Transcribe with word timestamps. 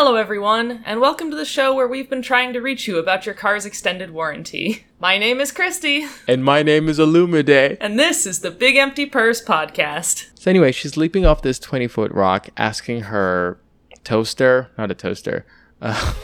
Hello, 0.00 0.14
everyone, 0.14 0.84
and 0.86 1.00
welcome 1.00 1.28
to 1.28 1.36
the 1.36 1.44
show 1.44 1.74
where 1.74 1.88
we've 1.88 2.08
been 2.08 2.22
trying 2.22 2.52
to 2.52 2.60
reach 2.60 2.86
you 2.86 2.98
about 2.98 3.26
your 3.26 3.34
car's 3.34 3.66
extended 3.66 4.12
warranty. 4.12 4.86
My 5.00 5.18
name 5.18 5.40
is 5.40 5.50
Christy, 5.50 6.06
And 6.28 6.44
my 6.44 6.62
name 6.62 6.88
is 6.88 7.00
Illumide. 7.00 7.76
and 7.80 7.98
this 7.98 8.24
is 8.24 8.38
the 8.38 8.52
Big 8.52 8.76
Empty 8.76 9.06
Purse 9.06 9.44
podcast. 9.44 10.28
So 10.38 10.52
anyway, 10.52 10.70
she's 10.70 10.96
leaping 10.96 11.26
off 11.26 11.42
this 11.42 11.58
20 11.58 11.88
foot 11.88 12.12
rock, 12.12 12.48
asking 12.56 13.00
her 13.10 13.58
toaster, 14.04 14.70
not 14.78 14.92
a 14.92 14.94
toaster, 14.94 15.44
uh, 15.82 16.14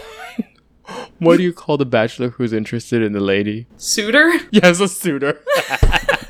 what 1.19 1.39
do 1.39 1.43
you 1.43 1.53
call 1.53 1.77
the 1.77 1.85
bachelor 1.85 2.29
who's 2.29 2.53
interested 2.53 3.03
in 3.03 3.13
the 3.13 3.19
lady? 3.19 3.67
Suitor? 3.77 4.35
Yes, 4.53 4.79
a 4.79 4.87
suitor. 4.87 5.43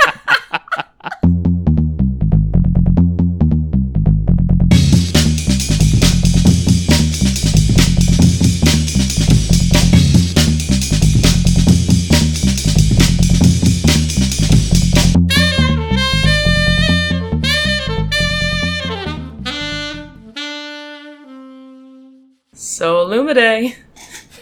So, 23.14 23.24
Illumide, 23.24 23.76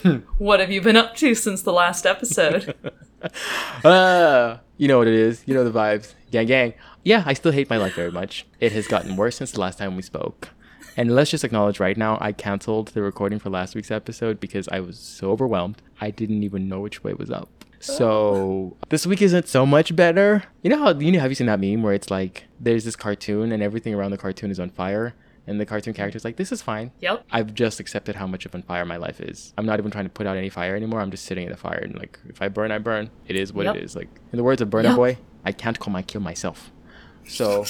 what 0.38 0.58
have 0.60 0.70
you 0.70 0.80
been 0.80 0.96
up 0.96 1.14
to 1.16 1.34
since 1.34 1.60
the 1.60 1.74
last 1.74 2.06
episode? 2.06 2.74
uh, 3.84 4.56
you 4.78 4.88
know 4.88 4.96
what 4.96 5.08
it 5.08 5.12
is. 5.12 5.42
You 5.44 5.52
know 5.52 5.62
the 5.62 5.78
vibes. 5.78 6.14
Gang, 6.30 6.46
gang. 6.46 6.72
Yeah, 7.04 7.22
I 7.27 7.34
still 7.34 7.52
hate 7.52 7.68
my 7.68 7.77
life 7.77 7.94
very 7.94 8.10
much. 8.10 8.46
It 8.60 8.72
has 8.72 8.88
gotten 8.88 9.16
worse 9.16 9.36
since 9.36 9.52
the 9.52 9.60
last 9.60 9.77
time 9.77 9.94
we 9.94 10.00
spoke. 10.00 10.48
And 10.96 11.14
let's 11.14 11.30
just 11.30 11.44
acknowledge 11.44 11.80
right 11.80 11.98
now, 11.98 12.16
I 12.18 12.32
canceled 12.32 12.88
the 12.88 13.02
recording 13.02 13.38
for 13.38 13.50
last 13.50 13.74
week's 13.74 13.90
episode 13.90 14.40
because 14.40 14.68
I 14.68 14.80
was 14.80 14.98
so 14.98 15.30
overwhelmed. 15.30 15.82
I 16.00 16.10
didn't 16.10 16.42
even 16.42 16.66
know 16.66 16.80
which 16.80 17.04
way 17.04 17.12
was 17.12 17.30
up. 17.30 17.50
So 17.78 18.78
this 18.88 19.06
week 19.06 19.20
isn't 19.20 19.48
so 19.48 19.66
much 19.66 19.94
better. 19.94 20.44
You 20.62 20.70
know 20.70 20.78
how 20.78 20.98
you 20.98 21.12
know 21.12 21.20
have 21.20 21.30
you 21.30 21.34
seen 21.34 21.48
that 21.48 21.60
meme 21.60 21.82
where 21.82 21.92
it's 21.92 22.10
like 22.10 22.44
there's 22.58 22.86
this 22.86 22.97
cartoon 22.97 23.52
and 23.52 23.62
everything 23.62 23.92
around 23.92 24.12
the 24.12 24.19
cartoon 24.19 24.50
is 24.50 24.58
on 24.58 24.70
fire 24.70 25.14
and 25.46 25.60
the 25.60 25.66
cartoon 25.66 25.92
character's 25.94 26.24
like 26.24 26.36
this 26.36 26.52
is 26.52 26.62
fine. 26.62 26.92
Yep. 27.00 27.24
I've 27.30 27.54
just 27.54 27.80
accepted 27.80 28.16
how 28.16 28.26
much 28.26 28.46
of 28.46 28.54
a 28.54 28.62
fire 28.62 28.84
my 28.84 28.96
life 28.96 29.20
is. 29.20 29.52
I'm 29.58 29.66
not 29.66 29.78
even 29.78 29.90
trying 29.90 30.04
to 30.04 30.10
put 30.10 30.26
out 30.26 30.36
any 30.36 30.48
fire 30.50 30.76
anymore. 30.76 31.00
I'm 31.00 31.10
just 31.10 31.24
sitting 31.24 31.44
in 31.46 31.50
the 31.50 31.56
fire 31.58 31.78
and 31.82 31.94
like 31.98 32.18
if 32.28 32.40
I 32.42 32.48
burn, 32.48 32.70
I 32.70 32.78
burn. 32.78 33.10
It 33.26 33.36
is 33.36 33.52
what 33.52 33.66
Yep. 33.66 33.76
it 33.76 33.82
is. 33.84 33.96
Like 33.96 34.08
in 34.32 34.36
the 34.36 34.44
words 34.44 34.60
of 34.62 34.68
Burna 34.70 34.84
Yep. 34.84 34.96
Boy, 34.96 35.18
I 35.44 35.52
can't 35.52 35.78
call 35.78 35.92
my 35.92 36.02
kill 36.02 36.20
myself. 36.20 36.70
So 37.28 37.64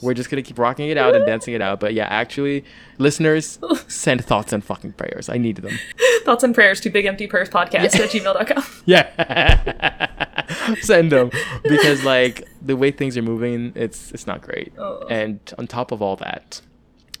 we're 0.00 0.14
just 0.14 0.30
gonna 0.30 0.40
keep 0.42 0.58
rocking 0.58 0.88
it 0.88 0.96
out 0.96 1.14
and 1.14 1.26
dancing 1.26 1.52
it 1.52 1.60
out. 1.60 1.78
But 1.78 1.92
yeah, 1.92 2.06
actually, 2.06 2.64
listeners, 2.96 3.58
send 3.88 4.24
thoughts 4.24 4.50
and 4.52 4.64
fucking 4.64 4.92
prayers. 4.94 5.28
I 5.28 5.36
need 5.36 5.56
them. 5.56 5.78
Thoughts 6.24 6.42
and 6.42 6.54
prayers 6.54 6.80
to 6.80 6.90
bigemptypurse 6.90 7.50
podcast 7.50 8.00
at 8.00 8.10
gmail.com. 8.10 8.64
Yeah, 8.86 10.74
send 10.80 11.12
them 11.12 11.30
because 11.64 12.02
like 12.04 12.48
the 12.62 12.76
way 12.76 12.90
things 12.90 13.16
are 13.18 13.22
moving, 13.22 13.72
it's 13.74 14.10
it's 14.12 14.26
not 14.26 14.40
great. 14.40 14.72
Oh. 14.78 15.06
And 15.10 15.38
on 15.58 15.66
top 15.66 15.92
of 15.92 16.00
all 16.00 16.16
that, 16.16 16.62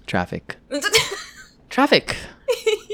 traffic. 0.08 0.56
Traffic. 1.70 2.16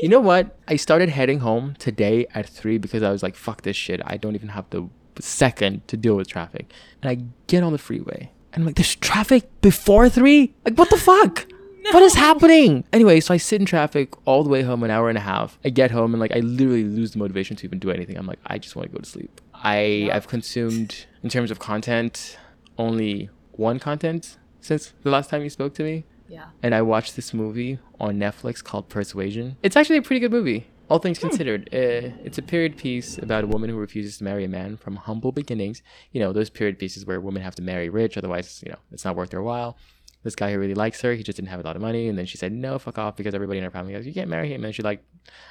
you 0.02 0.08
know 0.08 0.20
what? 0.20 0.58
I 0.68 0.76
started 0.76 1.08
heading 1.08 1.38
home 1.38 1.74
today 1.78 2.26
at 2.34 2.46
three 2.46 2.76
because 2.76 3.02
I 3.02 3.10
was 3.10 3.22
like, 3.22 3.36
"Fuck 3.36 3.62
this 3.62 3.76
shit! 3.76 4.00
I 4.04 4.16
don't 4.16 4.34
even 4.34 4.48
have 4.48 4.68
the 4.70 4.88
second 5.20 5.86
to 5.88 5.96
deal 5.96 6.16
with 6.16 6.26
traffic." 6.28 6.72
And 7.00 7.08
I 7.10 7.24
get 7.46 7.62
on 7.62 7.72
the 7.72 7.78
freeway, 7.78 8.30
and 8.52 8.62
I'm 8.62 8.66
like, 8.66 8.74
"There's 8.74 8.96
traffic 8.96 9.48
before 9.62 10.08
three? 10.08 10.54
Like, 10.64 10.76
what 10.76 10.90
the 10.90 10.98
fuck? 10.98 11.46
What 11.92 12.02
is 12.02 12.14
happening?" 12.14 12.84
Anyway, 12.92 13.20
so 13.20 13.32
I 13.32 13.36
sit 13.36 13.60
in 13.60 13.66
traffic 13.66 14.08
all 14.26 14.42
the 14.42 14.50
way 14.50 14.62
home, 14.62 14.82
an 14.82 14.90
hour 14.90 15.08
and 15.08 15.18
a 15.18 15.20
half. 15.20 15.58
I 15.64 15.68
get 15.68 15.90
home 15.90 16.12
and 16.14 16.20
like 16.20 16.34
I 16.34 16.40
literally 16.40 16.84
lose 16.84 17.12
the 17.12 17.18
motivation 17.18 17.56
to 17.58 17.64
even 17.66 17.78
do 17.78 17.90
anything. 17.90 18.16
I'm 18.16 18.26
like, 18.26 18.40
I 18.46 18.58
just 18.58 18.74
want 18.74 18.90
to 18.90 18.92
go 18.92 19.00
to 19.00 19.08
sleep. 19.08 19.40
I 19.54 20.10
I've 20.12 20.26
consumed 20.26 21.06
in 21.22 21.28
terms 21.30 21.50
of 21.50 21.58
content 21.58 22.38
only 22.76 23.30
one 23.52 23.78
content 23.78 24.36
since 24.60 24.94
the 25.04 25.10
last 25.10 25.30
time 25.30 25.42
you 25.42 25.50
spoke 25.50 25.74
to 25.74 25.84
me 25.84 26.04
yeah. 26.28 26.46
and 26.62 26.74
I 26.74 26.82
watched 26.82 27.16
this 27.16 27.34
movie 27.34 27.78
on 28.00 28.18
Netflix 28.18 28.62
called 28.62 28.88
Persuasion. 28.88 29.56
It's 29.62 29.76
actually 29.76 29.98
a 29.98 30.02
pretty 30.02 30.20
good 30.20 30.32
movie, 30.32 30.66
all 30.88 30.98
things 30.98 31.18
considered. 31.18 31.68
Uh, 31.72 32.12
it's 32.24 32.38
a 32.38 32.42
period 32.42 32.76
piece 32.76 33.18
about 33.18 33.44
a 33.44 33.46
woman 33.46 33.70
who 33.70 33.76
refuses 33.76 34.18
to 34.18 34.24
marry 34.24 34.44
a 34.44 34.48
man 34.48 34.76
from 34.76 34.96
humble 34.96 35.32
beginnings. 35.32 35.82
You 36.12 36.20
know, 36.20 36.32
those 36.32 36.50
period 36.50 36.78
pieces 36.78 37.06
where 37.06 37.20
women 37.20 37.42
have 37.42 37.54
to 37.56 37.62
marry 37.62 37.88
rich, 37.88 38.16
otherwise, 38.16 38.62
you 38.64 38.72
know, 38.72 38.78
it's 38.92 39.04
not 39.04 39.16
worth 39.16 39.30
their 39.30 39.42
while. 39.42 39.76
This 40.22 40.34
guy 40.34 40.52
who 40.52 40.58
really 40.58 40.74
likes 40.74 41.02
her, 41.02 41.12
he 41.12 41.22
just 41.22 41.36
didn't 41.36 41.50
have 41.50 41.60
a 41.60 41.62
lot 41.62 41.76
of 41.76 41.82
money, 41.82 42.08
and 42.08 42.16
then 42.16 42.24
she 42.24 42.38
said 42.38 42.50
no, 42.50 42.78
fuck 42.78 42.98
off, 42.98 43.14
because 43.14 43.34
everybody 43.34 43.58
in 43.58 43.64
her 43.64 43.70
family 43.70 43.92
goes, 43.92 44.06
you 44.06 44.14
can't 44.14 44.30
marry 44.30 44.52
him, 44.52 44.64
and 44.64 44.74
she 44.74 44.82
like 44.82 45.04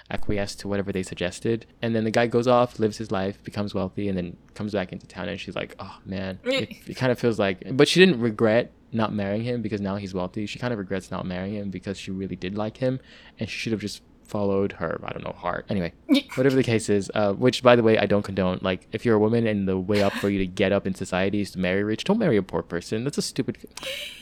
acquiesced 0.10 0.60
to 0.62 0.68
whatever 0.68 0.92
they 0.92 1.04
suggested. 1.04 1.68
And 1.84 1.96
then 1.96 2.06
the 2.06 2.12
guy 2.12 2.26
goes 2.26 2.48
off, 2.48 2.80
lives 2.80 2.98
his 2.98 3.12
life, 3.12 3.44
becomes 3.44 3.76
wealthy, 3.76 4.10
and 4.10 4.18
then 4.18 4.36
comes 4.56 4.74
back 4.74 4.92
into 4.92 5.06
town, 5.06 5.30
and 5.30 5.40
she's 5.40 5.56
like, 5.56 5.76
oh 5.78 5.98
man, 6.06 6.40
it, 6.46 6.70
it 6.88 6.96
kind 6.96 7.12
of 7.12 7.20
feels 7.20 7.38
like, 7.38 7.62
but 7.72 7.88
she 7.88 8.00
didn't 8.00 8.20
regret 8.20 8.72
not 8.94 9.14
marrying 9.14 9.44
him 9.44 9.62
because 9.62 9.82
now 9.82 9.96
he's 9.96 10.14
wealthy. 10.14 10.46
She 10.46 10.60
kind 10.60 10.74
of 10.74 10.80
regrets 10.80 11.12
not 11.12 11.26
marrying 11.26 11.56
him 11.56 11.70
because 11.70 11.98
she 11.98 12.12
really 12.12 12.36
did 12.36 12.56
like 12.56 12.78
him, 12.78 13.00
and 13.40 13.50
she 13.50 13.58
should 13.58 13.72
have 13.72 13.82
just 13.82 14.02
followed 14.26 14.74
her, 14.74 15.00
I 15.04 15.12
don't 15.12 15.24
know, 15.24 15.34
heart. 15.34 15.66
Anyway, 15.70 15.94
whatever 16.36 16.56
the 16.56 16.64
case 16.64 16.90
is, 16.90 17.12
uh, 17.14 17.34
which 17.34 17.62
by 17.62 17.76
the 17.76 17.84
way, 17.84 17.98
I 17.98 18.06
don't 18.06 18.24
condone. 18.24 18.60
Like, 18.62 18.88
if 18.92 19.06
you're 19.06 19.16
a 19.16 19.20
woman 19.20 19.46
and 19.46 19.68
the 19.68 19.78
way 19.78 20.02
up 20.02 20.14
for 20.14 20.30
you 20.30 20.40
to 20.40 20.48
get 20.48 20.72
up 20.72 20.88
in 20.88 20.96
society 20.96 21.42
is 21.42 21.52
to 21.52 21.60
marry 21.60 21.84
rich, 21.84 22.04
don't 22.04 22.20
marry 22.20 22.38
a 22.38 22.44
poor 22.44 22.64
person. 22.64 23.04
That's 23.04 23.18
a 23.18 23.22
stupid, 23.22 23.58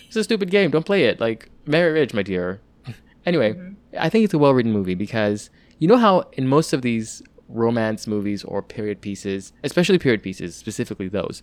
it's 0.08 0.16
a 0.16 0.24
stupid 0.24 0.50
game. 0.52 0.72
Don't 0.72 0.86
play 0.86 1.06
it. 1.06 1.20
Like, 1.20 1.50
marry 1.66 1.92
rich, 1.94 2.14
my 2.14 2.24
dear. 2.24 2.62
anyway, 3.26 3.56
I 3.98 4.10
think 4.10 4.26
it's 4.26 4.34
a 4.34 4.40
well 4.40 4.54
written 4.54 4.74
movie 4.74 4.96
because 4.96 5.50
you 5.80 5.88
know 5.88 5.98
how 5.98 6.30
in 6.34 6.48
most 6.48 6.74
of 6.74 6.82
these 6.82 7.22
romance 7.48 8.08
movies 8.08 8.44
or 8.44 8.62
period 8.62 9.02
pieces, 9.02 9.54
especially 9.64 10.00
period 10.00 10.24
pieces, 10.24 10.56
specifically 10.56 11.08
those, 11.08 11.42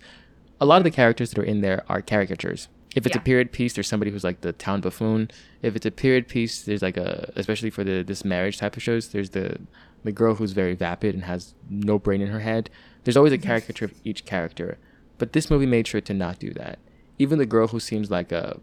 a 0.61 0.65
lot 0.65 0.77
of 0.77 0.83
the 0.83 0.91
characters 0.91 1.31
that 1.31 1.39
are 1.39 1.45
in 1.45 1.61
there 1.61 1.83
are 1.87 2.01
caricatures. 2.01 2.67
If 2.95 3.05
it's 3.05 3.15
Yeah. 3.15 3.21
a 3.21 3.25
period 3.25 3.51
piece, 3.51 3.73
there's 3.73 3.87
somebody 3.87 4.11
who's 4.11 4.23
like 4.23 4.41
the 4.41 4.53
town 4.53 4.81
buffoon. 4.81 5.29
If 5.61 5.75
it's 5.75 5.85
a 5.85 5.91
period 5.91 6.27
piece, 6.27 6.63
there's 6.63 6.81
like 6.81 6.97
a, 6.97 7.31
especially 7.35 7.69
for 7.69 7.83
the 7.83 8.03
this 8.03 8.25
marriage 8.25 8.57
type 8.57 8.75
of 8.77 8.83
shows, 8.83 9.09
there's 9.09 9.31
the 9.31 9.57
the 10.03 10.11
girl 10.11 10.35
who's 10.35 10.53
very 10.53 10.75
vapid 10.75 11.13
and 11.13 11.25
has 11.25 11.53
no 11.69 11.99
brain 11.99 12.21
in 12.21 12.29
her 12.29 12.39
head. 12.39 12.69
There's 13.03 13.17
always 13.17 13.33
a 13.33 13.37
caricature 13.37 13.85
of 13.85 13.93
each 14.03 14.25
character, 14.25 14.77
but 15.17 15.33
this 15.33 15.49
movie 15.49 15.65
made 15.65 15.87
sure 15.87 16.01
to 16.01 16.13
not 16.13 16.39
do 16.39 16.51
that. 16.53 16.79
Even 17.17 17.37
the 17.37 17.45
girl 17.45 17.67
who 17.67 17.79
seems 17.79 18.09
like 18.09 18.31
a 18.31 18.59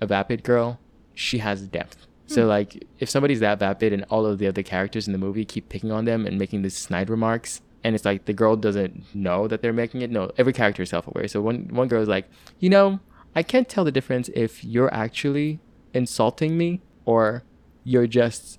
a 0.00 0.06
vapid 0.06 0.42
girl, 0.44 0.78
she 1.14 1.38
has 1.38 1.62
depth. 1.62 2.06
So 2.26 2.42
hmm. 2.42 2.48
like 2.48 2.86
if 3.00 3.10
somebody's 3.10 3.40
that 3.40 3.58
vapid 3.58 3.92
and 3.92 4.04
all 4.10 4.26
of 4.26 4.38
the 4.38 4.46
other 4.46 4.62
characters 4.62 5.06
in 5.06 5.12
the 5.12 5.18
movie 5.18 5.44
keep 5.44 5.68
picking 5.68 5.90
on 5.90 6.04
them 6.04 6.26
and 6.26 6.38
making 6.38 6.62
these 6.62 6.76
snide 6.76 7.08
remarks 7.10 7.62
and 7.82 7.94
it's 7.94 8.04
like 8.04 8.24
the 8.24 8.32
girl 8.32 8.56
doesn't 8.56 9.14
know 9.14 9.46
that 9.46 9.62
they're 9.62 9.72
making 9.72 10.02
it. 10.02 10.10
No, 10.10 10.32
every 10.36 10.52
character 10.52 10.82
is 10.82 10.90
self-aware. 10.90 11.28
So 11.28 11.40
one 11.40 11.68
one 11.70 11.88
girl 11.88 12.02
is 12.02 12.08
like, 12.08 12.26
"You 12.58 12.68
know, 12.68 12.98
I 13.36 13.42
can't 13.42 13.68
tell 13.68 13.84
the 13.84 13.92
difference 13.92 14.28
if 14.34 14.64
you're 14.64 14.92
actually 14.92 15.60
insulting 15.94 16.58
me 16.58 16.80
or 17.04 17.44
you're 17.84 18.08
just 18.08 18.58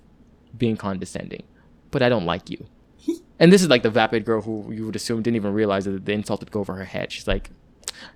being 0.56 0.76
condescending. 0.76 1.42
But 1.90 2.02
I 2.02 2.08
don't 2.08 2.24
like 2.24 2.48
you." 2.48 2.66
and 3.38 3.52
this 3.52 3.62
is 3.62 3.68
like 3.68 3.82
the 3.82 3.90
vapid 3.90 4.24
girl 4.24 4.40
who 4.42 4.72
you 4.72 4.86
would 4.86 4.96
assume 4.96 5.22
didn't 5.22 5.36
even 5.36 5.52
realize 5.52 5.84
that 5.84 6.06
the 6.06 6.12
insult 6.12 6.40
would 6.40 6.50
go 6.50 6.60
over 6.60 6.74
her 6.76 6.84
head. 6.84 7.12
She's 7.12 7.26
like, 7.26 7.50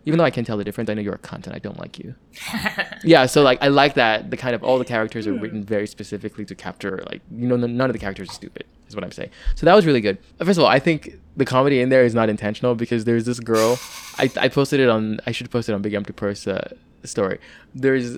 even 0.05 0.19
though 0.19 0.25
I 0.25 0.31
can 0.31 0.45
tell 0.45 0.56
the 0.56 0.65
difference, 0.65 0.89
I 0.91 0.95
know 0.95 1.03
you're 1.03 1.15
a 1.15 1.19
cunt 1.19 1.47
and 1.47 1.55
I 1.55 1.59
don't 1.59 1.78
like 1.78 1.99
you. 1.99 2.15
yeah, 3.05 3.27
so 3.27 3.43
like 3.43 3.59
I 3.62 3.69
like 3.69 3.95
that 3.95 4.31
the 4.31 4.37
kind 4.37 4.55
of 4.55 4.62
all 4.62 4.78
the 4.78 4.84
characters 4.84 5.27
are 5.27 5.34
hmm. 5.34 5.41
written 5.43 5.65
very 5.65 5.87
specifically 5.87 6.45
to 6.47 6.55
capture 6.55 7.03
like 7.11 7.22
you 7.31 7.47
know 7.49 7.56
none 7.56 7.89
of 7.89 7.93
the 7.93 7.99
characters 7.99 8.31
are 8.31 8.34
stupid 8.34 8.65
is 8.92 8.97
what 8.97 9.04
I'm 9.04 9.10
saying. 9.10 9.30
So 9.54 9.66
that 9.66 9.75
was 9.75 9.86
really 9.86 10.00
good. 10.00 10.19
First 10.38 10.58
of 10.58 10.64
all, 10.64 10.70
I 10.70 10.78
think 10.78 11.19
the 11.36 11.44
comedy 11.44 11.80
in 11.80 11.88
there 11.88 12.04
is 12.04 12.14
not 12.14 12.28
intentional 12.28 12.75
because 12.75 13.04
there's 13.04 13.25
this 13.25 13.41
girl. 13.41 13.78
I, 14.19 14.30
I 14.36 14.48
posted 14.48 14.80
it 14.80 14.88
on 14.88 15.19
I 15.26 15.32
should 15.32 15.50
post 15.50 15.69
it 15.69 15.72
on 15.72 15.82
Big 15.82 15.94
Empty 15.94 16.12
Purse 16.12 16.47
uh, 16.47 16.75
story. 17.04 17.38
There's 17.75 18.12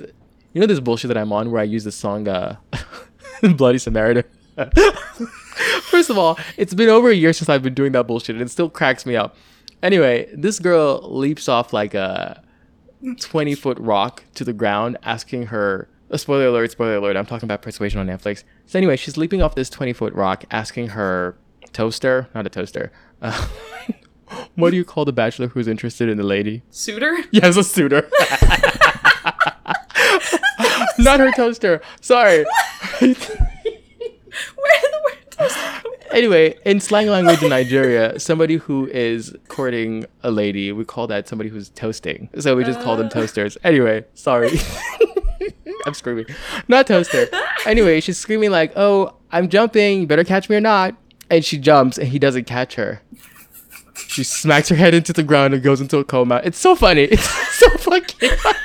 you 0.53 0.61
know 0.61 0.67
this 0.67 0.81
bullshit 0.81 1.09
that 1.09 1.17
I'm 1.17 1.33
on 1.33 1.51
where 1.51 1.61
I 1.61 1.65
use 1.65 1.85
the 1.85 1.93
song 1.93 2.29
uh, 2.29 2.57
Bloody 3.57 3.79
Samaritan. 3.79 4.25
First 5.91 6.11
of 6.11 6.19
all, 6.19 6.39
it's 6.57 6.75
been 6.75 6.89
over 6.89 7.11
a 7.11 7.15
year 7.15 7.33
since 7.33 7.49
I've 7.49 7.63
been 7.63 7.75
doing 7.75 7.93
that 7.93 8.07
bullshit 8.07 8.37
and 8.37 8.43
it 8.43 8.51
still 8.51 8.71
cracks 8.71 9.07
me 9.07 9.17
up. 9.17 9.37
Anyway, 9.83 10.29
this 10.35 10.59
girl 10.59 11.01
leaps 11.03 11.49
off 11.49 11.73
like 11.73 11.95
a 11.95 12.43
20 13.21 13.55
foot 13.55 13.79
rock 13.79 14.25
to 14.35 14.45
the 14.45 14.53
ground, 14.53 14.97
asking 15.03 15.47
her. 15.47 15.89
A 16.11 16.19
spoiler 16.19 16.47
alert, 16.47 16.71
spoiler 16.71 16.97
alert. 16.97 17.17
I'm 17.17 17.27
talking 17.27 17.47
about 17.47 17.63
Persuasion 17.63 17.99
on 18.01 18.07
Netflix. 18.07 18.45
So, 18.67 18.79
anyway, 18.79 18.97
she's 18.97 19.17
leaping 19.17 19.43
off 19.43 19.55
this 19.55 19.71
20 19.71 19.93
foot 19.95 20.13
rock, 20.15 20.45
asking 20.51 20.89
her 20.89 21.37
toaster, 21.73 22.29
not 22.35 22.47
a 22.47 22.51
toaster. 22.51 22.93
Uh, 23.23 23.49
what 24.55 24.71
do 24.71 24.77
you 24.77 24.85
call 24.85 25.05
the 25.05 25.13
bachelor 25.13 25.49
who's 25.49 25.67
interested 25.67 26.09
in 26.09 26.17
the 26.17 26.23
lady? 26.25 26.63
Suitor? 26.71 27.17
Yes, 27.33 27.57
a 27.57 27.65
suitor. 27.65 28.09
not 30.99 31.19
her 31.21 31.33
toaster. 31.33 31.81
Sorry. 32.01 32.45
Where 33.01 33.15
the 33.15 35.01
word 35.05 35.19
toaster? 35.31 35.61
Anyway, 36.11 36.55
in 36.65 36.79
slang 36.81 37.09
language 37.09 37.43
in 37.43 37.49
Nigeria, 37.51 38.21
somebody 38.21 38.57
who 38.57 38.87
is 38.87 39.35
courting 39.49 40.05
a 40.23 40.31
lady, 40.31 40.71
we 40.71 40.85
call 40.85 41.07
that 41.09 41.27
somebody 41.27 41.51
who's 41.51 41.71
toasting. 41.71 42.29
So 42.39 42.55
we 42.55 42.63
just 42.63 42.81
call 42.81 42.97
them 42.97 43.07
Uh. 43.07 43.11
toasters. 43.11 43.59
Anyway, 43.65 44.05
sorry. 44.15 44.51
I'm 45.87 45.95
screaming. 45.95 46.27
Not 46.69 46.87
toaster. 46.87 47.29
Anyway, 47.67 48.01
she's 48.01 48.19
screaming 48.19 48.51
like, 48.51 48.73
"Oh, 48.77 49.15
I'm 49.33 49.49
jumping! 49.49 50.01
You 50.03 50.07
better 50.07 50.25
catch 50.25 50.49
me 50.49 50.57
or 50.57 50.61
not!" 50.61 50.97
And 51.31 51.45
she 51.45 51.59
jumps, 51.59 51.99
and 51.99 52.09
he 52.09 52.19
doesn't 52.19 52.45
catch 52.45 52.75
her. 52.75 53.01
She 54.09 54.25
smacks 54.25 54.69
her 54.69 54.77
head 54.77 54.95
into 54.95 55.13
the 55.13 55.23
ground 55.23 55.55
and 55.55 55.63
goes 55.63 55.81
into 55.81 55.99
a 55.99 56.05
coma. 56.05 56.41
It's 56.45 56.59
so 56.59 56.75
funny. 56.75 57.09
It's 57.55 57.61
so 57.61 57.69
fucking 57.79 58.31
funny. 58.39 58.59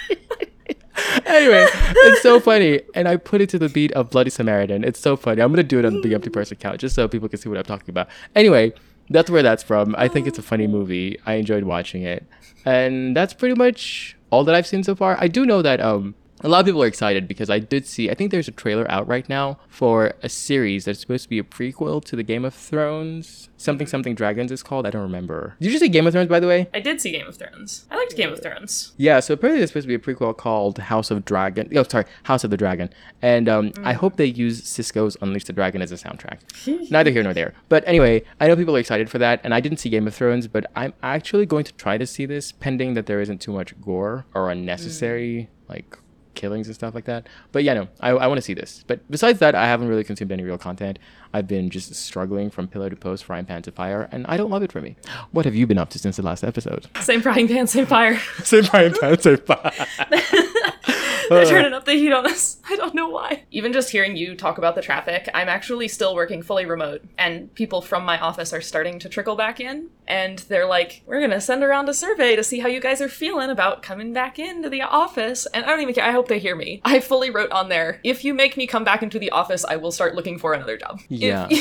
anyway, 1.25 1.67
it's 1.69 2.21
so 2.21 2.39
funny. 2.39 2.81
And 2.95 3.07
I 3.07 3.17
put 3.17 3.39
it 3.39 3.49
to 3.49 3.59
the 3.59 3.69
beat 3.69 3.91
of 3.91 4.09
Bloody 4.09 4.29
Samaritan. 4.31 4.83
It's 4.83 4.99
so 4.99 5.15
funny. 5.15 5.41
I'm 5.41 5.51
gonna 5.51 5.63
do 5.63 5.77
it 5.79 5.85
on 5.85 5.93
the 5.93 6.01
Big 6.01 6.11
Empty 6.13 6.29
Person 6.31 6.57
account 6.57 6.79
just 6.81 6.95
so 6.95 7.07
people 7.07 7.29
can 7.29 7.39
see 7.39 7.49
what 7.49 7.57
I'm 7.57 7.63
talking 7.63 7.89
about. 7.89 8.09
Anyway, 8.35 8.73
that's 9.09 9.29
where 9.29 9.43
that's 9.43 9.61
from. 9.63 9.95
I 9.97 10.07
think 10.07 10.27
it's 10.27 10.39
a 10.39 10.41
funny 10.41 10.67
movie. 10.67 11.19
I 11.25 11.33
enjoyed 11.35 11.63
watching 11.63 12.01
it. 12.03 12.25
And 12.65 13.15
that's 13.15 13.33
pretty 13.33 13.55
much 13.55 14.17
all 14.31 14.43
that 14.43 14.55
I've 14.55 14.67
seen 14.67 14.83
so 14.83 14.95
far. 14.95 15.17
I 15.19 15.27
do 15.27 15.45
know 15.45 15.61
that 15.61 15.79
um 15.81 16.15
a 16.41 16.47
lot 16.47 16.61
of 16.61 16.65
people 16.65 16.83
are 16.83 16.87
excited 16.87 17.27
because 17.27 17.49
I 17.49 17.59
did 17.59 17.85
see 17.85 18.09
I 18.09 18.13
think 18.13 18.31
there's 18.31 18.47
a 18.47 18.51
trailer 18.51 18.89
out 18.89 19.07
right 19.07 19.27
now 19.27 19.59
for 19.67 20.13
a 20.23 20.29
series 20.29 20.85
that's 20.85 20.99
supposed 20.99 21.23
to 21.23 21.29
be 21.29 21.39
a 21.39 21.43
prequel 21.43 22.03
to 22.05 22.15
the 22.15 22.23
Game 22.23 22.45
of 22.45 22.53
Thrones. 22.53 23.49
Something 23.57 23.87
something 23.87 24.15
dragons 24.15 24.51
is 24.51 24.63
called. 24.63 24.87
I 24.87 24.91
don't 24.91 25.01
remember. 25.01 25.55
Did 25.59 25.71
you 25.71 25.79
see 25.79 25.89
Game 25.89 26.07
of 26.07 26.13
Thrones 26.13 26.29
by 26.29 26.39
the 26.39 26.47
way? 26.47 26.69
I 26.73 26.79
did 26.79 27.01
see 27.01 27.11
Game 27.11 27.27
of 27.27 27.37
Thrones. 27.37 27.85
I 27.91 27.97
liked 27.97 28.15
Game 28.15 28.31
of 28.31 28.41
Thrones. 28.41 28.93
Yeah, 28.97 29.19
so 29.19 29.33
apparently 29.33 29.59
there's 29.59 29.71
supposed 29.71 29.87
to 29.87 29.87
be 29.87 29.95
a 29.95 29.99
prequel 29.99 30.35
called 30.35 30.77
House 30.77 31.11
of 31.11 31.25
Dragon. 31.25 31.69
Oh, 31.75 31.83
sorry, 31.83 32.05
House 32.23 32.43
of 32.43 32.51
the 32.51 32.57
Dragon. 32.57 32.89
And 33.21 33.49
um, 33.49 33.73
I 33.83 33.93
hope 33.93 34.15
they 34.15 34.25
use 34.25 34.61
Sisqó's 34.61 35.17
Unleash 35.21 35.43
the 35.45 35.53
Dragon 35.53 35.81
as 35.81 35.91
a 35.91 35.95
soundtrack. 35.95 36.39
Neither 36.91 37.11
here 37.11 37.23
nor 37.23 37.33
there. 37.33 37.53
But 37.67 37.83
anyway, 37.85 38.23
I 38.39 38.47
know 38.47 38.55
people 38.55 38.75
are 38.75 38.79
excited 38.79 39.09
for 39.09 39.17
that, 39.17 39.41
and 39.43 39.53
I 39.53 39.59
didn't 39.59 39.79
see 39.79 39.89
Game 39.89 40.07
of 40.07 40.15
Thrones, 40.15 40.47
but 40.47 40.65
I'm 40.75 40.93
actually 41.03 41.45
going 41.45 41.65
to 41.65 41.73
try 41.73 41.97
to 41.97 42.07
see 42.07 42.25
this, 42.25 42.51
pending 42.51 42.93
that 42.93 43.07
there 43.07 43.19
isn't 43.19 43.41
too 43.41 43.51
much 43.51 43.79
gore 43.81 44.25
or 44.33 44.49
unnecessary 44.49 45.49
like 45.67 45.97
killings 46.35 46.67
and 46.67 46.75
stuff 46.75 46.95
like 46.95 47.05
that. 47.05 47.27
But 47.51 47.63
yeah, 47.63 47.73
no, 47.73 47.87
I, 47.99 48.09
I 48.11 48.27
want 48.27 48.37
to 48.37 48.41
see 48.41 48.53
this. 48.53 48.83
But 48.87 48.99
besides 49.09 49.39
that, 49.39 49.55
I 49.55 49.65
haven't 49.65 49.87
really 49.87 50.03
consumed 50.03 50.31
any 50.31 50.43
real 50.43 50.57
content. 50.57 50.99
I've 51.33 51.47
been 51.47 51.69
just 51.69 51.93
struggling 51.95 52.49
from 52.49 52.67
pillar 52.67 52.89
to 52.89 52.95
post, 52.95 53.23
frying 53.25 53.45
pan 53.45 53.61
to 53.63 53.71
fire, 53.71 54.09
and 54.11 54.25
I 54.27 54.37
don't 54.37 54.49
love 54.49 54.63
it 54.63 54.71
for 54.71 54.81
me. 54.81 54.95
What 55.31 55.45
have 55.45 55.55
you 55.55 55.67
been 55.67 55.77
up 55.77 55.89
to 55.91 55.99
since 55.99 56.17
the 56.17 56.23
last 56.23 56.43
episode? 56.43 56.87
Same 57.01 57.21
frying 57.21 57.47
pan, 57.47 57.67
same 57.67 57.85
fire. 57.85 58.19
Same 58.43 58.63
frying 58.63 58.93
pan, 58.93 59.19
same 59.19 59.37
fire. 59.37 59.71
They're 61.29 61.45
turning 61.45 61.73
up 61.73 61.85
the 61.85 61.93
heat 61.93 62.11
on 62.11 62.25
us. 62.25 62.57
I 62.69 62.75
don't 62.75 62.93
know 62.95 63.09
why. 63.09 63.43
Even 63.51 63.71
just 63.73 63.89
hearing 63.91 64.15
you 64.15 64.35
talk 64.35 64.57
about 64.57 64.75
the 64.75 64.81
traffic, 64.81 65.29
I'm 65.33 65.49
actually 65.49 65.87
still 65.87 66.13
working 66.15 66.41
fully 66.41 66.65
remote, 66.65 67.03
and 67.17 67.53
people 67.55 67.81
from 67.81 68.03
my 68.05 68.19
office 68.19 68.51
are 68.53 68.61
starting 68.61 68.99
to 68.99 69.09
trickle 69.09 69.35
back 69.35 69.59
in. 69.59 69.89
And 70.07 70.39
they're 70.39 70.65
like, 70.65 71.03
we're 71.05 71.21
gonna 71.21 71.39
send 71.41 71.63
around 71.63 71.87
a 71.87 71.93
survey 71.93 72.35
to 72.35 72.43
see 72.43 72.59
how 72.59 72.67
you 72.67 72.79
guys 72.79 72.99
are 73.01 73.07
feeling 73.09 73.49
about 73.49 73.83
coming 73.83 74.11
back 74.13 74.39
into 74.39 74.69
the 74.69 74.81
office. 74.81 75.45
And 75.53 75.63
I 75.65 75.69
don't 75.69 75.81
even 75.81 75.93
care. 75.93 76.03
I 76.05 76.11
hope 76.11 76.27
they 76.27 76.39
hear 76.39 76.55
me. 76.55 76.81
I 76.83 76.99
fully 76.99 77.29
wrote 77.29 77.51
on 77.51 77.69
there, 77.69 77.99
if 78.03 78.25
you 78.25 78.33
make 78.33 78.57
me 78.57 78.65
come 78.67 78.83
back 78.83 79.03
into 79.03 79.19
the 79.19 79.29
office, 79.29 79.63
I 79.63 79.75
will 79.75 79.91
start 79.91 80.15
looking 80.15 80.39
for 80.39 80.53
another 80.53 80.77
job. 80.77 80.99
If- 81.09 81.21
Yeah. 81.21 81.47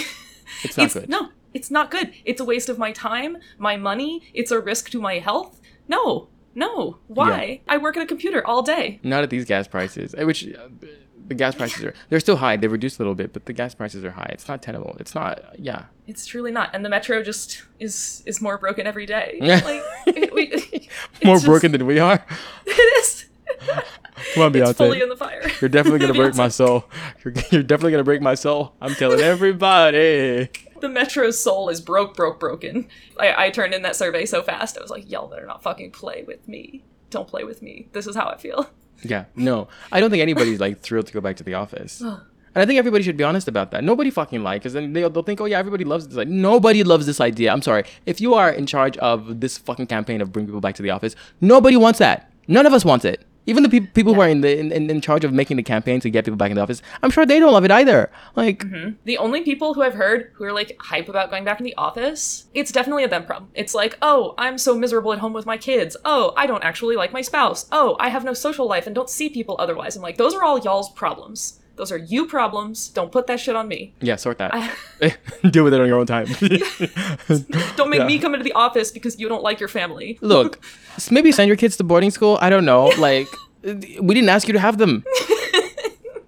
It's 0.65 0.77
not 0.79 0.93
good. 0.93 1.09
No, 1.11 1.29
it's 1.55 1.71
not 1.71 1.91
good. 1.91 2.13
It's 2.25 2.41
a 2.41 2.45
waste 2.45 2.69
of 2.71 2.79
my 2.79 2.91
time, 2.91 3.37
my 3.59 3.77
money. 3.77 4.23
It's 4.33 4.51
a 4.51 4.59
risk 4.59 4.89
to 4.91 5.01
my 5.01 5.19
health. 5.19 5.61
No, 5.87 6.29
no. 6.59 6.99
Why? 7.07 7.61
I 7.69 7.79
work 7.79 7.97
at 7.97 8.03
a 8.03 8.07
computer 8.07 8.47
all 8.47 8.63
day. 8.63 9.01
Not 9.03 9.23
at 9.23 9.31
these 9.31 9.45
gas 9.45 9.69
prices, 9.69 10.15
eh, 10.19 10.25
which 10.25 10.47
uh, 10.47 10.69
the 11.29 11.35
gas 11.35 11.55
prices 11.55 11.85
are 11.85 11.95
they're 12.09 12.21
still 12.21 12.37
high. 12.37 12.57
They've 12.57 12.73
reduced 12.73 12.99
a 12.99 13.03
little 13.03 13.15
bit, 13.15 13.33
but 13.33 13.47
the 13.47 13.53
gas 13.53 13.75
prices 13.75 14.05
are 14.05 14.11
high. 14.11 14.31
It's 14.33 14.49
not 14.49 14.63
tenable. 14.63 14.97
It's 14.99 15.15
not. 15.15 15.59
Yeah. 15.59 15.85
It's 16.07 16.27
truly 16.27 16.51
not. 16.51 16.71
And 16.75 16.85
the 16.85 16.89
metro 16.89 17.23
just 17.23 17.63
is 17.79 18.23
is 18.27 18.41
more 18.41 18.59
broken 18.59 18.87
every 18.87 19.07
day. 19.07 19.39
Yeah. 19.41 19.61
like 19.65 19.83
it, 20.07 20.35
we, 20.35 20.89
More 21.25 21.37
it's 21.37 21.45
broken 21.45 21.73
than 21.73 21.87
we 21.87 21.99
are. 21.99 22.25
It 22.67 23.05
is. 23.05 23.25
Come 24.35 24.43
on, 24.45 24.53
Beyonce. 24.53 24.71
It's 24.71 24.79
fully 24.79 25.01
in 25.01 25.09
the 25.09 25.17
fire. 25.17 25.43
You're 25.61 25.69
definitely 25.69 26.01
gonna 26.01 26.13
break 26.25 26.35
my 26.35 26.49
soul. 26.49 26.85
You're, 27.25 27.35
you're 27.51 27.63
definitely 27.63 27.93
gonna 27.93 28.05
break 28.05 28.21
my 28.21 28.35
soul. 28.35 28.75
I'm 28.81 28.95
telling 28.95 29.21
everybody. 29.21 30.49
The 30.89 30.89
metro's 30.89 31.39
soul 31.39 31.69
is 31.69 31.81
broke, 31.81 32.15
broke, 32.17 32.39
broken. 32.39 32.89
I, 33.19 33.47
I 33.47 33.51
turned 33.51 33.75
in 33.75 33.83
that 33.83 33.97
survey 33.97 34.27
so 34.27 34.43
fast. 34.43 34.79
I 34.79 34.81
was 34.83 34.91
like, 34.91 35.11
y'all 35.11 35.29
better 35.29 35.47
not 35.47 35.63
fucking 35.63 35.91
play 35.91 36.25
with 36.27 36.47
me. 36.49 36.85
Don't 37.11 37.29
play 37.29 37.45
with 37.45 37.63
me. 37.63 37.89
This 37.93 38.07
is 38.07 38.17
how 38.17 38.27
I 38.27 38.37
feel. 38.37 38.71
Yeah. 39.05 39.27
No, 39.37 39.69
I 39.93 40.01
don't 40.01 40.11
think 40.11 40.23
anybody's 40.23 40.59
like 40.59 40.81
thrilled 40.81 41.07
to 41.07 41.13
go 41.13 41.21
back 41.21 41.37
to 41.37 41.45
the 41.45 41.55
office. 41.55 42.03
And 42.55 42.63
I 42.63 42.67
think 42.67 42.79
everybody 42.79 43.05
should 43.05 43.17
be 43.17 43.23
honest 43.23 43.47
about 43.47 43.71
that. 43.71 43.85
Nobody 43.85 44.11
fucking 44.11 44.43
like, 44.43 44.63
because 44.63 44.73
then 44.73 44.93
they'll, 44.93 45.09
they'll 45.11 45.23
think, 45.23 45.41
oh 45.41 45.45
yeah, 45.45 45.59
everybody 45.59 45.85
loves 45.85 46.09
this. 46.09 46.17
Like, 46.17 46.27
nobody 46.27 46.83
loves 46.83 47.07
this 47.07 47.21
idea. 47.21 47.53
I'm 47.53 47.63
sorry. 47.63 47.85
If 48.07 48.21
you 48.21 48.35
are 48.35 48.51
in 48.51 48.67
charge 48.67 48.97
of 48.97 49.39
this 49.39 49.59
fucking 49.59 49.87
campaign 49.87 50.21
of 50.21 50.33
bring 50.33 50.47
people 50.47 50.61
back 50.61 50.75
to 50.77 50.83
the 50.83 50.91
office, 50.91 51.15
nobody 51.41 51.77
wants 51.77 52.01
that. 52.01 52.33
None 52.49 52.67
of 52.67 52.73
us 52.73 52.85
wants 52.85 53.05
it. 53.05 53.25
Even 53.49 53.63
the 53.63 53.69
peop 53.71 53.95
people 53.95 54.13
who 54.13 54.21
are 54.21 54.29
in 54.29 54.43
the 54.43 54.59
in, 54.59 54.71
in, 54.71 54.91
in 54.91 55.01
charge 55.01 55.25
of 55.25 55.33
making 55.33 55.57
the 55.57 55.63
campaign 55.63 56.01
to 56.01 56.11
get 56.11 56.27
people 56.27 56.37
back 56.37 56.51
in 56.51 56.57
the 56.57 56.63
office, 56.63 56.83
I'm 57.03 57.11
sure 57.11 57.25
they 57.25 57.41
don't 57.41 57.53
love 57.53 57.65
it 57.65 57.71
either. 57.71 58.11
Like, 58.37 58.59
mm-hmm. 58.65 58.97
The 59.05 59.17
only 59.17 59.41
people 59.41 59.73
who 59.73 59.83
I've 59.83 59.95
heard 59.95 60.33
who 60.35 60.45
are 60.45 60.53
like 60.53 60.77
hype 60.79 61.09
about 61.09 61.31
going 61.31 61.45
back 61.45 61.59
in 61.59 61.65
the 61.65 61.75
office, 61.77 62.49
it's 62.53 62.71
definitely 62.71 63.05
a 63.05 63.09
them 63.09 63.25
problem. 63.25 63.51
It's 63.55 63.75
like, 63.75 63.97
oh, 64.03 64.35
I'm 64.37 64.59
so 64.59 64.79
miserable 64.79 65.15
at 65.15 65.21
home 65.21 65.33
with 65.33 65.47
my 65.47 65.57
kids. 65.57 65.97
Oh, 66.05 66.35
I 66.37 66.47
don't 66.47 66.63
actually 66.63 66.97
like 66.97 67.13
my 67.13 67.23
spouse. 67.23 67.67
Oh, 67.73 67.97
I 67.99 68.11
have 68.11 68.23
no 68.23 68.35
social 68.35 68.69
life 68.69 68.87
and 68.87 68.95
don't 68.95 69.09
see 69.09 69.31
people 69.31 69.57
otherwise. 69.59 69.97
I'm 69.97 70.03
like, 70.03 70.19
those 70.19 70.35
are 70.35 70.45
all 70.45 70.59
y'all's 70.59 70.93
problems. 70.93 71.58
Those 71.79 71.91
are 71.91 71.97
you 71.97 72.27
problems. 72.27 72.89
Don't 72.89 73.11
put 73.11 73.27
that 73.29 73.41
shit 73.41 73.57
on 73.57 73.67
me. 73.69 73.95
yeah, 74.01 74.17
sort 74.17 74.37
that. 74.39 74.53
Deal 75.51 75.65
with 75.65 75.73
it 75.73 75.81
on 75.81 75.87
your 75.87 75.99
own 75.99 76.07
time. 76.07 76.27
Don't 77.77 77.89
make 77.89 78.01
Yeah. 78.01 78.07
me 78.07 78.19
come 78.19 78.35
into 78.35 78.45
the 78.45 78.53
office 78.53 78.91
because 78.91 79.19
you 79.19 79.29
don't 79.29 79.43
like 79.43 79.59
your 79.61 79.69
family. 79.69 80.19
Look, 80.23 80.61
maybe 81.11 81.33
send 81.33 81.49
your 81.49 81.57
kids 81.57 81.77
to 81.79 81.85
boarding 81.85 82.11
school. 82.11 82.37
I 82.43 82.51
don't 82.51 82.65
know. 82.65 82.87
Like, 82.99 83.29
we 83.63 84.15
didn't 84.15 84.29
ask 84.29 84.47
you 84.49 84.53
to 84.55 84.61
have 84.61 84.77
them. 84.79 85.05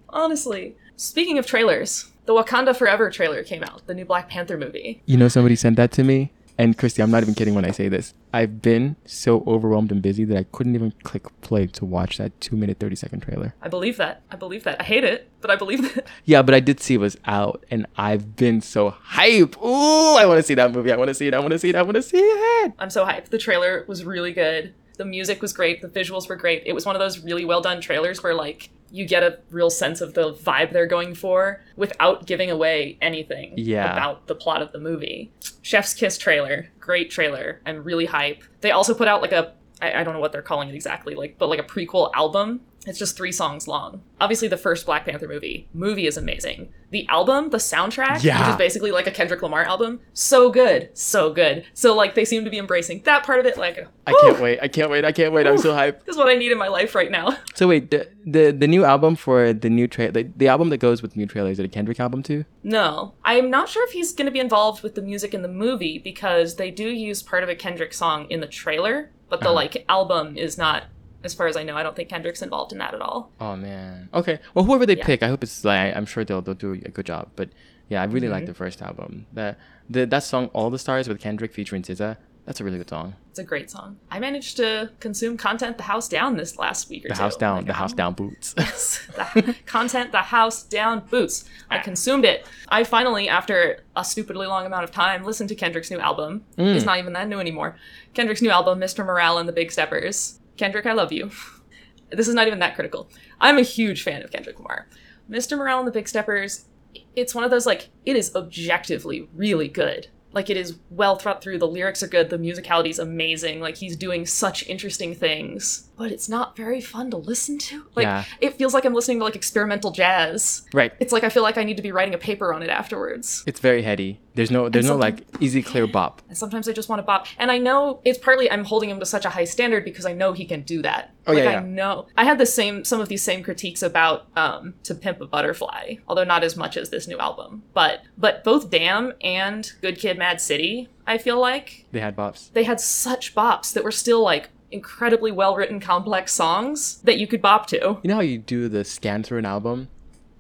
Honestly. 0.09 0.77
Speaking 0.97 1.39
of 1.39 1.47
trailers, 1.47 2.11
the 2.27 2.35
Wakanda 2.35 2.77
Forever 2.77 3.11
trailer 3.11 3.43
came 3.43 3.63
out, 3.63 3.87
the 3.87 3.95
new 3.95 4.05
Black 4.05 4.29
Panther 4.29 4.59
movie. 4.59 5.03
You 5.07 5.17
know, 5.17 5.29
somebody 5.29 5.57
sent 5.57 5.77
that 5.77 5.93
to 5.93 6.05
me. 6.05 6.31
And 6.61 6.77
Christy, 6.77 7.03
I'm 7.03 7.11
not 7.11 7.23
even 7.23 7.35
kidding 7.35 7.55
when 7.55 7.65
I 7.65 7.71
say 7.71 7.89
this. 7.89 8.13
I've 8.35 8.61
been 8.61 8.97
so 9.07 9.43
overwhelmed 9.47 9.91
and 9.91 10.03
busy 10.03 10.27
that 10.27 10.37
I 10.37 10.43
couldn't 10.43 10.75
even 10.75 10.93
click 11.05 11.25
play 11.41 11.67
to 11.69 11.87
watch 11.87 12.19
that 12.19 12.39
two 12.39 12.55
minute, 12.55 12.79
30 12.79 12.97
second 12.97 13.21
trailer. 13.21 13.55
I 13.63 13.69
believe 13.69 13.97
that. 13.97 14.21
I 14.31 14.37
believe 14.37 14.65
that. 14.65 14.79
I 14.79 14.85
hate 14.85 15.03
it, 15.03 15.31
but 15.41 15.51
I 15.51 15.57
believe 15.57 15.95
that. 15.95 16.07
Yeah, 16.27 16.43
but 16.43 16.55
I 16.55 16.61
did 16.61 16.79
see 16.79 16.93
it 16.95 16.99
was 16.99 17.17
out 17.25 17.65
and 17.71 17.87
I've 17.97 18.37
been 18.37 18.61
so 18.61 18.91
hype. 18.91 19.57
Ooh, 19.57 20.17
I 20.17 20.27
want 20.27 20.37
to 20.37 20.43
see 20.43 20.53
that 20.53 20.71
movie. 20.71 20.93
I 20.93 20.99
want 20.99 21.09
to 21.09 21.15
see 21.15 21.29
it. 21.29 21.33
I 21.33 21.39
want 21.39 21.53
to 21.53 21.59
see 21.59 21.71
it. 21.71 21.75
I 21.75 21.81
want 21.81 21.95
to 21.95 22.03
see 22.03 22.19
it. 22.19 22.75
I'm 22.79 22.91
so 22.91 23.07
hyped. 23.07 23.31
The 23.31 23.39
trailer 23.39 23.87
was 23.89 24.05
really 24.05 24.35
good. 24.35 24.75
The 25.01 25.07
music 25.07 25.41
was 25.41 25.55
great. 25.55 25.81
The 25.81 25.89
visuals 25.89 26.29
were 26.29 26.37
great. 26.37 26.63
It 26.67 26.75
was 26.75 26.85
one 26.85 26.95
of 26.95 27.01
those 27.01 27.21
really 27.21 27.47
well 27.47 27.63
done 27.63 27.81
trailers 27.81 28.23
where 28.23 28.35
like 28.35 28.69
you 28.91 29.07
get 29.07 29.23
a 29.23 29.39
real 29.51 29.71
sense 29.71 30.03
of 30.03 30.13
the 30.13 30.35
vibe 30.35 30.73
they're 30.75 30.85
going 30.87 31.15
for 31.15 31.63
without 31.75 32.27
giving 32.27 32.51
away 32.51 32.99
anything 33.01 33.55
Yeah. 33.57 33.91
about 33.95 34.27
the 34.27 34.35
plot 34.35 34.61
of 34.61 34.73
the 34.73 34.79
movie. 34.79 35.33
Chef's 35.63 35.95
Kiss 35.95 36.19
trailer, 36.19 36.69
great 36.79 37.11
trailer. 37.11 37.63
I'm 37.65 37.83
really 37.83 38.05
hype. 38.05 38.45
They 38.61 38.73
also 38.73 38.93
put 38.93 39.09
out 39.09 39.23
like 39.23 39.33
a 39.33 39.55
I, 39.81 40.01
I 40.01 40.05
don't 40.05 40.13
know 40.13 40.21
what 40.21 40.33
they're 40.33 40.43
calling 40.43 40.69
it 40.69 40.75
exactly, 40.75 41.15
like 41.15 41.37
but 41.39 41.49
like 41.49 41.61
a 41.61 41.63
prequel 41.63 42.11
album. 42.15 42.61
It's 42.87 42.99
just 42.99 43.15
three 43.17 43.33
songs 43.33 43.69
long. 43.69 44.01
Obviously, 44.21 44.49
the 44.49 44.57
first 44.57 44.87
Black 44.87 45.05
Panther 45.05 45.29
movie 45.29 45.69
movie 45.75 46.07
is 46.07 46.17
amazing. 46.17 46.73
The 46.91 47.07
album, 47.09 47.51
the 47.51 47.59
soundtrack, 47.59 48.23
yeah. 48.25 48.39
which 48.41 48.49
is 48.49 48.57
basically 48.57 48.91
like 48.91 49.07
a 49.07 49.11
Kendrick 49.11 49.43
Lamar 49.43 49.63
album, 49.65 50.01
so 50.15 50.51
good, 50.51 50.89
so 50.95 51.31
good. 51.33 51.65
So 51.75 51.95
like 51.95 52.15
they 52.15 52.25
seem 52.25 52.43
to 52.45 52.51
be 52.51 52.57
embracing 52.59 53.03
that 53.03 53.23
part 53.25 53.39
of 53.39 53.45
it. 53.47 53.59
Like 53.59 53.87
I 54.07 54.13
can't 54.23 54.41
wait. 54.41 54.59
I 54.63 54.69
can't 54.69 54.91
wait. 54.91 55.05
I 55.05 55.13
can't 55.13 55.33
wait. 55.35 55.47
I'm 55.47 55.59
so 55.59 55.73
hyped. 55.75 56.05
This 56.07 56.15
is 56.15 56.17
what 56.17 56.29
I 56.29 56.35
need 56.37 56.53
in 56.53 56.59
my 56.59 56.69
life 56.69 56.95
right 56.95 57.11
now. 57.11 57.37
So 57.55 57.69
wait, 57.69 57.91
the 57.91 58.09
the, 58.25 58.51
the 58.53 58.67
new 58.67 58.85
album 58.87 59.15
for 59.17 59.53
the 59.53 59.69
new 59.69 59.87
trailer, 59.87 60.13
the, 60.13 60.23
the 60.35 60.49
album 60.49 60.71
that 60.71 60.79
goes 60.79 61.03
with 61.03 61.15
new 61.17 61.27
trailer, 61.27 61.51
is 61.51 61.59
it 61.59 61.65
a 61.67 61.69
Kendrick 61.69 62.01
album 62.01 62.23
too? 62.23 62.47
No, 62.63 63.13
I'm 63.25 63.51
not 63.51 63.69
sure 63.69 63.85
if 63.87 63.91
he's 63.93 64.13
going 64.15 64.25
to 64.27 64.33
be 64.33 64.41
involved 64.41 64.83
with 64.83 64.95
the 64.95 65.03
music 65.03 65.35
in 65.35 65.43
the 65.43 65.49
movie 65.49 65.99
because 65.99 66.57
they 66.57 66.71
do 66.71 66.89
use 66.89 67.23
part 67.23 67.43
of 67.43 67.51
a 67.51 67.55
Kendrick 67.55 67.93
song 67.93 68.27
in 68.31 68.41
the 68.41 68.47
trailer, 68.47 69.11
but 69.29 69.41
the 69.41 69.47
Uh-huh. 69.47 69.55
like 69.55 69.85
album 69.91 70.39
is 70.39 70.57
not. 70.57 70.85
As 71.23 71.35
far 71.35 71.47
as 71.49 71.57
I 71.57 71.63
know, 71.63 71.77
I 71.77 71.83
don't 71.83 71.95
think 71.95 72.09
Kendrick's 72.09 72.43
involved 72.43 72.73
in 72.73 72.79
that 72.79 72.95
at 72.95 73.01
all. 73.01 73.31
Oh 73.41 73.57
man. 73.57 74.09
Okay. 74.15 74.39
Well, 74.55 74.65
whoever 74.65 74.87
they 74.87 74.97
Yeah. 74.97 75.05
pick, 75.05 75.23
I 75.23 75.29
hope 75.29 75.43
it's 75.43 75.65
like 75.65 75.95
I'm 75.97 76.07
sure 76.07 76.25
they'll 76.25 76.41
they'll 76.43 76.55
do 76.55 76.73
a 76.73 76.77
good 76.91 77.07
job. 77.07 77.29
But 77.37 77.51
yeah, 77.89 78.01
I 78.03 78.05
really 78.07 78.29
like 78.29 78.47
the 78.47 78.55
first 78.55 78.81
album. 78.83 79.27
That 79.35 79.59
the 79.89 80.07
that 80.07 80.23
song 80.23 80.47
"All 80.55 80.71
the 80.71 80.79
Stars" 80.79 81.09
with 81.09 81.21
Kendrick 81.21 81.53
featuring 81.53 81.83
SZA. 81.83 82.17
That's 82.47 82.59
a 82.59 82.65
really 82.65 82.79
good 82.79 82.89
song. 82.89 83.15
It's 83.29 83.39
a 83.39 83.45
great 83.45 83.71
song. 83.71 83.99
I 84.11 84.19
managed 84.19 84.57
to 84.57 84.91
consume 84.99 85.37
content 85.37 85.77
the 85.77 85.85
house 85.85 86.09
down 86.09 86.37
this 86.37 86.59
last 86.59 86.89
week 86.89 87.05
or 87.05 87.09
The 87.09 87.15
two. 87.15 87.21
house 87.23 87.37
down, 87.37 87.57
Like, 87.59 87.67
the 87.67 87.75
house 87.75 87.93
down 87.93 88.15
boots. 88.15 88.55
the 88.55 89.55
content, 89.67 90.11
the 90.11 90.19
house 90.19 90.65
down 90.65 91.01
boots. 91.11 91.45
I 91.71 91.79
consumed 91.79 92.25
it. 92.25 92.47
I 92.69 92.83
finally, 92.83 93.29
after 93.29 93.85
a 93.95 94.05
stupidly 94.05 94.49
long 94.49 94.67
amount 94.67 94.83
of 94.83 94.91
time, 94.91 95.23
listened 95.23 95.49
to 95.51 95.55
Kendrick's 95.55 95.91
new 95.93 96.01
album. 96.01 96.45
Mm. 96.59 96.75
It's 96.75 96.85
not 96.85 96.99
even 96.99 97.13
that 97.13 97.29
new 97.29 97.39
anymore. 97.39 97.77
Kendrick's 98.15 98.43
new 98.43 98.51
album, 98.51 98.81
Mr. 98.81 99.05
Morale 99.05 99.39
and 99.39 99.49
the 99.49 99.53
Big 99.53 99.71
Steppers. 99.71 100.40
Kendrick, 100.57 100.87
I 100.87 100.93
love 100.93 101.13
you. 101.13 101.31
this 102.11 102.29
is 102.29 102.35
not 102.35 102.47
even 102.47 102.59
that 102.61 102.75
critical. 102.75 103.09
I'm 103.41 103.59
a 103.59 103.63
huge 103.63 104.03
fan 104.03 104.23
of 104.23 104.31
Kendrick 104.31 104.59
Lamar. 104.59 104.89
Mr. 105.31 105.57
Morale 105.57 105.79
and 105.79 105.89
the 105.89 105.93
Big 105.93 106.09
Steppers, 106.09 106.67
it's 107.15 107.35
one 107.35 107.45
of 107.45 107.51
those 107.51 107.67
like 107.67 107.91
it 108.05 108.17
is 108.17 108.35
objectively 108.35 109.29
really 109.35 109.69
good. 109.69 110.09
Like 110.33 110.51
it 110.51 110.57
is 110.57 110.79
well 110.91 111.17
thought 111.17 111.43
through. 111.43 111.59
The 111.59 111.67
lyrics 111.67 112.03
are 112.03 112.09
good. 112.09 112.31
The 112.31 112.39
musicality 112.39 112.91
is 112.91 112.99
amazing. 112.99 113.61
Like 113.61 113.77
he's 113.77 113.97
doing 113.97 114.27
such 114.27 114.67
interesting 114.69 115.15
things. 115.15 115.90
But 116.01 116.11
it's 116.11 116.31
not 116.31 116.57
very 116.57 116.81
fun 116.81 117.11
to 117.11 117.19
listen 117.19 117.59
to. 117.59 117.85
Like 117.95 118.05
Yeah. 118.07 118.25
it 118.41 118.55
feels 118.55 118.73
like 118.73 118.87
I'm 118.87 118.95
listening 118.95 119.19
to 119.19 119.25
like 119.25 119.37
experimental 119.37 119.91
jazz. 119.91 120.63
Right. 120.73 120.93
It's 120.99 121.13
like 121.13 121.25
I 121.25 121.29
feel 121.29 121.43
like 121.43 121.59
I 121.59 121.63
need 121.65 121.77
to 121.77 121.83
be 121.83 121.93
writing 121.93 122.15
a 122.15 122.19
paper 122.19 122.55
on 122.55 122.63
it 122.63 122.71
afterwards. 122.71 123.45
It's 123.47 123.61
very 123.61 123.83
heady. 123.83 124.19
There's 124.35 124.51
no 124.51 124.71
there's 124.71 124.87
no 124.87 124.97
like 124.97 125.27
easy 125.41 125.63
clear 125.63 125.87
bop. 125.99 126.23
And 126.29 126.39
sometimes 126.39 126.69
I 126.69 126.73
just 126.73 126.89
want 126.89 127.01
to 127.01 127.05
bop. 127.05 127.27
And 127.37 127.51
I 127.51 127.59
know 127.59 128.01
it's 128.05 128.19
partly 128.19 128.51
I'm 128.51 128.65
holding 128.65 128.89
him 128.89 128.99
to 129.01 129.05
such 129.07 129.27
a 129.27 129.31
high 129.31 129.45
standard 129.45 129.85
because 129.85 130.07
I 130.07 130.15
know 130.15 130.33
he 130.33 130.47
can 130.47 130.63
do 130.63 130.81
that. 130.83 131.13
Oh, 131.27 131.35
like 131.35 131.45
yeah, 131.45 131.59
I 131.59 131.63
know. 131.63 132.07
I 132.17 132.25
had 132.25 132.39
the 132.39 132.47
same 132.47 132.83
some 132.85 133.01
of 133.01 133.09
these 133.11 133.23
same 133.23 133.43
critiques 133.43 133.83
about 133.83 134.27
um 134.37 134.75
To 134.85 134.95
Pimp 134.95 135.21
a 135.21 135.27
Butterfly, 135.27 135.97
although 136.09 136.25
not 136.25 136.43
as 136.45 136.57
much 136.57 136.79
as 136.79 136.89
this 136.89 137.09
new 137.09 137.19
album. 137.19 137.63
But 137.75 138.05
but 138.17 138.43
both 138.43 138.71
Damn 138.71 139.13
and 139.21 139.71
Good 139.83 139.99
Kid 139.99 140.17
Mad 140.17 140.41
City, 140.41 140.89
I 141.07 141.19
feel 141.19 141.39
like 141.39 141.85
They 141.93 142.01
had 142.01 142.17
bops. 142.17 142.51
they 142.55 142.65
had 142.65 142.81
such 142.81 143.35
bops 143.35 143.75
that 143.75 143.85
were 143.85 143.93
still 143.93 144.23
like 144.23 144.49
incredibly 144.71 145.33
well 145.33 145.55
written 145.57 145.81
complex 145.81 146.33
songs 146.33 146.99
that 147.03 147.19
you 147.19 147.27
could 147.27 147.43
bop 147.43 147.67
to. 147.67 147.99
You 148.03 148.09
know 148.09 148.15
how 148.17 148.21
you 148.21 148.39
do 148.39 148.69
the 148.69 148.85
scan 148.85 149.23
through 149.23 149.39
an 149.39 149.47
album 149.47 149.89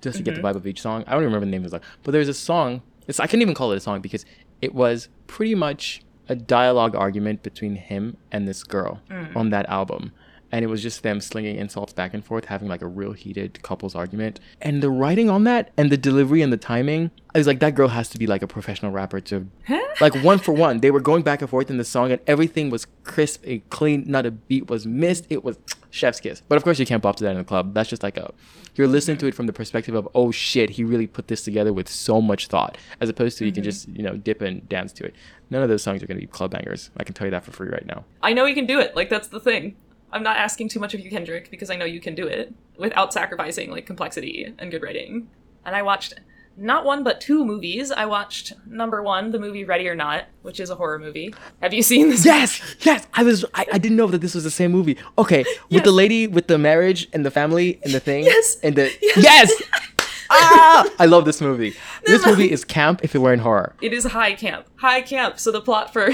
just 0.00 0.16
to 0.18 0.22
get 0.22 0.34
Mm-hmm. 0.34 0.42
the 0.42 0.48
vibe 0.48 0.56
of 0.56 0.66
each 0.66 0.80
song? 0.80 1.04
I 1.06 1.12
don't 1.14 1.24
remember 1.24 1.46
the 1.46 1.50
name 1.50 1.64
of 1.64 1.70
the 1.70 1.78
song, 1.78 1.86
but 2.02 2.12
there's 2.12 2.28
a 2.28 2.34
song. 2.34 2.82
It's 3.08 3.20
I 3.20 3.26
can't 3.26 3.42
even 3.42 3.54
call 3.54 3.72
it 3.72 3.76
a 3.76 3.80
song 3.80 4.00
because 4.00 4.24
it 4.62 4.74
was 4.74 5.08
pretty 5.26 5.54
much 5.54 6.02
a 6.28 6.36
dialogue 6.36 6.94
argument 6.94 7.42
between 7.42 7.74
him 7.74 8.16
and 8.30 8.46
this 8.46 8.62
girl 8.62 9.00
Mm. 9.10 9.34
on 9.34 9.50
that 9.50 9.68
album. 9.68 10.12
And 10.52 10.64
it 10.64 10.68
was 10.68 10.82
just 10.82 11.02
them 11.02 11.20
slinging 11.20 11.56
insults 11.56 11.92
back 11.92 12.14
and 12.14 12.24
forth, 12.24 12.46
having 12.46 12.68
like 12.68 12.82
a 12.82 12.86
real 12.86 13.12
heated 13.12 13.62
couples 13.62 13.94
argument. 13.94 14.40
And 14.60 14.82
the 14.82 14.90
writing 14.90 15.30
on 15.30 15.44
that 15.44 15.70
and 15.76 15.90
the 15.90 15.96
delivery 15.96 16.42
and 16.42 16.52
the 16.52 16.56
timing, 16.56 17.10
I 17.34 17.38
was 17.38 17.46
like, 17.46 17.60
that 17.60 17.74
girl 17.74 17.88
has 17.88 18.08
to 18.10 18.18
be 18.18 18.26
like 18.26 18.42
a 18.42 18.46
professional 18.46 18.90
rapper 18.90 19.20
to 19.20 19.46
like 20.00 20.14
one 20.22 20.38
for 20.38 20.52
one. 20.52 20.80
They 20.80 20.90
were 20.90 21.00
going 21.00 21.22
back 21.22 21.40
and 21.40 21.50
forth 21.50 21.70
in 21.70 21.76
the 21.76 21.84
song, 21.84 22.10
and 22.12 22.20
everything 22.26 22.70
was 22.70 22.86
crisp 23.04 23.44
and 23.46 23.68
clean. 23.70 24.04
Not 24.06 24.26
a 24.26 24.30
beat 24.30 24.68
was 24.68 24.86
missed. 24.86 25.26
It 25.30 25.44
was 25.44 25.58
chef's 25.90 26.20
kiss. 26.20 26.42
But 26.48 26.56
of 26.56 26.64
course, 26.64 26.78
you 26.78 26.86
can't 26.86 27.02
bop 27.02 27.16
to 27.16 27.24
that 27.24 27.32
in 27.32 27.38
the 27.38 27.44
club. 27.44 27.74
That's 27.74 27.88
just 27.88 28.02
like 28.02 28.16
a 28.16 28.32
you're 28.74 28.88
listening 28.88 29.18
to 29.18 29.26
it 29.26 29.34
from 29.34 29.46
the 29.46 29.52
perspective 29.52 29.94
of 29.94 30.08
oh 30.14 30.30
shit, 30.30 30.70
he 30.70 30.84
really 30.84 31.06
put 31.06 31.28
this 31.28 31.42
together 31.42 31.72
with 31.72 31.88
so 31.88 32.20
much 32.20 32.46
thought, 32.46 32.78
as 33.00 33.08
opposed 33.08 33.38
to 33.38 33.44
you 33.44 33.52
can 33.52 33.62
mm-hmm. 33.62 33.70
just 33.70 33.88
you 33.88 34.02
know 34.02 34.16
dip 34.16 34.40
and 34.40 34.68
dance 34.68 34.92
to 34.94 35.04
it. 35.04 35.14
None 35.50 35.62
of 35.62 35.68
those 35.68 35.82
songs 35.82 36.02
are 36.02 36.06
gonna 36.06 36.20
be 36.20 36.26
club 36.26 36.52
bangers. 36.52 36.90
I 36.96 37.04
can 37.04 37.14
tell 37.14 37.26
you 37.26 37.30
that 37.32 37.44
for 37.44 37.52
free 37.52 37.68
right 37.68 37.86
now. 37.86 38.04
I 38.22 38.32
know 38.32 38.46
you 38.46 38.54
can 38.54 38.66
do 38.66 38.80
it. 38.80 38.96
Like 38.96 39.10
that's 39.10 39.28
the 39.28 39.40
thing. 39.40 39.76
I'm 40.12 40.22
not 40.22 40.36
asking 40.36 40.68
too 40.68 40.80
much 40.80 40.94
of 40.94 41.00
you, 41.00 41.10
Kendrick, 41.10 41.50
because 41.50 41.70
I 41.70 41.76
know 41.76 41.84
you 41.84 42.00
can 42.00 42.14
do 42.14 42.26
it 42.26 42.52
without 42.78 43.12
sacrificing 43.12 43.70
like 43.70 43.86
complexity 43.86 44.52
and 44.58 44.70
good 44.70 44.82
writing. 44.82 45.28
And 45.64 45.76
I 45.76 45.82
watched 45.82 46.14
not 46.56 46.84
one 46.84 47.04
but 47.04 47.20
two 47.20 47.44
movies. 47.44 47.90
I 47.90 48.06
watched 48.06 48.52
number 48.66 49.02
one, 49.02 49.30
the 49.30 49.38
movie 49.38 49.64
Ready 49.64 49.88
or 49.88 49.94
Not, 49.94 50.24
which 50.42 50.60
is 50.60 50.68
a 50.70 50.74
horror 50.74 50.98
movie. 50.98 51.34
Have 51.62 51.72
you 51.72 51.82
seen 51.82 52.10
this? 52.10 52.24
Yes, 52.24 52.76
yes. 52.80 53.06
I 53.14 53.22
was. 53.22 53.44
I, 53.54 53.66
I 53.72 53.78
didn't 53.78 53.96
know 53.96 54.08
that 54.08 54.20
this 54.20 54.34
was 54.34 54.44
the 54.44 54.50
same 54.50 54.72
movie. 54.72 54.96
Okay, 55.16 55.44
with 55.70 55.84
the 55.84 55.92
lady 55.92 56.26
with 56.26 56.48
the 56.48 56.58
marriage 56.58 57.08
and 57.12 57.24
the 57.24 57.30
family 57.30 57.80
and 57.82 57.92
the 57.94 58.00
thing. 58.00 58.24
Yes. 58.24 58.56
And 58.62 58.76
the 58.76 58.90
Yes. 59.00 59.16
yes. 59.16 59.62
ah, 60.30 60.88
I 60.98 61.06
love 61.06 61.24
this 61.24 61.40
movie. 61.40 61.74
This 62.04 62.24
movie 62.26 62.50
is 62.50 62.64
camp 62.64 63.00
if 63.02 63.14
it 63.14 63.18
were 63.18 63.32
in 63.32 63.40
horror. 63.40 63.74
It 63.80 63.92
is 63.92 64.04
high 64.04 64.34
camp. 64.34 64.66
High 64.76 65.02
camp. 65.02 65.38
So 65.38 65.50
the 65.50 65.60
plot 65.60 65.92
for 65.92 66.10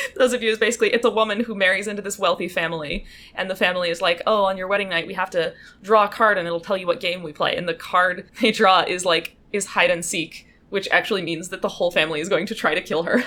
those 0.16 0.32
of 0.32 0.42
you 0.42 0.50
is 0.50 0.58
basically 0.58 0.92
it's 0.92 1.04
a 1.04 1.10
woman 1.10 1.40
who 1.40 1.54
marries 1.54 1.86
into 1.86 2.02
this 2.02 2.18
wealthy 2.18 2.48
family, 2.48 3.04
and 3.34 3.50
the 3.50 3.56
family 3.56 3.90
is 3.90 4.00
like, 4.00 4.22
oh, 4.26 4.44
on 4.44 4.56
your 4.56 4.68
wedding 4.68 4.88
night 4.88 5.06
we 5.06 5.14
have 5.14 5.30
to 5.30 5.54
draw 5.82 6.04
a 6.04 6.08
card 6.08 6.38
and 6.38 6.46
it'll 6.46 6.60
tell 6.60 6.76
you 6.76 6.86
what 6.86 7.00
game 7.00 7.22
we 7.22 7.32
play. 7.32 7.56
And 7.56 7.68
the 7.68 7.74
card 7.74 8.28
they 8.40 8.52
draw 8.52 8.82
is 8.82 9.04
like 9.04 9.36
is 9.52 9.66
hide 9.66 9.90
and 9.90 10.04
seek, 10.04 10.46
which 10.70 10.88
actually 10.90 11.22
means 11.22 11.50
that 11.50 11.62
the 11.62 11.68
whole 11.68 11.90
family 11.90 12.20
is 12.20 12.28
going 12.28 12.46
to 12.46 12.54
try 12.54 12.74
to 12.74 12.80
kill 12.80 13.04
her. 13.04 13.24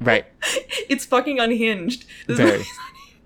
Right. 0.00 0.24
it's 0.88 1.04
fucking 1.04 1.38
unhinged. 1.38 2.06
This 2.26 2.38
Very. 2.38 2.64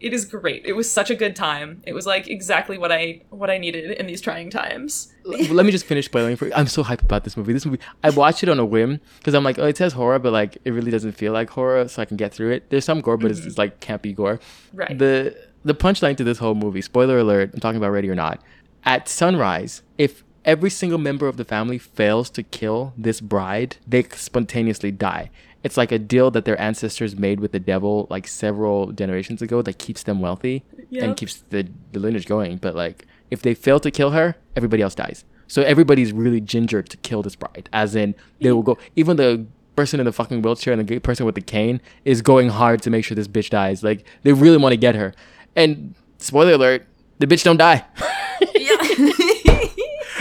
It 0.01 0.13
is 0.13 0.25
great. 0.25 0.67
It 0.67 0.75
was 0.75 0.91
such 0.91 1.11
a 1.11 1.15
good 1.15 1.35
time. 1.35 1.83
It 1.87 1.93
was 1.93 2.07
like 2.07 2.29
exactly 2.29 2.77
what 2.79 2.93
I 2.93 3.23
what 3.31 3.51
I 3.51 3.59
needed 3.59 3.93
in 3.93 4.07
these 4.07 4.21
trying 4.21 4.51
times. 4.51 5.13
Let 5.25 5.65
me 5.65 5.73
just 5.73 5.87
finish 5.87 6.07
spoiling 6.07 6.37
for 6.37 6.47
you. 6.47 6.53
I'm 6.55 6.67
so 6.67 6.85
hyped 6.85 7.03
about 7.03 7.25
this 7.25 7.37
movie. 7.37 7.53
This 7.53 7.65
movie, 7.65 7.81
I 8.03 8.11
watched 8.11 8.43
it 8.43 8.49
on 8.49 8.59
a 8.59 8.65
whim 8.65 9.01
because 9.19 9.35
I'm 9.35 9.45
like, 9.45 9.59
oh, 9.59 9.67
it 9.67 9.77
says 9.77 9.95
horror, 9.95 10.19
but 10.19 10.33
like 10.33 10.59
it 10.65 10.73
really 10.73 10.91
doesn't 10.91 11.13
feel 11.13 11.33
like 11.33 11.51
horror, 11.51 11.89
so 11.89 12.03
I 12.03 12.05
can 12.05 12.17
get 12.17 12.35
through 12.35 12.51
it. 12.51 12.71
There's 12.71 12.85
some 12.85 13.01
gore, 13.01 13.17
but 13.17 13.31
it's, 13.31 13.41
mm-hmm. 13.41 13.49
it's 13.49 13.59
like 13.59 13.81
campy 13.81 14.15
gore. 14.15 14.41
Right. 14.73 14.99
The 14.99 15.37
the 15.65 15.75
punchline 15.75 16.17
to 16.19 16.25
this 16.25 16.39
whole 16.39 16.55
movie, 16.55 16.83
spoiler 16.83 17.19
alert, 17.19 17.51
I'm 17.55 17.61
talking 17.61 17.79
about 17.79 17.91
Ready 17.91 18.11
or 18.11 18.15
Not. 18.15 18.43
At 18.85 19.09
sunrise, 19.09 19.83
if 19.97 20.23
every 20.45 20.71
single 20.71 20.99
member 20.99 21.27
of 21.27 21.39
the 21.39 21.45
family 21.45 21.79
fails 21.79 22.29
to 22.31 22.43
kill 22.43 22.93
this 22.97 23.21
bride, 23.21 23.79
they 23.87 24.03
spontaneously 24.03 24.93
die. 24.93 25.31
It's 25.65 25.77
like 25.77 25.91
a 25.91 25.99
deal 25.99 26.31
that 26.31 26.45
their 26.45 26.61
ancestors 26.61 27.17
made 27.17 27.41
with 27.41 27.53
the 27.53 27.59
devil 27.59 28.07
like 28.11 28.29
several 28.29 28.93
generations 28.93 29.41
ago 29.43 29.63
that 29.63 29.79
keeps 29.79 30.03
them 30.05 30.21
wealthy 30.21 30.63
Yep. 30.91 31.03
and 31.03 31.17
keeps 31.17 31.43
the, 31.49 31.67
the 31.93 31.99
lineage 31.99 32.27
going. 32.27 32.59
But 32.59 32.77
like 32.77 33.07
if 33.31 33.43
they 33.43 33.55
fail 33.55 33.81
to 33.81 33.91
kill 33.91 34.11
her, 34.11 34.37
everybody 34.55 34.83
else 34.83 34.95
dies. 34.95 35.25
So 35.49 35.63
everybody's 35.63 36.13
really 36.13 36.41
gingered 36.41 36.89
to 36.91 36.97
kill 36.99 37.23
this 37.23 37.35
bride. 37.35 37.69
As 37.73 37.97
in 37.97 38.15
they 38.41 38.53
will 38.53 38.63
go 38.63 38.79
even 38.95 39.17
the 39.17 39.47
person 39.75 39.99
in 39.99 40.07
the 40.07 40.13
fucking 40.13 40.43
wheelchair 40.43 40.73
and 40.75 40.87
the 40.87 40.99
person 41.01 41.27
with 41.27 41.35
the 41.35 41.41
cane 41.41 41.81
is 42.05 42.23
going 42.23 42.51
hard 42.51 42.81
to 42.83 42.91
make 42.91 43.05
sure 43.05 43.15
this 43.17 43.27
bitch 43.27 43.51
dies. 43.51 43.83
Like 43.83 44.05
they 44.23 44.33
really 44.33 44.59
want 44.59 44.73
to 44.75 44.77
get 44.77 44.95
her. 44.95 45.15
And 45.57 45.95
spoiler 46.19 46.53
alert, 46.53 46.87
the 47.19 47.27
bitch 47.27 47.43
don't 47.43 47.57
die. 47.57 47.85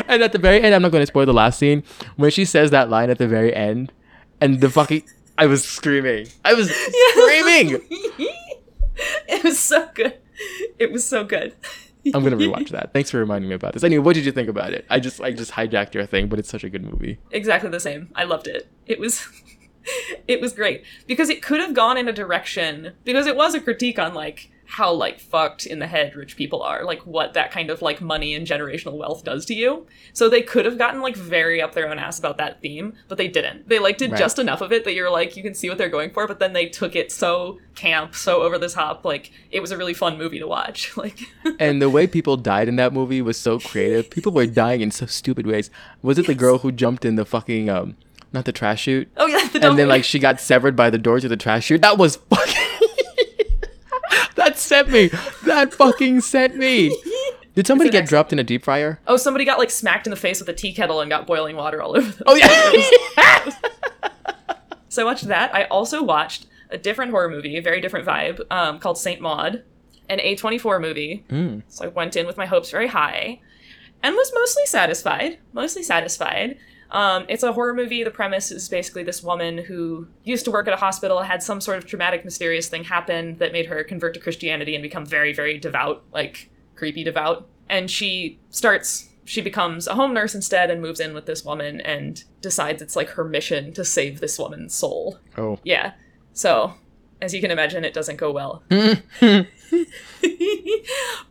and 0.08 0.24
at 0.24 0.32
the 0.32 0.40
very 0.40 0.62
end, 0.62 0.74
I'm 0.76 0.82
not 0.82 0.92
going 0.92 1.02
to 1.02 1.08
spoil 1.08 1.26
the 1.26 1.34
last 1.34 1.60
scene 1.60 1.84
when 2.16 2.32
she 2.32 2.46
says 2.46 2.72
that 2.72 2.90
line 2.90 3.10
at 3.10 3.18
the 3.18 3.28
very 3.28 3.54
end, 3.56 3.92
and 4.42 4.62
the 4.62 4.70
fucking 4.70 5.04
I 5.38 5.46
was 5.48 5.64
screaming. 5.64 6.28
I 6.46 6.54
was 6.54 6.70
screaming. 7.12 7.82
it 9.28 9.44
was 9.44 9.60
so 9.60 9.90
good. 9.94 10.18
It 10.80 10.92
was 10.92 11.04
so 11.06 11.24
good. 11.24 11.56
I'm 12.14 12.24
gonna 12.24 12.36
rewatch 12.36 12.70
that. 12.70 12.92
Thanks 12.92 13.10
for 13.12 13.18
reminding 13.20 13.48
me 13.50 13.56
about 13.56 13.74
this. 13.74 13.84
Anyway, 13.84 14.04
what 14.04 14.16
did 14.16 14.26
you 14.26 14.32
think 14.34 14.50
about 14.50 14.74
it? 14.74 14.86
I 14.90 15.00
just 15.00 15.22
I 15.22 15.32
just 15.32 15.52
hijacked 15.54 15.94
your 15.94 16.06
thing, 16.06 16.28
but 16.28 16.38
it's 16.38 16.50
such 16.50 16.64
a 16.64 16.70
good 16.70 16.84
movie. 16.84 17.20
exactly 17.32 17.70
the 17.70 17.80
same. 17.80 18.10
I 18.16 18.26
loved 18.26 18.48
it. 18.48 18.68
It 18.86 19.00
was 19.00 19.26
it 20.28 20.42
was 20.42 20.54
great 20.54 20.84
because 21.08 21.30
it 21.30 21.42
could 21.42 21.62
have 21.62 21.74
gone 21.74 21.98
in 21.98 22.08
a 22.08 22.14
direction 22.14 22.94
because 23.06 23.26
it 23.26 23.36
was 23.36 23.56
a 23.56 23.62
critique 23.62 24.00
on 24.00 24.14
like 24.14 24.52
how 24.78 24.92
like 24.92 25.20
fucked 25.20 25.68
in 25.68 25.78
the 25.78 25.86
head 25.86 26.16
rich 26.16 26.36
people 26.36 26.64
are, 26.64 26.84
like 26.84 27.06
what 27.06 27.34
that 27.36 27.52
kind 27.52 27.70
of 27.70 27.84
like 27.84 28.02
money 28.02 28.34
and 28.34 28.48
generational 28.48 28.98
wealth 28.98 29.24
does 29.24 29.46
to 29.46 29.54
you. 29.54 29.86
So 30.14 30.30
they 30.30 30.42
could 30.42 30.66
have 30.66 30.80
gotten 30.80 31.00
like 31.00 31.16
very 31.16 31.62
up 31.62 31.74
their 31.76 31.88
own 31.88 32.00
ass 32.00 32.18
about 32.18 32.38
that 32.40 32.60
theme, 32.60 32.94
but 33.08 33.20
they 33.20 33.28
didn't. 33.28 33.70
They 33.70 33.78
like 33.78 33.98
did 34.00 34.10
Right. 34.12 34.18
just 34.18 34.40
enough 34.40 34.62
of 34.62 34.72
it 34.72 34.84
that 34.86 34.96
you're 34.96 35.12
like 35.12 35.38
you 35.38 35.44
can 35.44 35.54
see 35.54 35.70
what 35.70 35.78
they're 35.78 35.90
going 35.90 36.10
for, 36.10 36.28
but 36.28 36.40
then 36.40 36.54
they 36.54 36.66
took 36.66 36.96
it 36.96 37.12
so 37.12 37.60
camp, 37.76 38.16
so 38.16 38.42
over 38.42 38.58
the 38.58 38.68
top, 38.68 39.06
like 39.06 39.32
it 39.52 39.60
was 39.60 39.70
a 39.70 39.78
really 39.78 39.94
fun 39.94 40.18
movie 40.18 40.40
to 40.40 40.48
watch. 40.48 40.92
Like 41.04 41.20
And 41.60 41.80
the 41.80 41.90
way 41.90 42.08
people 42.08 42.36
died 42.38 42.68
in 42.68 42.76
that 42.78 42.94
movie 42.94 43.22
was 43.22 43.38
so 43.38 43.60
creative. 43.60 44.10
People 44.10 44.32
were 44.32 44.48
dying 44.48 44.82
in 44.82 44.90
so 44.90 45.06
stupid 45.06 45.46
ways. 45.46 45.70
Was 46.02 46.18
it 46.18 46.26
the 46.26 46.34
girl 46.34 46.58
who 46.60 46.72
jumped 46.72 47.06
in 47.06 47.16
the 47.16 47.26
fucking 47.26 47.70
um 47.70 47.96
not 48.32 48.46
the 48.46 48.52
trash 48.52 48.82
chute? 48.84 49.08
Oh 49.18 49.28
yeah, 49.28 49.48
the 49.50 49.68
and 49.70 49.78
then 49.78 49.88
like 49.88 50.04
she 50.04 50.18
got 50.18 50.40
severed 50.42 50.76
by 50.76 50.90
the 50.90 50.98
door 50.98 51.20
to 51.20 51.28
the 51.28 51.38
trash 51.38 51.66
chute. 51.66 51.82
That 51.84 52.00
was 52.00 52.16
fucking 52.16 52.83
That 54.54 54.60
sent 54.60 54.90
me. 54.90 55.08
That 55.46 55.74
fucking 55.74 56.22
sent 56.22 56.56
me. 56.56 56.96
Did 57.56 57.66
somebody 57.66 57.90
get 57.90 58.08
dropped 58.08 58.32
in 58.32 58.38
a 58.40 58.44
deep 58.44 58.64
fryer? 58.64 59.00
Oh, 59.08 59.18
somebody 59.18 59.46
got 59.46 59.58
like 59.58 59.72
smacked 59.72 60.06
in 60.06 60.12
the 60.12 60.16
face 60.16 60.40
with 60.40 60.48
a 60.48 60.54
tea 60.54 60.74
kettle 60.74 61.02
and 61.02 61.10
got 61.10 61.26
boiling 61.26 61.56
water 61.56 61.82
all 61.82 61.98
over 61.98 62.12
them. 62.12 62.24
Oh 62.28 62.36
yeah. 62.36 63.52
So 64.90 65.02
I 65.02 65.06
watched 65.06 65.26
that. 65.26 65.56
I 65.56 65.64
also 65.64 66.04
watched 66.04 66.46
a 66.70 66.78
different 66.78 67.10
horror 67.10 67.28
movie, 67.28 67.58
a 67.58 67.64
very 67.64 67.82
different 67.82 68.06
vibe, 68.06 68.42
um, 68.52 68.78
called 68.78 69.00
Saint 69.00 69.22
Maud, 69.22 69.64
an 70.08 70.20
A24 70.20 70.80
movie. 70.80 71.26
Mm. 71.30 71.64
So 71.68 71.86
I 71.86 71.88
went 71.88 72.16
in 72.16 72.28
with 72.28 72.38
my 72.38 72.46
hopes 72.46 72.70
very 72.70 72.86
high 72.86 73.40
and 74.04 74.16
was 74.16 74.32
mostly 74.36 74.68
satisfied. 74.68 75.40
Mostly 75.52 75.82
satisfied. 75.82 76.60
Um, 76.94 77.26
it's 77.28 77.44
a 77.44 77.52
horror 77.52 77.74
movie. 77.74 78.04
The 78.04 78.12
premise 78.12 78.52
is 78.52 78.70
basically 78.70 79.04
this 79.04 79.24
woman 79.24 79.58
who 79.58 80.08
used 80.24 80.46
to 80.46 80.52
work 80.52 80.68
at 80.68 80.74
a 80.74 80.78
hospital, 80.78 81.24
had 81.24 81.42
some 81.42 81.60
sort 81.60 81.80
of 81.80 81.88
traumatic, 81.88 82.24
mysterious 82.24 82.70
thing 82.70 82.84
happen 82.84 83.38
that 83.40 83.52
made 83.52 83.66
her 83.66 83.84
convert 83.84 84.14
to 84.14 84.20
Christianity 84.20 84.76
and 84.76 84.84
become 84.84 85.06
very, 85.06 85.34
very 85.34 85.58
devout, 85.58 86.04
like 86.14 86.52
creepy 86.76 87.04
devout. 87.04 87.48
And 87.68 87.90
she 87.90 88.40
starts, 88.52 89.10
she 89.26 89.42
becomes 89.42 89.88
a 89.88 89.96
home 89.96 90.14
nurse 90.14 90.36
instead 90.36 90.70
and 90.70 90.82
moves 90.82 91.00
in 91.00 91.16
with 91.16 91.26
this 91.26 91.44
woman 91.44 91.82
and 91.82 92.24
decides 92.42 92.82
it's 92.82 92.96
like 92.96 93.10
her 93.10 93.24
mission 93.24 93.74
to 93.74 93.84
save 93.84 94.20
this 94.20 94.38
woman's 94.38 94.76
soul. 94.76 95.18
Oh. 95.36 95.60
Yeah. 95.64 95.94
So, 96.34 96.76
as 97.22 97.34
you 97.34 97.42
can 97.42 97.50
imagine, 97.50 97.84
it 97.84 97.96
doesn't 97.96 98.18
go 98.18 98.32
well. 98.32 98.62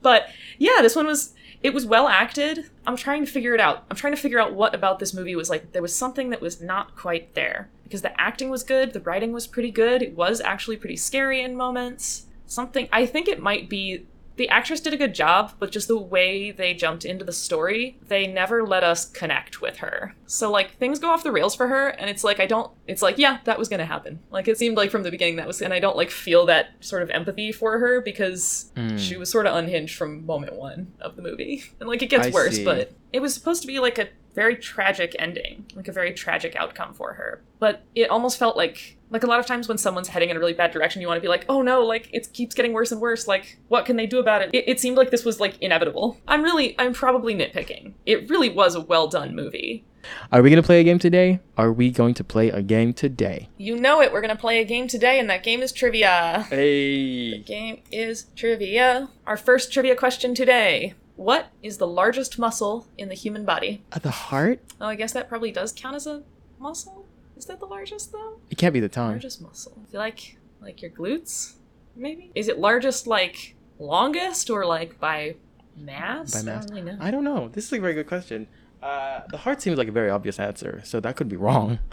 but 0.02 0.26
yeah, 0.58 0.82
this 0.82 0.96
one 0.96 1.06
was 1.06 1.34
it 1.62 1.72
was 1.72 1.86
well 1.86 2.08
acted. 2.08 2.70
I'm 2.86 2.96
trying 2.96 3.24
to 3.24 3.30
figure 3.30 3.54
it 3.54 3.60
out. 3.60 3.84
I'm 3.90 3.96
trying 3.96 4.14
to 4.14 4.20
figure 4.20 4.40
out 4.40 4.54
what 4.54 4.74
about 4.74 4.98
this 4.98 5.14
movie 5.14 5.36
was 5.36 5.50
like 5.50 5.72
there 5.72 5.82
was 5.82 5.94
something 5.94 6.30
that 6.30 6.40
was 6.40 6.60
not 6.60 6.96
quite 6.96 7.34
there 7.34 7.70
because 7.84 8.02
the 8.02 8.20
acting 8.20 8.50
was 8.50 8.62
good, 8.62 8.92
the 8.92 9.00
writing 9.00 9.32
was 9.32 9.46
pretty 9.46 9.70
good. 9.70 10.02
It 10.02 10.16
was 10.16 10.40
actually 10.40 10.76
pretty 10.76 10.96
scary 10.96 11.42
in 11.42 11.56
moments. 11.56 12.26
Something 12.46 12.88
I 12.92 13.06
think 13.06 13.28
it 13.28 13.40
might 13.40 13.68
be 13.68 14.06
the 14.36 14.48
actress 14.48 14.80
did 14.80 14.94
a 14.94 14.96
good 14.96 15.14
job, 15.14 15.52
but 15.58 15.70
just 15.70 15.88
the 15.88 15.98
way 15.98 16.50
they 16.50 16.72
jumped 16.74 17.04
into 17.04 17.24
the 17.24 17.32
story, 17.32 17.98
they 18.06 18.26
never 18.26 18.66
let 18.66 18.82
us 18.82 19.04
connect 19.04 19.60
with 19.60 19.78
her. 19.78 20.14
So 20.26 20.50
like 20.50 20.78
things 20.78 20.98
go 20.98 21.10
off 21.10 21.22
the 21.22 21.32
rails 21.32 21.54
for 21.54 21.68
her, 21.68 21.88
and 21.88 22.08
it's 22.08 22.24
like 22.24 22.40
I 22.40 22.46
don't. 22.46 22.70
It's 22.86 23.02
like 23.02 23.18
yeah, 23.18 23.38
that 23.44 23.58
was 23.58 23.68
gonna 23.68 23.84
happen. 23.84 24.20
Like 24.30 24.48
it 24.48 24.56
seemed 24.58 24.76
like 24.76 24.90
from 24.90 25.02
the 25.02 25.10
beginning 25.10 25.36
that 25.36 25.46
was, 25.46 25.60
and 25.60 25.72
I 25.74 25.78
don't 25.80 25.96
like 25.96 26.10
feel 26.10 26.46
that 26.46 26.70
sort 26.80 27.02
of 27.02 27.10
empathy 27.10 27.52
for 27.52 27.78
her 27.78 28.00
because 28.00 28.70
Mm. 28.76 28.98
she 28.98 29.16
was 29.18 29.30
sort 29.30 29.46
of 29.46 29.54
unhinged 29.54 29.96
from 29.96 30.24
moment 30.24 30.54
one 30.56 30.92
of 31.00 31.16
the 31.16 31.22
movie, 31.22 31.62
and 31.78 31.88
like 31.88 32.00
it 32.02 32.08
gets 32.08 32.28
I 32.28 32.30
worse, 32.30 32.56
see. 32.56 32.64
but 32.64 32.92
it 33.12 33.20
was 33.20 33.34
supposed 33.34 33.60
to 33.62 33.66
be 33.68 33.78
like 33.80 33.98
a 33.98 34.08
very 34.34 34.56
tragic 34.56 35.14
ending, 35.18 35.66
like 35.76 35.88
a 35.88 35.92
very 35.92 36.14
tragic 36.14 36.56
outcome 36.56 36.94
for 36.94 37.12
her. 37.12 37.42
But 37.58 37.82
it 37.94 38.08
almost 38.08 38.38
felt 38.38 38.56
like 38.56 38.96
like 39.12 39.22
a 39.22 39.26
lot 39.26 39.38
of 39.38 39.46
times 39.46 39.68
when 39.68 39.78
someone's 39.78 40.08
heading 40.08 40.30
in 40.30 40.36
a 40.36 40.40
really 40.40 40.54
bad 40.54 40.72
direction, 40.72 41.02
you 41.02 41.06
want 41.06 41.18
to 41.18 41.22
be 41.22 41.28
like, 41.28 41.44
oh 41.48 41.62
no, 41.62 41.82
like 41.82 42.08
it 42.12 42.32
keeps 42.32 42.54
getting 42.54 42.72
worse 42.72 42.90
and 42.90 43.00
worse. 43.00 43.28
Like 43.28 43.58
what 43.68 43.84
can 43.84 43.96
they 43.96 44.06
do 44.06 44.18
about 44.18 44.42
it? 44.42 44.50
it? 44.52 44.64
It 44.66 44.80
seemed 44.80 44.96
like 44.96 45.10
this 45.10 45.24
was 45.24 45.38
like 45.38 45.60
inevitable. 45.60 46.18
I'm 46.26 46.42
really, 46.42 46.74
I'm 46.78 46.94
probably 46.94 47.34
nitpicking. 47.34 47.92
It 48.06 48.28
really 48.30 48.48
was 48.48 48.74
a 48.74 48.80
well 48.80 49.06
done 49.06 49.34
movie. 49.34 49.84
Are 50.32 50.42
we 50.42 50.50
gonna 50.50 50.62
play 50.62 50.80
a 50.80 50.84
game 50.84 50.98
today? 50.98 51.38
Are 51.56 51.72
we 51.72 51.90
going 51.90 52.14
to 52.14 52.24
play 52.24 52.50
a 52.50 52.62
game 52.62 52.92
today? 52.92 53.48
You 53.56 53.76
know 53.76 54.00
it. 54.00 54.12
We're 54.12 54.20
gonna 54.20 54.34
play 54.34 54.60
a 54.60 54.64
game 54.64 54.88
today, 54.88 55.20
and 55.20 55.30
that 55.30 55.44
game 55.44 55.62
is 55.62 55.72
trivia. 55.72 56.46
Hey. 56.48 57.32
The 57.32 57.38
game 57.38 57.82
is 57.92 58.26
trivia. 58.34 59.10
Our 59.26 59.36
first 59.36 59.72
trivia 59.72 59.94
question 59.94 60.34
today. 60.34 60.94
What 61.16 61.50
is 61.62 61.78
the 61.78 61.86
largest 61.86 62.38
muscle 62.38 62.88
in 62.98 63.08
the 63.08 63.14
human 63.14 63.44
body? 63.44 63.84
At 63.92 64.02
the 64.02 64.10
heart? 64.10 64.60
Oh, 64.80 64.86
I 64.86 64.96
guess 64.96 65.12
that 65.12 65.28
probably 65.28 65.52
does 65.52 65.72
count 65.76 65.94
as 65.94 66.06
a 66.06 66.22
muscle. 66.58 67.01
Is 67.42 67.46
that 67.46 67.58
the 67.58 67.66
largest 67.66 68.12
though? 68.12 68.38
It 68.50 68.56
can't 68.56 68.72
be 68.72 68.78
the 68.78 68.88
tongue. 68.88 69.10
Largest 69.10 69.42
muscle. 69.42 69.76
I 69.82 69.90
feel 69.90 69.98
like 69.98 70.38
like 70.60 70.80
your 70.80 70.92
glutes, 70.92 71.54
maybe. 71.96 72.30
Is 72.36 72.46
it 72.46 72.60
largest 72.60 73.08
like 73.08 73.56
longest 73.80 74.48
or 74.48 74.64
like 74.64 75.00
by 75.00 75.34
mass? 75.76 76.34
By 76.34 76.42
mass. 76.42 76.64
I 76.64 76.68
don't 76.68 76.76
really 76.76 76.92
know. 76.92 76.98
I 77.00 77.10
don't 77.10 77.24
know. 77.24 77.48
This 77.48 77.66
is 77.66 77.72
a 77.72 77.80
very 77.80 77.94
good 77.94 78.06
question. 78.06 78.46
Uh, 78.80 79.22
the 79.28 79.38
heart 79.38 79.60
seems 79.60 79.76
like 79.76 79.88
a 79.88 79.92
very 79.92 80.08
obvious 80.08 80.38
answer, 80.38 80.82
so 80.84 81.00
that 81.00 81.16
could 81.16 81.28
be 81.28 81.36
wrong. 81.36 81.80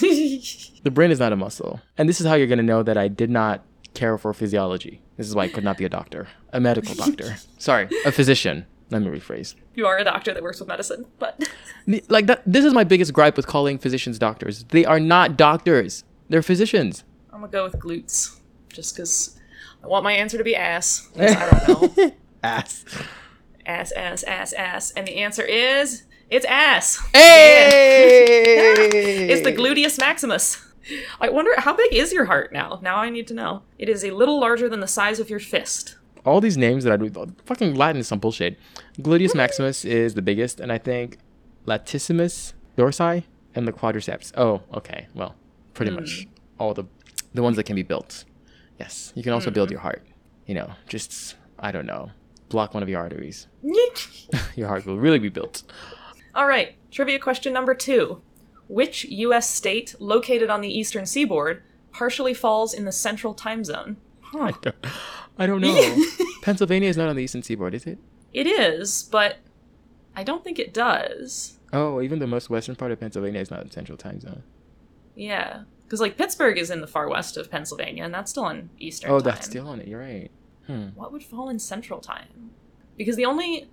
The 0.00 0.90
brain 0.90 1.10
is 1.10 1.18
not 1.18 1.32
a 1.32 1.36
muscle. 1.36 1.80
And 1.96 2.06
this 2.06 2.20
is 2.20 2.26
how 2.26 2.34
you're 2.34 2.46
going 2.46 2.58
to 2.58 2.62
know 2.62 2.82
that 2.82 2.96
I 2.98 3.08
did 3.08 3.30
not 3.30 3.64
care 3.94 4.16
for 4.18 4.32
physiology. 4.34 5.02
This 5.16 5.26
is 5.26 5.34
why 5.34 5.44
I 5.44 5.48
could 5.48 5.64
not 5.64 5.78
be 5.78 5.84
a 5.84 5.88
doctor, 5.88 6.28
a 6.52 6.60
medical 6.60 6.94
doctor. 6.94 7.36
Sorry, 7.58 7.88
a 8.04 8.12
physician. 8.12 8.66
Let 8.90 9.02
me 9.02 9.08
rephrase. 9.08 9.54
you 9.74 9.86
are 9.86 9.98
a 9.98 10.04
doctor 10.04 10.34
that 10.34 10.42
works 10.42 10.58
with 10.60 10.68
medicine, 10.68 11.06
but 11.18 11.42
Like 12.08 12.26
that 12.26 12.42
this 12.44 12.64
is 12.64 12.74
my 12.74 12.84
biggest 12.84 13.12
gripe 13.12 13.36
with 13.36 13.46
calling 13.46 13.78
physicians 13.78 14.18
doctors. 14.18 14.64
They 14.64 14.84
are 14.84 15.00
not 15.00 15.36
doctors. 15.36 16.04
They're 16.28 16.42
physicians. 16.42 17.04
I'm 17.32 17.40
gonna 17.40 17.52
go 17.52 17.64
with 17.64 17.78
glutes, 17.78 18.38
just 18.68 18.94
because 18.96 19.38
I 19.82 19.86
want 19.86 20.04
my 20.04 20.12
answer 20.12 20.38
to 20.38 20.44
be 20.44 20.56
ass. 20.56 21.08
I 21.18 21.64
don't 21.66 21.96
know. 21.98 22.12
Ass. 22.42 22.86
ass, 23.66 23.92
ass, 23.92 24.22
ass, 24.22 24.52
ass, 24.54 24.90
and 24.92 25.06
the 25.06 25.16
answer 25.16 25.42
is 25.42 26.04
it's 26.30 26.46
ass. 26.46 26.96
Hey! 27.12 29.28
It's 29.30 29.42
the 29.42 29.52
gluteus 29.52 29.98
maximus. 30.00 30.66
I 31.20 31.28
wonder 31.28 31.52
how 31.58 31.76
big 31.76 31.94
is 31.94 32.12
your 32.12 32.24
heart 32.24 32.52
now? 32.52 32.80
Now 32.82 32.96
I 32.96 33.10
need 33.10 33.28
to 33.28 33.34
know. 33.34 33.62
It 33.78 33.88
is 33.88 34.04
a 34.04 34.10
little 34.10 34.40
larger 34.40 34.68
than 34.68 34.80
the 34.80 34.88
size 34.88 35.20
of 35.20 35.30
your 35.30 35.38
fist. 35.38 35.96
All 36.24 36.40
these 36.40 36.56
names 36.56 36.84
that 36.84 36.92
I 36.92 36.96
do, 36.96 37.34
fucking 37.44 37.74
Latin 37.74 38.00
is 38.00 38.08
some 38.08 38.18
bullshit. 38.18 38.58
Gluteus 38.98 39.34
maximus 39.34 39.84
is 39.84 40.14
the 40.14 40.22
biggest, 40.22 40.60
and 40.60 40.70
I 40.72 40.78
think 40.78 41.18
latissimus 41.66 42.52
dorsi 42.76 43.24
and 43.54 43.66
the 43.66 43.72
quadriceps. 43.72 44.32
Oh, 44.36 44.62
okay. 44.74 45.08
Well, 45.14 45.34
pretty 45.74 45.92
much 45.92 46.24
hmm. 46.24 46.30
all 46.58 46.74
the 46.74 46.84
the 47.32 47.42
ones 47.42 47.56
that 47.56 47.64
can 47.64 47.76
be 47.76 47.82
built. 47.82 48.24
Yes, 48.78 49.12
you 49.14 49.22
can 49.22 49.32
also 49.32 49.50
build 49.50 49.68
hmm. 49.68 49.74
your 49.74 49.80
heart. 49.80 50.06
You 50.46 50.54
know, 50.54 50.70
just 50.88 51.36
I 51.58 51.72
don't 51.72 51.86
know, 51.86 52.10
block 52.48 52.74
one 52.74 52.82
of 52.82 52.88
your 52.88 53.00
arteries. 53.00 53.46
your 54.56 54.68
heart 54.68 54.86
will 54.86 54.98
really 54.98 55.18
be 55.18 55.28
built. 55.28 55.62
All 56.34 56.46
right, 56.46 56.74
trivia 56.90 57.18
question 57.18 57.52
number 57.52 57.74
two. 57.74 58.22
Which 58.68 59.04
U.S. 59.04 59.50
state 59.50 59.96
located 59.98 60.48
on 60.48 60.60
the 60.60 60.68
eastern 60.68 61.04
seaboard 61.04 61.64
partially 61.90 62.34
falls 62.34 62.72
in 62.72 62.84
the 62.84 62.92
central 62.92 63.34
time 63.34 63.64
zone? 63.64 63.96
I 64.34 64.52
don't, 64.62 64.76
I 65.38 65.46
don't 65.46 65.60
know. 65.60 65.96
Pennsylvania 66.42 66.88
is 66.88 66.96
not 66.96 67.08
on 67.08 67.16
the 67.16 67.22
eastern 67.22 67.42
seaboard, 67.42 67.74
is 67.74 67.86
it? 67.86 67.98
It 68.32 68.46
is, 68.46 69.02
but 69.10 69.38
I 70.14 70.22
don't 70.22 70.44
think 70.44 70.58
it 70.58 70.72
does. 70.72 71.58
Oh, 71.72 72.00
even 72.00 72.18
the 72.18 72.26
most 72.26 72.50
western 72.50 72.76
part 72.76 72.92
of 72.92 73.00
Pennsylvania 73.00 73.40
is 73.40 73.50
not 73.50 73.62
in 73.62 73.70
central 73.70 73.96
time 73.98 74.20
zone. 74.20 74.42
Yeah, 75.14 75.62
because 75.84 76.00
like 76.00 76.16
Pittsburgh 76.16 76.58
is 76.58 76.70
in 76.70 76.80
the 76.80 76.86
far 76.86 77.08
west 77.08 77.36
of 77.36 77.50
Pennsylvania, 77.50 78.04
and 78.04 78.14
that's 78.14 78.30
still 78.30 78.44
on 78.44 78.70
eastern 78.78 79.10
Oh, 79.10 79.18
time. 79.18 79.24
that's 79.24 79.46
still 79.46 79.68
on 79.68 79.80
it. 79.80 79.88
You're 79.88 80.00
right. 80.00 80.30
Hmm. 80.66 80.88
What 80.94 81.12
would 81.12 81.22
fall 81.24 81.48
in 81.48 81.58
central 81.58 82.00
time? 82.00 82.50
Because 82.96 83.16
the 83.16 83.24
only 83.24 83.68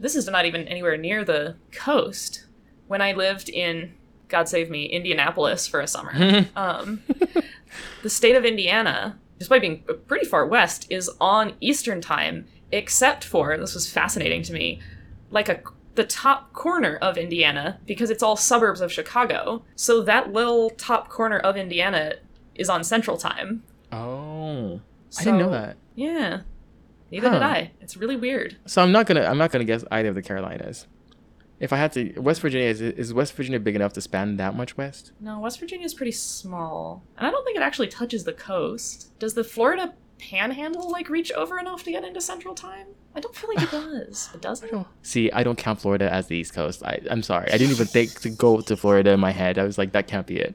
this 0.00 0.14
is 0.16 0.26
not 0.28 0.46
even 0.46 0.66
anywhere 0.68 0.96
near 0.96 1.24
the 1.24 1.56
coast. 1.72 2.46
When 2.86 3.02
I 3.02 3.12
lived 3.12 3.48
in 3.48 3.94
God 4.28 4.48
save 4.48 4.70
me, 4.70 4.86
Indianapolis 4.86 5.66
for 5.66 5.80
a 5.80 5.86
summer, 5.86 6.46
um, 6.56 7.02
the 8.02 8.10
state 8.10 8.36
of 8.36 8.44
Indiana, 8.44 9.18
despite 9.38 9.60
being 9.60 9.84
pretty 10.06 10.26
far 10.26 10.46
west, 10.46 10.86
is 10.90 11.10
on 11.20 11.54
Eastern 11.60 12.00
time, 12.00 12.46
except 12.72 13.24
for 13.24 13.56
this 13.56 13.74
was 13.74 13.90
fascinating 13.90 14.42
to 14.42 14.52
me, 14.52 14.80
like 15.30 15.48
a 15.48 15.62
the 15.98 16.04
top 16.04 16.52
corner 16.52 16.94
of 17.02 17.18
Indiana 17.18 17.80
because 17.84 18.08
it's 18.08 18.22
all 18.22 18.36
suburbs 18.36 18.80
of 18.80 18.92
Chicago. 18.92 19.64
So 19.74 20.00
that 20.02 20.32
little 20.32 20.70
top 20.70 21.08
corner 21.08 21.40
of 21.40 21.56
Indiana 21.56 22.14
is 22.54 22.68
on 22.70 22.84
Central 22.84 23.16
time. 23.16 23.64
Oh, 23.90 24.80
I 25.18 25.24
didn't 25.24 25.40
know 25.40 25.50
that. 25.50 25.76
Yeah. 25.96 26.42
Neither 27.10 27.30
did 27.30 27.42
I. 27.42 27.72
It's 27.80 27.96
really 27.96 28.14
weird. 28.14 28.56
So 28.66 28.80
I'm 28.80 28.92
not 28.92 29.06
gonna 29.06 29.24
I'm 29.24 29.38
not 29.38 29.50
gonna 29.50 29.64
guess 29.64 29.82
either 29.90 30.10
of 30.10 30.14
the 30.14 30.22
Carolinas. 30.22 30.86
If 31.60 31.72
I 31.72 31.76
had 31.76 31.92
to, 31.92 32.18
West 32.20 32.40
Virginia 32.40 32.68
is 32.68 32.80
is 32.80 33.12
West 33.12 33.34
Virginia 33.34 33.58
big 33.58 33.74
enough 33.74 33.92
to 33.94 34.00
span 34.00 34.36
that 34.36 34.54
much 34.54 34.76
west? 34.76 35.12
No, 35.20 35.40
West 35.40 35.58
Virginia 35.58 35.84
is 35.84 35.94
pretty 35.94 36.12
small. 36.12 37.02
And 37.16 37.26
I 37.26 37.30
don't 37.30 37.44
think 37.44 37.56
it 37.56 37.62
actually 37.62 37.88
touches 37.88 38.24
the 38.24 38.32
coast. 38.32 39.18
Does 39.18 39.34
the 39.34 39.42
Florida 39.44 39.94
panhandle 40.18 40.90
like 40.90 41.08
reach 41.08 41.30
over 41.32 41.58
enough 41.58 41.82
to 41.84 41.90
get 41.90 42.04
into 42.04 42.20
central 42.20 42.54
time? 42.54 42.86
I 43.14 43.20
don't 43.20 43.34
feel 43.34 43.50
like 43.52 43.62
it 43.62 43.70
does. 43.72 44.30
It 44.34 44.40
doesn't? 44.40 44.86
See, 45.02 45.32
I 45.32 45.42
don't 45.42 45.58
count 45.58 45.80
Florida 45.80 46.12
as 46.12 46.28
the 46.28 46.36
East 46.36 46.54
Coast. 46.54 46.84
I 46.84 47.00
I'm 47.10 47.22
sorry, 47.24 47.48
I 47.52 47.58
didn't 47.58 47.72
even 47.72 47.86
think 47.86 48.20
to 48.20 48.30
go 48.30 48.60
to 48.60 48.76
Florida 48.76 49.10
in 49.10 49.20
my 49.20 49.32
head. 49.32 49.58
I 49.58 49.64
was 49.64 49.78
like, 49.78 49.92
that 49.92 50.06
can't 50.06 50.26
be 50.26 50.36
it. 50.38 50.54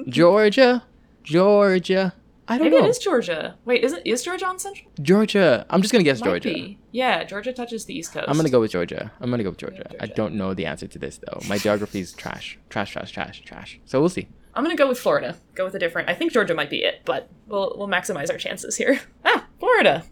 Georgia, 0.08 0.82
Georgia. 1.22 2.14
I 2.48 2.58
don't 2.58 2.66
Maybe 2.70 2.78
know. 2.78 2.86
it 2.86 2.90
is 2.90 2.98
Georgia. 2.98 3.56
Wait, 3.64 3.82
isn't 3.82 4.06
is 4.06 4.22
Georgia 4.22 4.46
on 4.46 4.58
central? 4.58 4.90
Georgia. 5.02 5.66
I'm 5.68 5.82
just 5.82 5.90
gonna 5.92 6.04
guess 6.04 6.20
Might 6.20 6.26
Georgia. 6.28 6.48
be. 6.54 6.78
Yeah, 6.92 7.24
Georgia 7.24 7.52
touches 7.52 7.84
the 7.86 7.94
east 7.98 8.12
coast. 8.12 8.26
I'm 8.28 8.36
gonna 8.36 8.50
go 8.50 8.60
with 8.60 8.70
Georgia. 8.70 9.10
I'm 9.20 9.30
gonna 9.30 9.42
go 9.42 9.50
with 9.50 9.58
Georgia. 9.58 9.90
I 10.00 10.06
don't 10.06 10.34
know 10.34 10.54
the 10.54 10.66
answer 10.66 10.86
to 10.86 10.98
this 10.98 11.18
though. 11.18 11.40
My 11.48 11.58
geography 11.58 12.00
is 12.00 12.12
trash, 12.12 12.58
trash, 12.70 12.92
trash, 12.92 13.10
trash, 13.10 13.42
trash. 13.44 13.80
So 13.84 13.98
we'll 14.00 14.08
see. 14.10 14.28
I'm 14.54 14.62
gonna 14.62 14.76
go 14.76 14.86
with 14.88 14.98
Florida. 14.98 15.36
Go 15.54 15.64
with 15.64 15.74
a 15.74 15.78
different. 15.78 16.08
I 16.08 16.14
think 16.14 16.32
Georgia 16.32 16.54
might 16.54 16.70
be 16.70 16.78
it, 16.84 17.00
but 17.04 17.28
we'll 17.48 17.74
we'll 17.76 17.88
maximize 17.88 18.30
our 18.30 18.38
chances 18.38 18.76
here. 18.76 19.00
Ah, 19.24 19.44
Florida. 19.58 20.04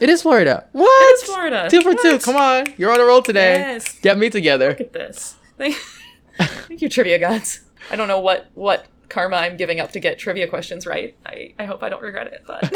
It 0.00 0.08
is 0.08 0.22
Florida. 0.22 0.66
What? 0.72 1.12
It 1.12 1.14
is 1.14 1.22
Florida. 1.22 1.68
Two 1.70 1.80
for 1.82 1.94
two. 1.94 2.18
Come 2.18 2.36
on, 2.36 2.66
you're 2.76 2.90
on 2.92 3.00
a 3.00 3.04
roll 3.04 3.22
today. 3.22 3.54
Yes. 3.60 3.98
Get 4.00 4.18
me 4.18 4.28
together. 4.28 4.70
Look 4.70 4.80
at 4.80 4.92
this. 4.92 5.36
Thank, 5.56 5.76
thank 6.38 6.82
you, 6.82 6.88
trivia 6.88 7.20
gods. 7.20 7.60
I 7.90 7.94
don't 7.96 8.08
know 8.08 8.18
what 8.18 8.50
what 8.54 8.86
karma 9.08 9.36
I'm 9.36 9.56
giving 9.56 9.80
up 9.80 9.92
to 9.92 10.00
get 10.00 10.18
trivia 10.18 10.46
questions 10.48 10.86
right. 10.86 11.14
I, 11.24 11.54
I 11.58 11.64
hope 11.64 11.82
I 11.82 11.88
don't 11.88 12.02
regret 12.02 12.28
it, 12.28 12.42
but 12.46 12.72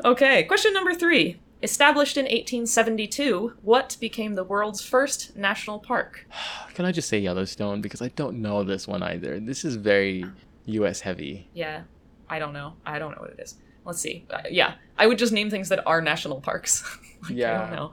Okay, 0.04 0.44
question 0.44 0.72
number 0.72 0.94
three. 0.94 1.40
Established 1.60 2.16
in 2.16 2.24
1872, 2.24 3.54
what 3.62 3.96
became 4.00 4.34
the 4.34 4.44
world's 4.44 4.80
first 4.84 5.36
national 5.36 5.80
park? 5.80 6.24
Can 6.74 6.84
I 6.84 6.92
just 6.92 7.08
say 7.08 7.18
Yellowstone 7.18 7.80
because 7.80 8.00
I 8.00 8.08
don't 8.08 8.40
know 8.40 8.62
this 8.62 8.86
one 8.86 9.02
either. 9.02 9.40
This 9.40 9.64
is 9.64 9.74
very 9.74 10.24
U.S. 10.66 11.00
heavy. 11.00 11.48
Yeah, 11.54 11.82
I 12.28 12.38
don't 12.38 12.52
know. 12.52 12.74
I 12.86 13.00
don't 13.00 13.10
know 13.10 13.22
what 13.22 13.30
it 13.30 13.40
is. 13.40 13.56
Let's 13.84 14.00
see. 14.00 14.24
Uh, 14.30 14.42
yeah, 14.50 14.74
I 14.96 15.06
would 15.08 15.18
just 15.18 15.32
name 15.32 15.50
things 15.50 15.68
that 15.70 15.84
are 15.84 16.00
national 16.00 16.40
parks. 16.40 16.84
like, 17.22 17.32
I 17.32 17.34
Yeah. 17.34 17.58
don't 17.62 17.70
know. 17.72 17.92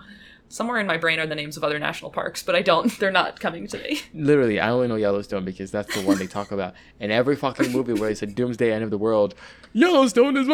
Somewhere 0.55 0.79
in 0.79 0.87
my 0.87 0.95
brain 0.95 1.19
are 1.19 1.27
the 1.27 1.35
names 1.35 1.57
of 1.57 1.65
other 1.65 1.79
national 1.79 2.11
parks, 2.11 2.41
but 2.41 2.55
I 2.55 2.61
don't. 2.61 2.89
They're 2.99 3.11
not 3.11 3.41
coming 3.41 3.67
to 3.67 3.77
me. 3.77 3.99
Literally, 4.13 4.57
I 4.57 4.69
only 4.69 4.87
know 4.87 4.95
Yellowstone 4.95 5.43
because 5.43 5.69
that's 5.69 5.93
the 5.93 5.99
one 6.07 6.17
they 6.17 6.27
talk 6.27 6.53
about 6.53 6.75
in 6.97 7.11
every 7.11 7.35
fucking 7.35 7.73
movie 7.73 7.91
where 7.91 8.09
it's 8.09 8.21
a 8.21 8.25
doomsday 8.25 8.71
end 8.71 8.81
of 8.81 8.89
the 8.89 8.97
world. 8.97 9.35
Yellowstone 9.73 10.37
is 10.37 10.47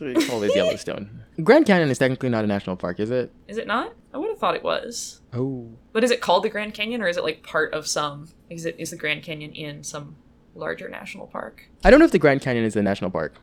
it's 0.00 0.30
always 0.32 0.56
Yellowstone. 0.56 1.24
Grand 1.44 1.66
Canyon 1.66 1.90
is 1.90 1.98
technically 1.98 2.30
not 2.30 2.42
a 2.42 2.46
national 2.46 2.76
park, 2.76 3.00
is 3.00 3.10
it? 3.10 3.30
Is 3.48 3.58
it 3.58 3.66
not? 3.66 3.92
I 4.14 4.16
would 4.16 4.30
have 4.30 4.38
thought 4.38 4.56
it 4.56 4.64
was. 4.64 5.20
Oh, 5.34 5.72
But 5.92 6.04
is 6.04 6.10
it 6.10 6.22
called 6.22 6.42
the 6.42 6.48
Grand 6.48 6.72
Canyon, 6.72 7.02
or 7.02 7.08
is 7.08 7.18
it 7.18 7.22
like 7.22 7.42
part 7.42 7.74
of 7.74 7.86
some? 7.86 8.28
Is 8.48 8.64
it 8.64 8.76
is 8.78 8.92
the 8.92 8.96
Grand 8.96 9.24
Canyon 9.24 9.52
in 9.52 9.84
some 9.84 10.16
larger 10.54 10.88
national 10.88 11.26
park? 11.26 11.68
I 11.84 11.90
don't 11.90 11.98
know 11.98 12.06
if 12.06 12.12
the 12.12 12.18
Grand 12.18 12.40
Canyon 12.40 12.64
is 12.64 12.76
a 12.76 12.82
national 12.82 13.10
park. 13.10 13.34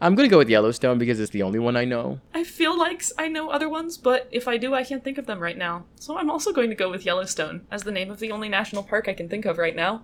I'm 0.00 0.14
gonna 0.14 0.28
go 0.28 0.38
with 0.38 0.48
Yellowstone 0.48 0.98
because 0.98 1.20
it's 1.20 1.30
the 1.30 1.42
only 1.42 1.58
one 1.58 1.76
I 1.76 1.84
know. 1.84 2.20
I 2.34 2.44
feel 2.44 2.78
like 2.78 3.02
I 3.18 3.28
know 3.28 3.50
other 3.50 3.68
ones, 3.68 3.98
but 3.98 4.28
if 4.30 4.48
I 4.48 4.56
do, 4.56 4.74
I 4.74 4.84
can't 4.84 5.04
think 5.04 5.18
of 5.18 5.26
them 5.26 5.40
right 5.40 5.56
now. 5.56 5.84
So 5.96 6.18
I'm 6.18 6.30
also 6.30 6.52
going 6.52 6.70
to 6.70 6.76
go 6.76 6.90
with 6.90 7.04
Yellowstone 7.04 7.66
as 7.70 7.82
the 7.82 7.92
name 7.92 8.10
of 8.10 8.18
the 8.18 8.30
only 8.32 8.48
national 8.48 8.82
park 8.82 9.08
I 9.08 9.14
can 9.14 9.28
think 9.28 9.44
of 9.44 9.58
right 9.58 9.76
now. 9.76 10.02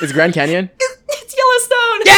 It's 0.00 0.12
Grand 0.12 0.34
Canyon. 0.34 0.70
it's 0.78 1.36
Yellowstone. 1.36 2.00
Yeah! 2.06 2.12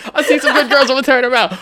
I 0.14 0.24
see 0.26 0.38
some 0.38 0.54
good 0.54 0.70
girls. 0.70 0.90
I'm 0.90 1.02
gonna 1.02 1.02
turn 1.02 1.24
out. 1.32 1.58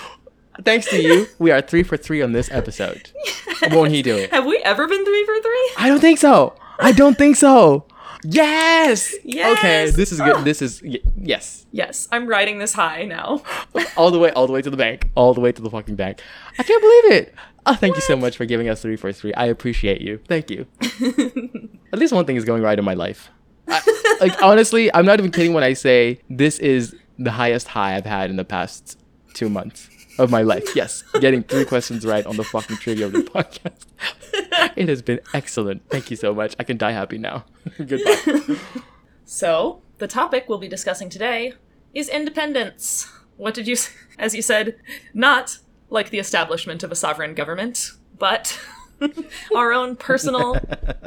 Thanks 0.64 0.87
to 0.90 1.01
you, 1.01 1.27
we 1.38 1.51
are 1.51 1.62
three 1.62 1.83
for 1.83 1.97
three 1.97 2.21
on 2.21 2.33
this 2.33 2.51
episode. 2.51 3.11
Won't 3.71 3.92
he 3.92 4.03
do 4.03 4.16
it? 4.16 4.31
Have 4.33 4.44
we 4.44 4.59
ever 4.59 4.88
been 4.88 5.05
three 5.05 5.25
for 5.25 5.40
three? 5.40 5.71
I 5.79 5.88
don't 5.88 6.01
think 6.01 6.18
so. 6.18 6.55
I 6.81 6.92
don't 6.92 7.16
think 7.16 7.37
so. 7.37 7.87
Yes. 8.24 9.14
Okay, 9.14 9.22
Yes! 9.24 9.96
this 9.96 10.12
is 10.12 10.20
good. 10.20 10.37
This 10.44 10.62
is 10.62 10.83
y- 10.83 10.98
yes. 11.16 11.66
Yes, 11.70 12.09
I'm 12.11 12.26
riding 12.26 12.59
this 12.59 12.72
high 12.72 13.04
now. 13.04 13.42
All 13.96 14.11
the 14.11 14.18
way, 14.18 14.31
all 14.33 14.46
the 14.46 14.52
way 14.52 14.62
to 14.62 14.70
the 14.70 14.76
bank. 14.76 15.09
All 15.14 15.35
the 15.35 15.40
way 15.40 15.52
to 15.52 15.61
the 15.62 15.70
fucking 15.70 15.96
bank. 15.96 16.20
I 16.59 16.62
can't 16.62 16.81
believe 16.83 17.20
it. 17.22 17.35
Oh, 17.66 17.74
thank 17.74 17.94
you 17.94 18.00
so 18.00 18.16
much 18.16 18.37
for 18.37 18.46
giving 18.46 18.68
us 18.68 18.81
three 18.83 18.96
for 18.96 19.12
three. 19.12 19.35
I 19.35 19.46
appreciate 19.46 20.00
you. 20.00 20.20
Thank 20.26 20.50
you. 20.50 20.66
At 21.92 21.98
least 21.98 22.12
one 22.12 22.24
thing 22.24 22.37
is 22.37 22.44
going 22.44 22.62
right 22.62 22.78
in 22.78 22.85
my 22.85 22.94
life. 22.94 23.31
I, 23.68 24.16
like 24.20 24.42
honestly, 24.42 24.92
I'm 24.94 25.04
not 25.04 25.18
even 25.20 25.31
kidding 25.31 25.52
when 25.52 25.62
I 25.64 25.74
say 25.74 26.20
this 26.31 26.59
is 26.59 26.96
the 27.18 27.31
highest 27.33 27.68
high 27.68 27.96
I've 27.96 28.07
had 28.07 28.31
in 28.31 28.37
the 28.37 28.44
past 28.44 28.98
two 29.35 29.48
months 29.50 29.90
of 30.18 30.31
my 30.31 30.42
life. 30.42 30.74
Yes, 30.74 31.02
getting 31.20 31.42
three 31.42 31.64
questions 31.66 32.07
right 32.07 32.24
on 32.24 32.37
the 32.37 32.44
fucking 32.44 32.76
trivia 32.78 33.07
of 33.07 33.12
the 33.12 33.18
podcast. 33.35 33.85
It 34.77 34.88
has 34.88 35.03
been 35.03 35.21
excellent. 35.35 35.88
Thank 35.88 36.11
you 36.11 36.16
so 36.16 36.35
much. 36.35 36.55
I 36.59 36.64
can 36.64 36.77
die 36.77 36.92
happy 36.92 37.18
now. 37.18 37.44
Goodbye. 37.79 38.57
So, 39.31 39.83
the 39.99 40.09
topic 40.09 40.47
we'll 40.49 40.57
be 40.57 40.68
discussing 40.68 41.11
today 41.11 41.53
is 41.92 42.09
independence. 42.09 43.12
What 43.37 43.53
did 43.53 43.66
you, 43.68 43.77
as 44.18 44.35
you 44.35 44.40
said, 44.40 44.77
not 45.12 45.59
like 45.90 46.09
the 46.09 46.18
establishment 46.18 46.83
of 46.83 46.90
a 46.90 46.94
sovereign 46.94 47.35
government, 47.35 47.90
but 48.18 48.59
our 49.55 49.73
own 49.73 49.97
personal 49.97 50.57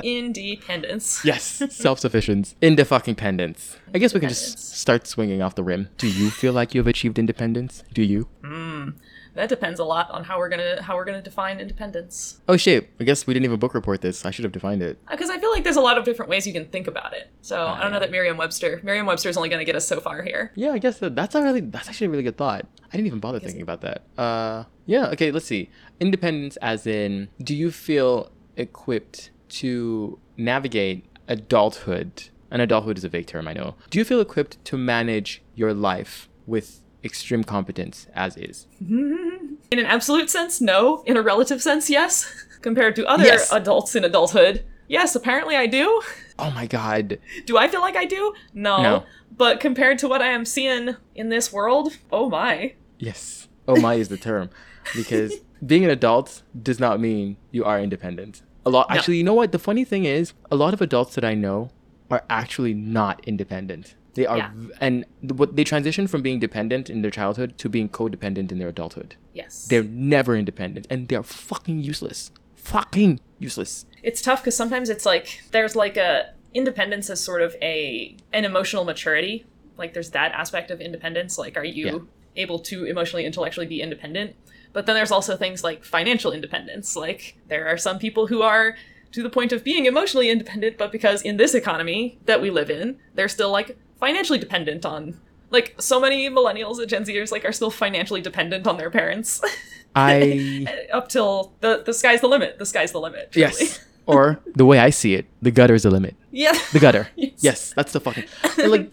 independence. 0.03 1.21
Yes, 1.25 1.63
self-sufficiency, 1.69 2.55
into 2.61 2.85
fucking 2.85 3.15
pendants. 3.15 3.77
I 3.93 3.97
guess 3.97 4.13
we 4.13 4.19
can 4.19 4.29
just 4.29 4.59
start 4.77 5.07
swinging 5.07 5.41
off 5.41 5.55
the 5.55 5.63
rim. 5.63 5.89
Do 5.97 6.07
you 6.07 6.29
feel 6.29 6.53
like 6.53 6.73
you've 6.73 6.87
achieved 6.87 7.19
independence? 7.19 7.83
Do 7.93 8.03
you? 8.03 8.27
Hmm. 8.43 8.89
That 9.33 9.49
depends 9.49 9.79
a 9.79 9.85
lot 9.85 10.11
on 10.11 10.23
how 10.23 10.37
we're 10.37 10.49
gonna 10.49 10.81
how 10.81 10.95
we're 10.95 11.05
gonna 11.05 11.21
define 11.21 11.59
independence. 11.59 12.41
Oh 12.47 12.57
shit! 12.57 12.89
I 12.99 13.03
guess 13.03 13.25
we 13.25 13.33
didn't 13.33 13.45
even 13.45 13.59
book 13.59 13.73
report 13.73 14.01
this. 14.01 14.25
I 14.25 14.31
should 14.31 14.43
have 14.43 14.51
defined 14.51 14.81
it. 14.81 14.99
Because 15.09 15.29
I 15.29 15.39
feel 15.39 15.51
like 15.51 15.63
there's 15.63 15.77
a 15.77 15.81
lot 15.81 15.97
of 15.97 16.03
different 16.03 16.29
ways 16.29 16.45
you 16.45 16.53
can 16.53 16.65
think 16.65 16.87
about 16.87 17.13
it. 17.13 17.29
So 17.41 17.65
I 17.65 17.81
don't 17.81 17.91
know 17.91 17.99
that 17.99 18.11
Merriam-Webster. 18.11 18.81
Merriam-Webster 18.83 19.29
is 19.29 19.37
only 19.37 19.49
gonna 19.49 19.65
get 19.65 19.75
us 19.75 19.87
so 19.87 19.99
far 19.99 20.21
here. 20.21 20.51
Yeah, 20.55 20.71
I 20.71 20.77
guess 20.79 20.99
that, 20.99 21.15
that's 21.15 21.35
a 21.35 21.41
really 21.41 21.61
that's 21.61 21.87
actually 21.87 22.07
a 22.07 22.09
really 22.09 22.23
good 22.23 22.37
thought. 22.37 22.65
I 22.87 22.97
didn't 22.97 23.07
even 23.07 23.19
bother 23.19 23.39
thinking 23.39 23.61
about 23.61 23.81
that. 23.81 24.03
Uh, 24.17 24.65
yeah. 24.85 25.07
Okay. 25.09 25.31
Let's 25.31 25.45
see. 25.45 25.69
Independence, 25.99 26.57
as 26.57 26.85
in, 26.85 27.29
do 27.41 27.55
you 27.55 27.71
feel 27.71 28.31
equipped 28.57 29.31
to 29.49 30.19
navigate 30.35 31.05
adulthood? 31.27 32.29
And 32.49 32.61
adulthood 32.61 32.97
is 32.97 33.05
a 33.05 33.09
vague 33.09 33.27
term, 33.27 33.47
I 33.47 33.53
know. 33.53 33.75
Do 33.89 33.97
you 33.97 34.03
feel 34.03 34.19
equipped 34.19 34.63
to 34.65 34.77
manage 34.77 35.41
your 35.55 35.73
life 35.73 36.27
with 36.45 36.81
extreme 37.03 37.43
competence, 37.43 38.07
as 38.13 38.37
is? 38.37 38.67
In 38.79 39.79
an 39.79 39.85
absolute 39.85 40.29
sense, 40.29 40.59
no. 40.61 41.03
In 41.05 41.17
a 41.17 41.21
relative 41.21 41.61
sense, 41.61 41.89
yes. 41.89 42.45
Compared 42.61 42.95
to 42.97 43.05
other 43.07 43.23
Yes. 43.25 43.51
adults 43.51 43.95
in 43.95 44.03
adulthood, 44.03 44.63
yes. 44.87 45.15
Apparently, 45.15 45.55
I 45.55 45.65
do. 45.67 46.01
Oh 46.39 46.49
my 46.51 46.65
god. 46.65 47.19
Do 47.45 47.55
I 47.57 47.67
feel 47.67 47.81
like 47.81 47.95
I 47.95 48.05
do? 48.05 48.33
No. 48.51 48.81
No. 48.81 49.03
But 49.37 49.59
compared 49.59 49.99
to 49.99 50.07
what 50.07 50.23
I 50.23 50.29
am 50.29 50.43
seeing 50.43 50.95
in 51.13 51.29
this 51.29 51.53
world, 51.53 51.97
oh 52.11 52.29
my. 52.31 52.73
Yes. 52.97 53.47
Oh 53.67 53.79
my 53.79 53.93
is 53.93 54.07
the 54.09 54.17
term. 54.17 54.49
Because 54.95 55.35
being 55.63 55.83
an 55.85 55.91
adult 55.91 56.41
does 56.59 56.79
not 56.79 56.99
mean 56.99 57.37
you 57.51 57.63
are 57.63 57.79
independent. 57.79 58.41
A 58.65 58.71
lot 58.71 58.89
No. 58.89 58.95
actually, 58.95 59.17
you 59.17 59.23
know 59.23 59.35
what? 59.35 59.51
The 59.51 59.59
funny 59.59 59.85
thing 59.85 60.05
is, 60.05 60.33
a 60.49 60.55
lot 60.55 60.73
of 60.73 60.81
adults 60.81 61.13
that 61.13 61.23
I 61.23 61.35
know 61.35 61.69
are 62.09 62.23
actually 62.27 62.73
not 62.73 63.21
independent. 63.27 63.93
They 64.13 64.25
are 64.25 64.37
Yeah. 64.37 64.51
and 64.81 65.05
what 65.21 65.55
they 65.55 65.63
transition 65.63 66.05
from 66.07 66.21
being 66.21 66.39
dependent 66.39 66.89
in 66.89 67.01
their 67.01 67.11
childhood 67.11 67.57
to 67.59 67.69
being 67.69 67.87
codependent 67.89 68.51
in 68.51 68.59
their 68.59 68.67
adulthood. 68.67 69.15
Yes. 69.33 69.67
They're 69.67 69.83
never 69.83 70.35
independent 70.35 70.87
and 70.89 71.07
they're 71.07 71.23
fucking 71.23 71.81
useless. 71.81 72.31
Fucking 72.55 73.19
useless. 73.39 73.85
it's 74.03 74.21
tough 74.21 74.41
because 74.41 74.55
sometimes 74.55 74.89
it's 74.89 75.05
like 75.05 75.41
there's 75.51 75.75
like 75.75 75.95
a 75.97 76.31
independence 76.53 77.09
as 77.09 77.19
sort 77.23 77.41
of 77.41 77.55
a 77.61 78.15
an 78.33 78.45
emotional 78.45 78.83
maturity. 78.83 79.45
Like 79.77 79.93
there's 79.93 80.11
that 80.11 80.31
aspect 80.33 80.71
of 80.71 80.81
independence. 80.81 81.37
Like 81.37 81.55
are 81.57 81.63
you 81.63 81.85
Yeah. 81.85 82.43
able 82.43 82.59
to 82.59 82.85
emotionally, 82.85 83.25
intellectually 83.25 83.67
be 83.67 83.81
independent? 83.81 84.35
But 84.73 84.85
then 84.85 84.95
there's 84.95 85.11
also 85.11 85.35
things 85.37 85.63
like 85.63 85.83
financial 85.83 86.31
independence. 86.31 86.95
Like 86.95 87.37
there 87.47 87.67
are 87.67 87.77
some 87.77 87.97
people 87.99 88.27
who 88.27 88.41
are 88.41 88.75
to 89.11 89.21
the 89.23 89.29
point 89.29 89.51
of 89.51 89.63
being 89.63 89.85
emotionally 89.85 90.29
independent, 90.29 90.77
but 90.77 90.91
because 90.91 91.21
in 91.21 91.35
this 91.37 91.53
economy 91.53 92.17
that 92.25 92.41
we 92.41 92.49
live 92.49 92.69
in, 92.69 92.97
they're 93.15 93.27
still 93.27 93.51
like 93.51 93.77
financially 94.01 94.39
dependent 94.39 94.85
on 94.85 95.17
like 95.51 95.75
so 95.79 95.99
many 95.99 96.29
millennials 96.29 96.79
and 96.79 96.89
Gen 96.89 97.05
Zers 97.05 97.31
like 97.31 97.45
are 97.45 97.53
still 97.53 97.71
financially 97.71 98.19
dependent 98.19 98.67
on 98.67 98.75
their 98.75 98.89
parents. 98.89 99.41
I 99.95 100.67
Up 100.93 101.07
till 101.07 101.53
the 101.61 101.83
the 101.85 101.93
sky's 101.93 102.19
the 102.19 102.27
limit. 102.27 102.59
The 102.59 102.65
sky's 102.65 102.91
the 102.91 102.99
limit. 102.99 103.31
truly. 103.31 103.47
yes. 103.49 103.79
or 104.05 104.41
the 104.55 104.65
way 104.65 104.79
I 104.79 104.89
see 104.89 105.13
it, 105.13 105.25
the 105.41 105.51
gutter 105.51 105.75
is 105.75 105.83
the 105.83 105.91
limit. 105.91 106.15
Yeah. 106.31 106.57
The 106.73 106.79
gutter. 106.79 107.07
Yes. 107.15 107.31
yes, 107.39 107.73
that's 107.73 107.93
the 107.93 108.01
fucking 108.01 108.25
like 108.57 108.91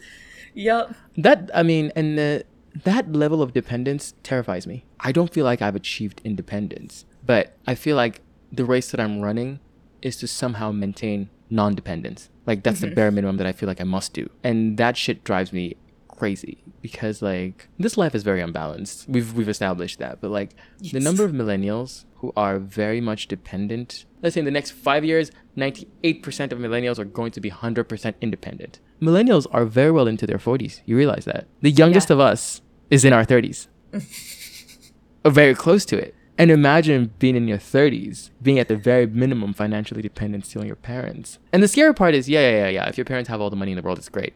Yep. 0.54 0.94
That 1.16 1.50
I 1.54 1.62
mean, 1.62 1.92
and 1.94 2.18
uh, 2.18 2.38
that 2.84 3.12
level 3.12 3.42
of 3.42 3.52
dependence 3.52 4.14
terrifies 4.22 4.66
me. 4.66 4.84
I 5.00 5.12
don't 5.12 5.32
feel 5.32 5.44
like 5.44 5.62
I've 5.62 5.76
achieved 5.76 6.20
independence, 6.24 7.04
but 7.24 7.56
I 7.66 7.74
feel 7.74 7.96
like 7.96 8.20
the 8.50 8.64
race 8.64 8.90
that 8.90 9.00
I'm 9.00 9.20
running 9.20 9.60
is 10.02 10.16
to 10.16 10.26
somehow 10.26 10.72
maintain 10.72 11.30
non-dependence. 11.50 12.28
Like 12.48 12.62
that's 12.62 12.80
the 12.80 12.86
mm-hmm. 12.86 12.94
bare 12.94 13.10
minimum 13.10 13.36
that 13.36 13.46
I 13.46 13.52
feel 13.52 13.66
like 13.66 13.80
I 13.80 13.84
must 13.84 14.14
do, 14.14 14.28
and 14.42 14.78
that 14.78 14.96
shit 14.96 15.22
drives 15.22 15.52
me 15.52 15.76
crazy 16.08 16.64
because 16.80 17.20
like 17.20 17.68
this 17.78 17.98
life 17.98 18.14
is 18.14 18.22
very 18.22 18.40
unbalanced. 18.40 19.06
We've 19.06 19.34
we've 19.34 19.50
established 19.50 19.98
that, 19.98 20.22
but 20.22 20.30
like 20.30 20.54
the 20.80 20.98
number 20.98 21.24
of 21.26 21.32
millennials 21.32 22.06
who 22.16 22.32
are 22.38 22.58
very 22.58 23.02
much 23.02 23.28
dependent. 23.28 24.06
Let's 24.22 24.32
say 24.32 24.40
in 24.40 24.46
the 24.46 24.50
next 24.50 24.70
five 24.70 25.04
years, 25.04 25.30
98% 25.58 26.50
of 26.50 26.58
millennials 26.58 26.98
are 26.98 27.04
going 27.04 27.30
to 27.32 27.40
be 27.40 27.50
100% 27.50 28.14
independent. 28.20 28.80
Millennials 29.00 29.46
are 29.52 29.64
very 29.64 29.92
well 29.92 30.08
into 30.08 30.26
their 30.26 30.38
40s. 30.38 30.80
You 30.86 30.96
realize 30.96 31.24
that. 31.26 31.46
The 31.60 31.70
youngest 31.70 32.08
Yeah. 32.08 32.14
of 32.14 32.20
us 32.20 32.62
is 32.90 33.04
in 33.04 33.12
our 33.12 33.24
30s, 33.24 33.68
or 35.24 35.30
very 35.30 35.54
close 35.54 35.84
to 35.84 35.98
it. 35.98 36.14
And 36.38 36.52
imagine 36.52 37.12
being 37.18 37.34
in 37.34 37.48
your 37.48 37.58
30s, 37.58 38.30
being 38.40 38.60
at 38.60 38.68
the 38.68 38.76
very 38.76 39.06
minimum 39.06 39.52
financially 39.52 40.00
dependent 40.00 40.46
still 40.46 40.62
on 40.62 40.68
your 40.68 40.76
parents. 40.76 41.40
And 41.52 41.62
the 41.62 41.68
scary 41.68 41.92
part 41.92 42.14
is, 42.14 42.28
yeah, 42.28 42.48
yeah, 42.48 42.56
yeah, 42.56 42.68
yeah. 42.68 42.88
If 42.88 42.96
your 42.96 43.04
parents 43.04 43.28
have 43.28 43.40
all 43.40 43.50
the 43.50 43.56
money 43.56 43.72
in 43.72 43.76
the 43.76 43.82
world, 43.82 43.98
it's 43.98 44.08
great. 44.08 44.34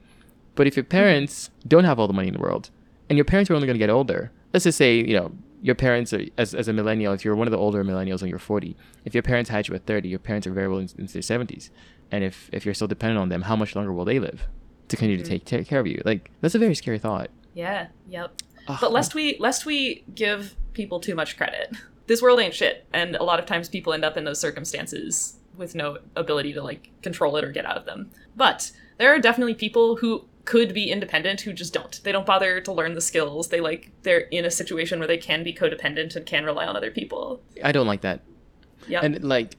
But 0.57 0.67
if 0.67 0.77
your 0.77 0.83
mm-hmm. 0.83 0.91
parents 0.91 1.51
don't 1.67 1.85
have 1.85 2.01
all 2.01 2.09
the 2.09 2.13
money 2.13 2.29
in 2.29 2.35
the 2.35 2.41
world, 2.41 2.71
and 3.09 3.17
your 3.17 3.25
parents 3.25 3.51
are 3.51 3.55
only 3.55 3.67
going 3.67 3.77
to 3.77 3.79
get 3.79 3.89
older, 3.89 4.33
let's 4.53 4.65
just 4.65 4.79
say, 4.79 4.97
you 4.97 5.15
know, 5.17 5.33
your 5.63 5.77
parents 5.77 6.13
are, 6.13 6.25
as, 6.37 6.55
as 6.55 6.67
a 6.67 6.73
millennial, 6.73 7.13
if 7.13 7.25
you're 7.25 7.37
one 7.37 7.47
of 7.47 7.53
the 7.53 7.59
older 7.59 7.85
millennials 7.85 8.21
and 8.21 8.29
you're 8.29 8.41
40, 8.41 8.77
if 9.05 9.15
your 9.15 9.23
parents 9.23 9.49
had 9.49 9.69
you 9.69 9.75
at 9.77 9.87
30, 9.87 10.09
your 10.09 10.19
parents 10.19 10.45
are 10.47 10.53
very 10.53 10.67
well 10.67 10.79
in- 10.79 10.91
into 10.99 11.13
their 11.13 11.23
70s. 11.23 11.71
And 12.11 12.25
if, 12.25 12.51
if 12.53 12.65
you're 12.65 12.75
still 12.75 12.89
dependent 12.89 13.21
on 13.21 13.29
them, 13.29 13.43
how 13.43 13.55
much 13.55 13.77
longer 13.77 13.93
will 13.93 14.05
they 14.05 14.19
live 14.19 14.49
to 14.89 14.97
continue 14.97 15.19
to 15.19 15.23
mm-hmm. 15.23 15.33
take, 15.33 15.45
take 15.45 15.69
care 15.69 15.79
of 15.79 15.87
you? 15.87 16.03
Like, 16.05 16.33
that's 16.41 16.57
a 16.57 16.59
very 16.59 16.75
scary 16.75 16.99
thought. 16.99 17.31
Yeah. 17.55 17.87
Yep. 18.09 18.43
Ugh. 18.69 18.79
But 18.81 18.93
lest 18.93 19.15
we 19.15 19.37
lest 19.39 19.67
we 19.67 20.05
give 20.15 20.55
people 20.73 21.01
too 21.01 21.15
much 21.15 21.37
credit, 21.37 21.75
this 22.13 22.21
world 22.21 22.39
ain't 22.41 22.53
shit, 22.53 22.87
and 22.93 23.17
a 23.17 23.23
lot 23.25 23.39
of 23.39 23.47
times 23.47 23.71
people 23.71 23.95
end 23.95 24.05
up 24.05 24.19
in 24.19 24.25
those 24.25 24.39
circumstances 24.39 25.39
with 25.57 25.75
no 25.75 25.97
ability 26.15 26.53
to 26.53 26.63
like 26.63 26.91
control 27.01 27.39
it 27.39 27.45
or 27.45 27.51
get 27.51 27.65
out 27.65 27.79
of 27.79 27.87
them. 27.87 28.11
But 28.37 28.71
there 28.99 29.15
are 29.15 29.19
definitely 29.19 29.55
people 29.55 29.97
who 29.97 30.27
could 30.45 30.75
be 30.75 30.91
independent 30.91 31.41
who 31.41 31.55
just 31.55 31.73
don't. 31.73 32.03
They 32.05 32.13
don't 32.13 32.27
bother 32.27 32.61
to 32.61 32.71
learn 32.71 32.93
the 32.93 33.01
skills. 33.01 33.49
They 33.49 33.63
like 33.63 33.93
they're 34.03 34.29
in 34.31 34.45
a 34.45 34.51
situation 34.51 34.99
where 34.99 35.09
they 35.09 35.17
can 35.17 35.43
be 35.43 35.55
codependent 35.55 36.15
and 36.15 36.27
can 36.27 36.45
rely 36.45 36.67
on 36.67 36.77
other 36.77 36.91
people. 36.91 37.41
I 37.65 37.73
don't 37.73 37.87
like 37.87 38.03
that. 38.03 38.21
Yeah. 38.87 39.01
and 39.03 39.25
like 39.25 39.57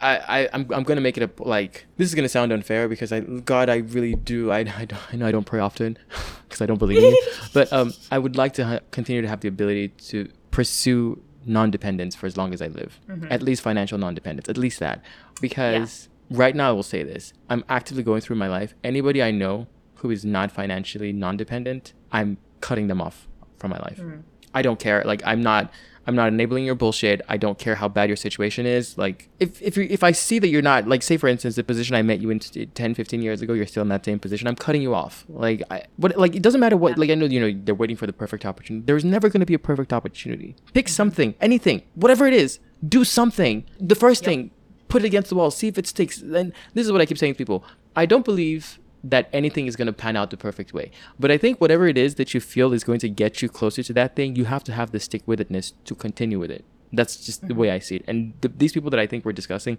I, 0.00 0.16
I 0.16 0.48
I'm, 0.54 0.66
I'm 0.72 0.84
gonna 0.84 1.02
make 1.02 1.18
it 1.18 1.24
a 1.24 1.42
like 1.42 1.84
this 1.98 2.08
is 2.08 2.14
gonna 2.14 2.30
sound 2.30 2.52
unfair 2.52 2.88
because 2.88 3.12
I 3.12 3.20
God 3.20 3.68
I 3.68 3.76
really 3.76 4.14
do 4.14 4.50
I, 4.50 4.60
I, 4.60 4.86
don't, 4.86 5.12
I 5.12 5.16
know 5.16 5.26
I 5.26 5.32
don't 5.32 5.44
pray 5.44 5.60
often 5.60 5.98
because 6.48 6.62
I 6.62 6.66
don't 6.66 6.78
believe 6.78 7.04
in 7.04 7.10
you 7.10 7.22
but 7.52 7.70
um 7.70 7.92
I 8.10 8.18
would 8.18 8.36
like 8.36 8.54
to 8.54 8.64
ha- 8.64 8.80
continue 8.92 9.20
to 9.20 9.28
have 9.28 9.40
the 9.40 9.48
ability 9.48 9.88
to 9.88 10.30
pursue 10.50 11.22
non-dependence 11.46 12.14
for 12.14 12.26
as 12.26 12.36
long 12.36 12.52
as 12.52 12.62
I 12.62 12.68
live. 12.68 13.00
Mm-hmm. 13.08 13.30
At 13.30 13.42
least 13.42 13.62
financial 13.62 13.98
non-dependence 13.98 14.48
at 14.48 14.56
least 14.56 14.80
that. 14.80 15.02
Because 15.40 16.08
right 16.30 16.54
now 16.54 16.70
I 16.70 16.72
will 16.72 16.82
say 16.82 17.02
this 17.02 17.32
I'm 17.48 17.64
actively 17.68 18.02
going 18.02 18.20
through 18.20 18.36
my 18.36 18.48
life. 18.48 18.74
Anybody 18.82 19.22
I 19.22 19.30
know 19.30 19.66
who 19.96 20.10
is 20.10 20.24
not 20.24 20.50
financially 20.50 21.12
non-dependent 21.12 21.92
I'm 22.10 22.38
cutting 22.60 22.86
them 22.86 23.00
off 23.00 23.28
from 23.58 23.70
my 23.70 23.78
life. 23.78 23.98
Mm-hmm. 23.98 24.20
I 24.54 24.62
don't 24.62 24.78
care. 24.78 25.02
Like 25.04 25.22
I'm 25.24 25.42
not 25.42 25.70
I'm 26.06 26.16
not 26.16 26.28
enabling 26.28 26.64
your 26.64 26.74
bullshit. 26.74 27.22
I 27.28 27.36
don't 27.36 27.58
care 27.58 27.76
how 27.76 27.88
bad 27.88 28.08
your 28.08 28.16
situation 28.16 28.66
is. 28.66 28.98
Like 28.98 29.28
if 29.38 29.60
if 29.62 29.76
you 29.76 29.86
if 29.88 30.02
I 30.02 30.12
see 30.12 30.38
that 30.38 30.48
you're 30.48 30.62
not 30.62 30.88
like 30.88 31.02
say 31.02 31.16
for 31.16 31.28
instance 31.28 31.54
the 31.56 31.64
position 31.64 31.94
I 31.94 32.02
met 32.02 32.20
you 32.20 32.30
in 32.30 32.40
t- 32.40 32.66
10 32.66 32.94
15 32.94 33.22
years 33.22 33.40
ago 33.42 33.52
you're 33.52 33.66
still 33.66 33.82
in 33.82 33.88
that 33.88 34.04
same 34.04 34.18
position. 34.18 34.48
I'm 34.48 34.56
cutting 34.56 34.82
you 34.82 34.94
off. 34.94 35.24
Like 35.28 35.62
I 35.70 35.84
what 35.96 36.16
like 36.16 36.34
it 36.34 36.42
doesn't 36.42 36.60
matter 36.60 36.76
what 36.76 36.98
like 36.98 37.10
I 37.10 37.14
know 37.14 37.26
you 37.26 37.40
know 37.40 37.60
they're 37.64 37.74
waiting 37.74 37.96
for 37.96 38.06
the 38.06 38.12
perfect 38.12 38.44
opportunity. 38.44 38.84
There's 38.84 39.04
never 39.04 39.28
going 39.28 39.40
to 39.40 39.46
be 39.46 39.54
a 39.54 39.58
perfect 39.58 39.92
opportunity. 39.92 40.56
Pick 40.72 40.86
mm-hmm. 40.86 40.92
something, 40.92 41.34
anything, 41.40 41.82
whatever 41.94 42.26
it 42.26 42.34
is. 42.34 42.58
Do 42.86 43.04
something. 43.04 43.64
The 43.78 43.94
first 43.94 44.22
Yep. 44.22 44.26
thing, 44.26 44.50
put 44.88 45.02
it 45.02 45.06
against 45.06 45.28
the 45.28 45.36
wall, 45.36 45.50
see 45.52 45.68
if 45.68 45.78
it 45.78 45.86
sticks. 45.86 46.20
Then 46.22 46.52
this 46.74 46.84
is 46.84 46.92
what 46.92 47.00
I 47.00 47.06
keep 47.06 47.18
saying 47.18 47.34
to 47.34 47.38
people. 47.38 47.64
I 47.94 48.06
don't 48.06 48.24
believe 48.24 48.80
that 49.04 49.28
anything 49.32 49.66
is 49.66 49.76
going 49.76 49.86
to 49.86 49.92
pan 49.92 50.16
out 50.16 50.30
the 50.30 50.36
perfect 50.36 50.72
way. 50.72 50.90
But 51.18 51.30
I 51.30 51.38
think 51.38 51.60
whatever 51.60 51.86
it 51.88 51.98
is 51.98 52.14
that 52.16 52.34
you 52.34 52.40
feel 52.40 52.72
is 52.72 52.84
going 52.84 53.00
to 53.00 53.08
get 53.08 53.42
you 53.42 53.48
closer 53.48 53.82
to 53.82 53.92
that 53.94 54.14
thing, 54.14 54.36
you 54.36 54.44
have 54.44 54.64
to 54.64 54.72
have 54.72 54.92
the 54.92 55.00
stick 55.00 55.22
with 55.26 55.40
itness 55.40 55.72
to 55.84 55.94
continue 55.94 56.38
with 56.38 56.50
it. 56.50 56.64
That's 56.92 57.16
just 57.16 57.46
the 57.48 57.54
way 57.54 57.70
I 57.70 57.78
see 57.78 57.96
it. 57.96 58.04
And 58.06 58.40
th- 58.42 58.54
these 58.58 58.72
people 58.72 58.90
that 58.90 59.00
I 59.00 59.06
think 59.06 59.24
we're 59.24 59.32
discussing 59.32 59.78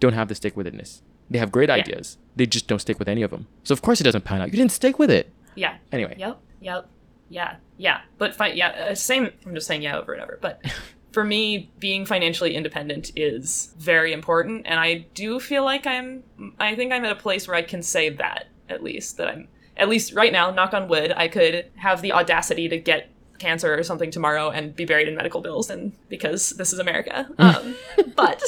don't 0.00 0.12
have 0.12 0.28
the 0.28 0.34
stick 0.34 0.56
with 0.56 0.66
itness. 0.66 1.02
They 1.28 1.38
have 1.38 1.50
great 1.50 1.70
ideas. 1.70 2.18
They 2.36 2.46
just 2.46 2.66
don't 2.66 2.78
stick 2.78 2.98
with 2.98 3.08
any 3.08 3.22
of 3.22 3.30
them. 3.30 3.46
So 3.64 3.72
of 3.72 3.82
course 3.82 4.00
it 4.00 4.04
doesn't 4.04 4.24
pan 4.24 4.40
out. 4.40 4.48
You 4.48 4.56
didn't 4.56 4.72
stick 4.72 4.98
with 4.98 5.10
it. 5.10 5.32
Yeah. 5.54 5.76
Anyway. 5.90 6.14
Yep. 6.18 6.40
Yep. 6.60 6.88
Yeah. 7.28 7.56
Yeah. 7.76 8.00
But 8.18 8.34
fi- 8.34 8.52
yeah, 8.52 8.68
uh, 8.68 8.94
same. 8.94 9.30
I'm 9.44 9.54
just 9.54 9.66
saying 9.66 9.82
yeah 9.82 9.98
over 9.98 10.12
and 10.12 10.22
over. 10.22 10.38
But 10.40 10.62
for 11.12 11.24
me, 11.24 11.70
being 11.78 12.06
financially 12.06 12.54
independent 12.54 13.12
is 13.16 13.74
very 13.78 14.12
important, 14.12 14.66
and 14.66 14.78
I 14.78 15.06
do 15.14 15.40
feel 15.40 15.64
like 15.64 15.86
I'm. 15.86 16.22
I 16.58 16.74
think 16.74 16.92
I'm 16.92 17.04
at 17.04 17.12
a 17.12 17.16
place 17.16 17.48
where 17.48 17.56
I 17.56 17.62
can 17.62 17.82
say 17.82 18.08
that 18.10 18.48
at 18.68 18.82
least 18.82 19.16
that 19.16 19.28
I'm. 19.28 19.48
At 19.74 19.88
least 19.88 20.12
right 20.12 20.32
now, 20.32 20.50
knock 20.50 20.74
on 20.74 20.86
wood, 20.86 21.14
I 21.16 21.28
could 21.28 21.70
have 21.76 22.02
the 22.02 22.12
audacity 22.12 22.68
to 22.68 22.76
get 22.76 23.08
cancer 23.38 23.74
or 23.74 23.82
something 23.82 24.10
tomorrow 24.10 24.50
and 24.50 24.76
be 24.76 24.84
buried 24.84 25.08
in 25.08 25.16
medical 25.16 25.40
bills, 25.40 25.70
and 25.70 25.92
because 26.08 26.50
this 26.50 26.72
is 26.72 26.78
America. 26.78 27.28
Um, 27.38 27.74
but 28.14 28.42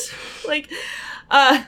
like, 0.47 0.71
uh, 1.31 1.65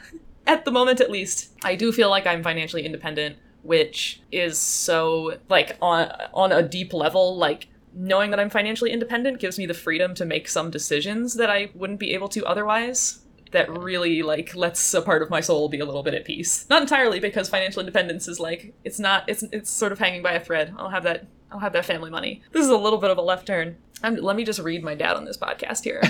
at 0.47 0.65
the 0.65 0.71
moment 0.71 1.01
at 1.01 1.11
least, 1.11 1.53
I 1.65 1.75
do 1.75 1.91
feel 1.91 2.09
like 2.09 2.27
I'm 2.27 2.43
financially 2.43 2.85
independent, 2.87 3.37
which 3.63 4.21
is 4.31 4.59
so 4.59 5.39
like 5.49 5.77
on 5.83 6.13
on 6.33 6.53
a 6.53 6.63
deep 6.63 6.93
level, 6.93 7.37
like 7.37 7.69
knowing 7.93 8.31
that 8.31 8.39
I'm 8.39 8.51
financially 8.51 8.93
independent 8.93 9.41
gives 9.41 9.59
me 9.59 9.67
the 9.67 9.75
freedom 9.75 10.15
to 10.15 10.25
make 10.25 10.49
some 10.49 10.71
decisions 10.71 11.35
that 11.35 11.51
I 11.51 11.71
wouldn't 11.75 11.99
be 11.99 12.13
able 12.15 12.29
to 12.29 12.45
otherwise. 12.45 13.21
That 13.53 13.71
really 13.71 14.23
like 14.23 14.55
lets 14.55 14.93
a 14.93 15.01
part 15.01 15.23
of 15.23 15.31
my 15.31 15.41
soul 15.41 15.69
be 15.69 15.79
a 15.79 15.85
little 15.85 16.03
bit 16.03 16.15
at 16.15 16.25
peace. 16.25 16.67
Not 16.69 16.83
entirely 16.83 17.21
because 17.21 17.49
financial 17.49 17.81
independence 17.81 18.29
is 18.29 18.41
like 18.41 18.75
it's 18.85 18.99
not 18.99 19.25
it's 19.29 19.45
it's 19.53 19.71
sort 19.71 19.93
of 19.93 19.99
hanging 19.99 20.23
by 20.23 20.33
a 20.33 20.41
thread. 20.41 20.75
I'll 20.77 20.91
have 20.91 21.05
that 21.05 21.27
I'll 21.51 21.61
have 21.61 21.73
that 21.75 21.85
family 21.85 22.11
money. 22.11 22.43
This 22.53 22.65
is 22.65 22.71
a 22.71 22.77
little 22.77 22.99
bit 22.99 23.11
of 23.11 23.19
a 23.19 23.23
left 23.23 23.47
turn. 23.47 23.77
I'm, 24.03 24.17
let 24.17 24.37
me 24.37 24.45
just 24.45 24.59
read 24.59 24.83
my 24.83 24.95
dad 24.95 25.17
on 25.17 25.25
this 25.25 25.39
podcast 25.39 25.85
here. 25.85 26.03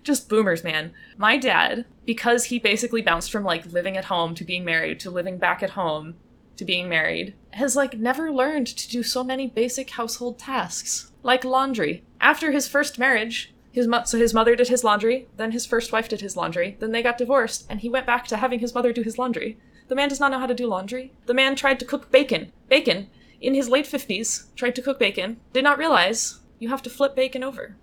just 0.02 0.28
boomers, 0.28 0.64
man. 0.64 0.92
My 1.18 1.36
dad, 1.36 1.84
because 2.06 2.44
he 2.44 2.58
basically 2.58 3.02
bounced 3.02 3.30
from 3.30 3.44
like 3.44 3.66
living 3.72 3.96
at 3.96 4.06
home 4.06 4.34
to 4.36 4.44
being 4.44 4.64
married 4.64 5.00
to 5.00 5.10
living 5.10 5.38
back 5.38 5.62
at 5.62 5.70
home 5.70 6.14
to 6.56 6.64
being 6.64 6.88
married, 6.88 7.34
has 7.50 7.76
like 7.76 7.98
never 7.98 8.32
learned 8.32 8.66
to 8.68 8.88
do 8.88 9.02
so 9.02 9.24
many 9.24 9.46
basic 9.46 9.90
household 9.90 10.38
tasks, 10.38 11.10
like 11.22 11.44
laundry. 11.44 12.04
After 12.20 12.52
his 12.52 12.68
first 12.68 12.98
marriage, 12.98 13.53
his 13.74 13.86
mo- 13.88 14.04
so 14.04 14.16
his 14.18 14.32
mother 14.32 14.54
did 14.54 14.68
his 14.68 14.84
laundry, 14.84 15.26
then 15.36 15.50
his 15.52 15.66
first 15.66 15.90
wife 15.92 16.08
did 16.08 16.20
his 16.20 16.36
laundry, 16.36 16.76
then 16.78 16.92
they 16.92 17.02
got 17.02 17.18
divorced, 17.18 17.66
and 17.68 17.80
he 17.80 17.88
went 17.88 18.06
back 18.06 18.24
to 18.28 18.36
having 18.36 18.60
his 18.60 18.72
mother 18.74 18.92
do 18.92 19.02
his 19.02 19.18
laundry. 19.18 19.58
The 19.88 19.94
man 19.96 20.08
does 20.08 20.20
not 20.20 20.30
know 20.30 20.38
how 20.38 20.46
to 20.46 20.54
do 20.54 20.66
laundry. 20.68 21.12
The 21.26 21.34
man 21.34 21.56
tried 21.56 21.78
to 21.80 21.84
cook 21.84 22.10
bacon. 22.12 22.52
Bacon, 22.68 23.10
in 23.40 23.54
his 23.54 23.68
late 23.68 23.84
50s, 23.86 24.54
tried 24.54 24.74
to 24.76 24.82
cook 24.82 24.98
bacon, 25.00 25.40
did 25.52 25.64
not 25.64 25.76
realize 25.78 26.38
you 26.60 26.68
have 26.68 26.82
to 26.82 26.90
flip 26.90 27.14
bacon 27.16 27.42
over. 27.42 27.76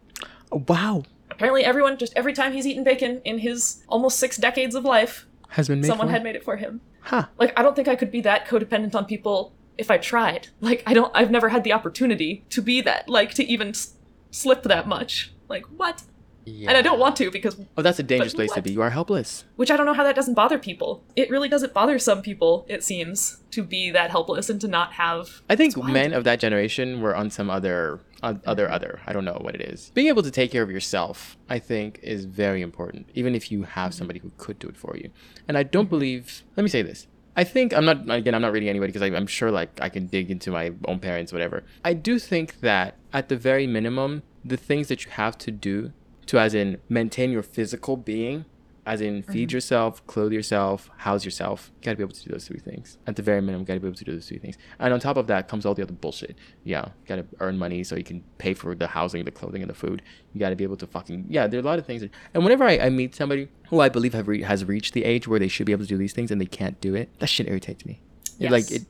Oh, 0.51 0.63
Wow. 0.67 1.04
Apparently, 1.30 1.63
everyone, 1.63 1.97
just 1.97 2.13
every 2.15 2.34
time 2.34 2.54
he's 2.54 2.65
eaten 2.67 2.84
bacon 2.84 3.21
in 3.25 3.39
his 3.39 3.84
almost 3.88 4.17
six 4.19 4.38
decades 4.38 4.75
of 4.75 4.84
life, 4.86 5.25
Has 5.49 5.67
been 5.67 5.82
made 5.82 5.88
someone 5.88 6.10
had 6.10 6.23
made 6.23 6.36
it 6.36 6.43
for 6.43 6.56
him. 6.58 6.82
Huh. 7.01 7.27
Like, 7.38 7.58
I 7.58 7.63
don't 7.63 7.75
think 7.75 7.88
I 7.88 7.95
could 7.95 8.12
be 8.12 8.21
that 8.21 8.47
codependent 8.47 8.95
on 8.95 9.06
people 9.06 9.54
if 9.77 9.89
I 9.91 9.97
tried. 9.97 10.47
Like, 10.62 10.84
I 10.86 10.93
don't, 10.93 11.12
I've 11.15 11.32
never 11.32 11.49
had 11.49 11.63
the 11.63 11.73
opportunity 11.73 12.45
to 12.49 12.62
be 12.62 12.82
that, 12.82 13.08
like, 13.10 13.34
to 13.36 13.43
even 13.45 13.69
s- 13.69 13.93
slip 14.30 14.63
that 14.63 14.88
much. 14.88 15.34
Like, 15.52 15.66
what? 15.78 16.04
Yeah. 16.44 16.70
And 16.70 16.78
I 16.78 16.82
don't 16.82 17.00
want 17.00 17.16
to 17.18 17.30
because, 17.30 17.56
Oh, 17.78 17.84
that's 17.84 18.00
a 18.00 18.04
dangerous 18.04 18.34
place 18.34 18.52
to 18.54 18.64
be. 18.64 18.72
You 18.72 18.82
are 18.82 18.90
helpless. 18.90 19.46
which 19.58 19.70
I 19.70 19.78
don't 19.78 19.86
know 19.86 19.94
how 19.94 20.04
that 20.04 20.16
doesn't 20.16 20.34
bother 20.34 20.58
people. 20.58 21.04
It 21.16 21.30
really 21.30 21.48
doesn't 21.48 21.72
bother 21.72 22.00
some 22.00 22.24
people, 22.24 22.66
it 22.68 22.84
seems, 22.84 23.44
to 23.52 23.62
be 23.64 23.92
that 23.92 24.10
helpless 24.10 24.50
and 24.50 24.60
to 24.62 24.68
not 24.68 24.94
have. 24.94 25.42
I 25.50 25.56
think 25.56 25.78
men 25.78 26.14
of 26.14 26.24
that 26.24 26.40
generation 26.40 27.00
were 27.02 27.16
on 27.16 27.30
some 27.30 27.52
other 27.52 28.00
uh, 28.24 28.36
other 28.46 28.70
other. 28.72 29.02
I 29.06 29.14
don't 29.14 29.26
know 29.26 29.38
what 29.42 29.54
it 29.54 29.62
is. 29.62 29.92
Being 29.94 30.08
able 30.08 30.24
to 30.24 30.32
take 30.32 30.52
care 30.52 30.64
of 30.64 30.72
yourself, 30.72 31.38
I 31.48 31.60
think, 31.60 32.00
is 32.02 32.26
very 32.26 32.62
important. 32.64 33.10
Even 33.14 33.36
if 33.36 33.52
you 33.52 33.64
have 33.64 33.94
somebody 33.94 34.20
who 34.20 34.32
could 34.38 34.58
do 34.58 34.68
it 34.68 34.78
for 34.78 34.96
you. 34.98 35.12
And 35.48 35.58
I 35.58 35.64
don't 35.64 35.90
believe. 35.90 36.44
Let 36.56 36.64
me 36.64 36.70
say 36.70 36.82
this. 36.82 37.06
I 37.36 37.44
think 37.44 37.72
I'm 37.74 37.86
not 37.86 38.10
again. 38.10 38.34
I'm 38.34 38.42
not 38.42 38.52
reading 38.52 38.68
anybody 38.70 38.92
because 38.92 39.04
I'm 39.08 39.28
sure 39.28 39.52
like 39.52 39.80
I 39.80 39.90
can 39.90 40.08
dig 40.08 40.32
into 40.32 40.50
my 40.50 40.72
own 40.86 41.00
parents, 41.00 41.32
whatever. 41.32 41.64
I 41.86 41.94
do 41.94 42.18
think 42.18 42.60
that 42.62 42.98
at 43.14 43.30
the 43.30 43.38
very 43.38 43.68
minimum, 43.68 44.24
the 44.43 44.58
things 44.58 44.88
that 44.88 45.06
you 45.06 45.12
have 45.12 45.38
to 45.39 45.51
do 45.51 45.93
to, 46.27 46.39
as 46.39 46.54
in, 46.54 46.80
maintain 46.89 47.32
your 47.32 47.43
physical 47.43 47.97
being, 47.97 48.45
as 48.86 48.99
in 48.99 49.21
feed 49.21 49.49
mm-hmm. 49.49 49.56
yourself, 49.56 50.06
clothe 50.08 50.32
yourself, 50.32 50.89
house 50.97 51.23
yourself. 51.23 51.71
You 51.75 51.86
gotta 51.86 51.97
be 51.97 52.04
able 52.04 52.13
to 52.13 52.23
do 52.23 52.32
those 52.32 52.47
three 52.47 52.60
things. 52.60 52.97
At 53.06 53.15
the 53.15 53.21
very 53.21 53.39
minimum, 53.39 53.62
you 53.62 53.65
gotta 53.67 53.80
be 53.80 53.88
able 53.88 53.97
to 53.97 54.04
do 54.04 54.13
those 54.13 54.27
three 54.27 54.39
things. 54.39 54.58
And 54.80 54.91
on 54.93 54.99
top 54.99 55.17
of 55.17 55.27
that 55.27 55.47
comes 55.47 55.65
all 55.65 55.75
the 55.75 55.84
other 55.84 55.93
bullshit. 55.93 56.36
Yeah, 56.63 56.86
you 56.86 57.08
gotta 57.08 57.25
earn 57.39 57.58
money 57.58 57.84
so 57.84 57.95
you 57.95 58.04
can 58.04 58.23
pay 58.39 58.54
for 58.56 58.73
the 58.73 58.88
housing, 58.88 59.23
the 59.23 59.32
clothing, 59.32 59.62
and 59.62 59.69
the 59.69 59.75
food. 59.75 60.01
You 60.34 60.39
gotta 60.39 60.56
be 60.56 60.63
able 60.63 60.77
to 60.77 60.88
fucking 60.88 61.27
yeah. 61.30 61.45
There 61.45 61.60
are 61.60 61.63
a 61.63 61.65
lot 61.65 61.77
of 61.77 61.86
things. 61.86 62.01
That, 62.01 62.12
and 62.34 62.43
whenever 62.43 62.63
I, 62.63 62.80
I 62.80 62.89
meet 62.89 63.13
somebody 63.13 63.49
who 63.69 63.80
I 63.80 63.89
believe 63.89 64.13
have 64.13 64.27
re- 64.27 64.41
has 64.41 64.65
reached 64.65 64.93
the 64.93 65.04
age 65.06 65.27
where 65.27 65.39
they 65.39 65.47
should 65.47 65.67
be 65.67 65.73
able 65.73 65.84
to 65.84 65.89
do 65.89 65.97
these 65.97 66.13
things 66.13 66.32
and 66.32 66.41
they 66.41 66.45
can't 66.45 66.82
do 66.82 66.95
it, 66.95 67.10
that 67.19 67.27
shit 67.27 67.47
irritates 67.47 67.86
me. 67.86 68.01
It, 68.39 68.51
like 68.51 68.69
Yes. 68.71 68.82
it. 68.82 68.88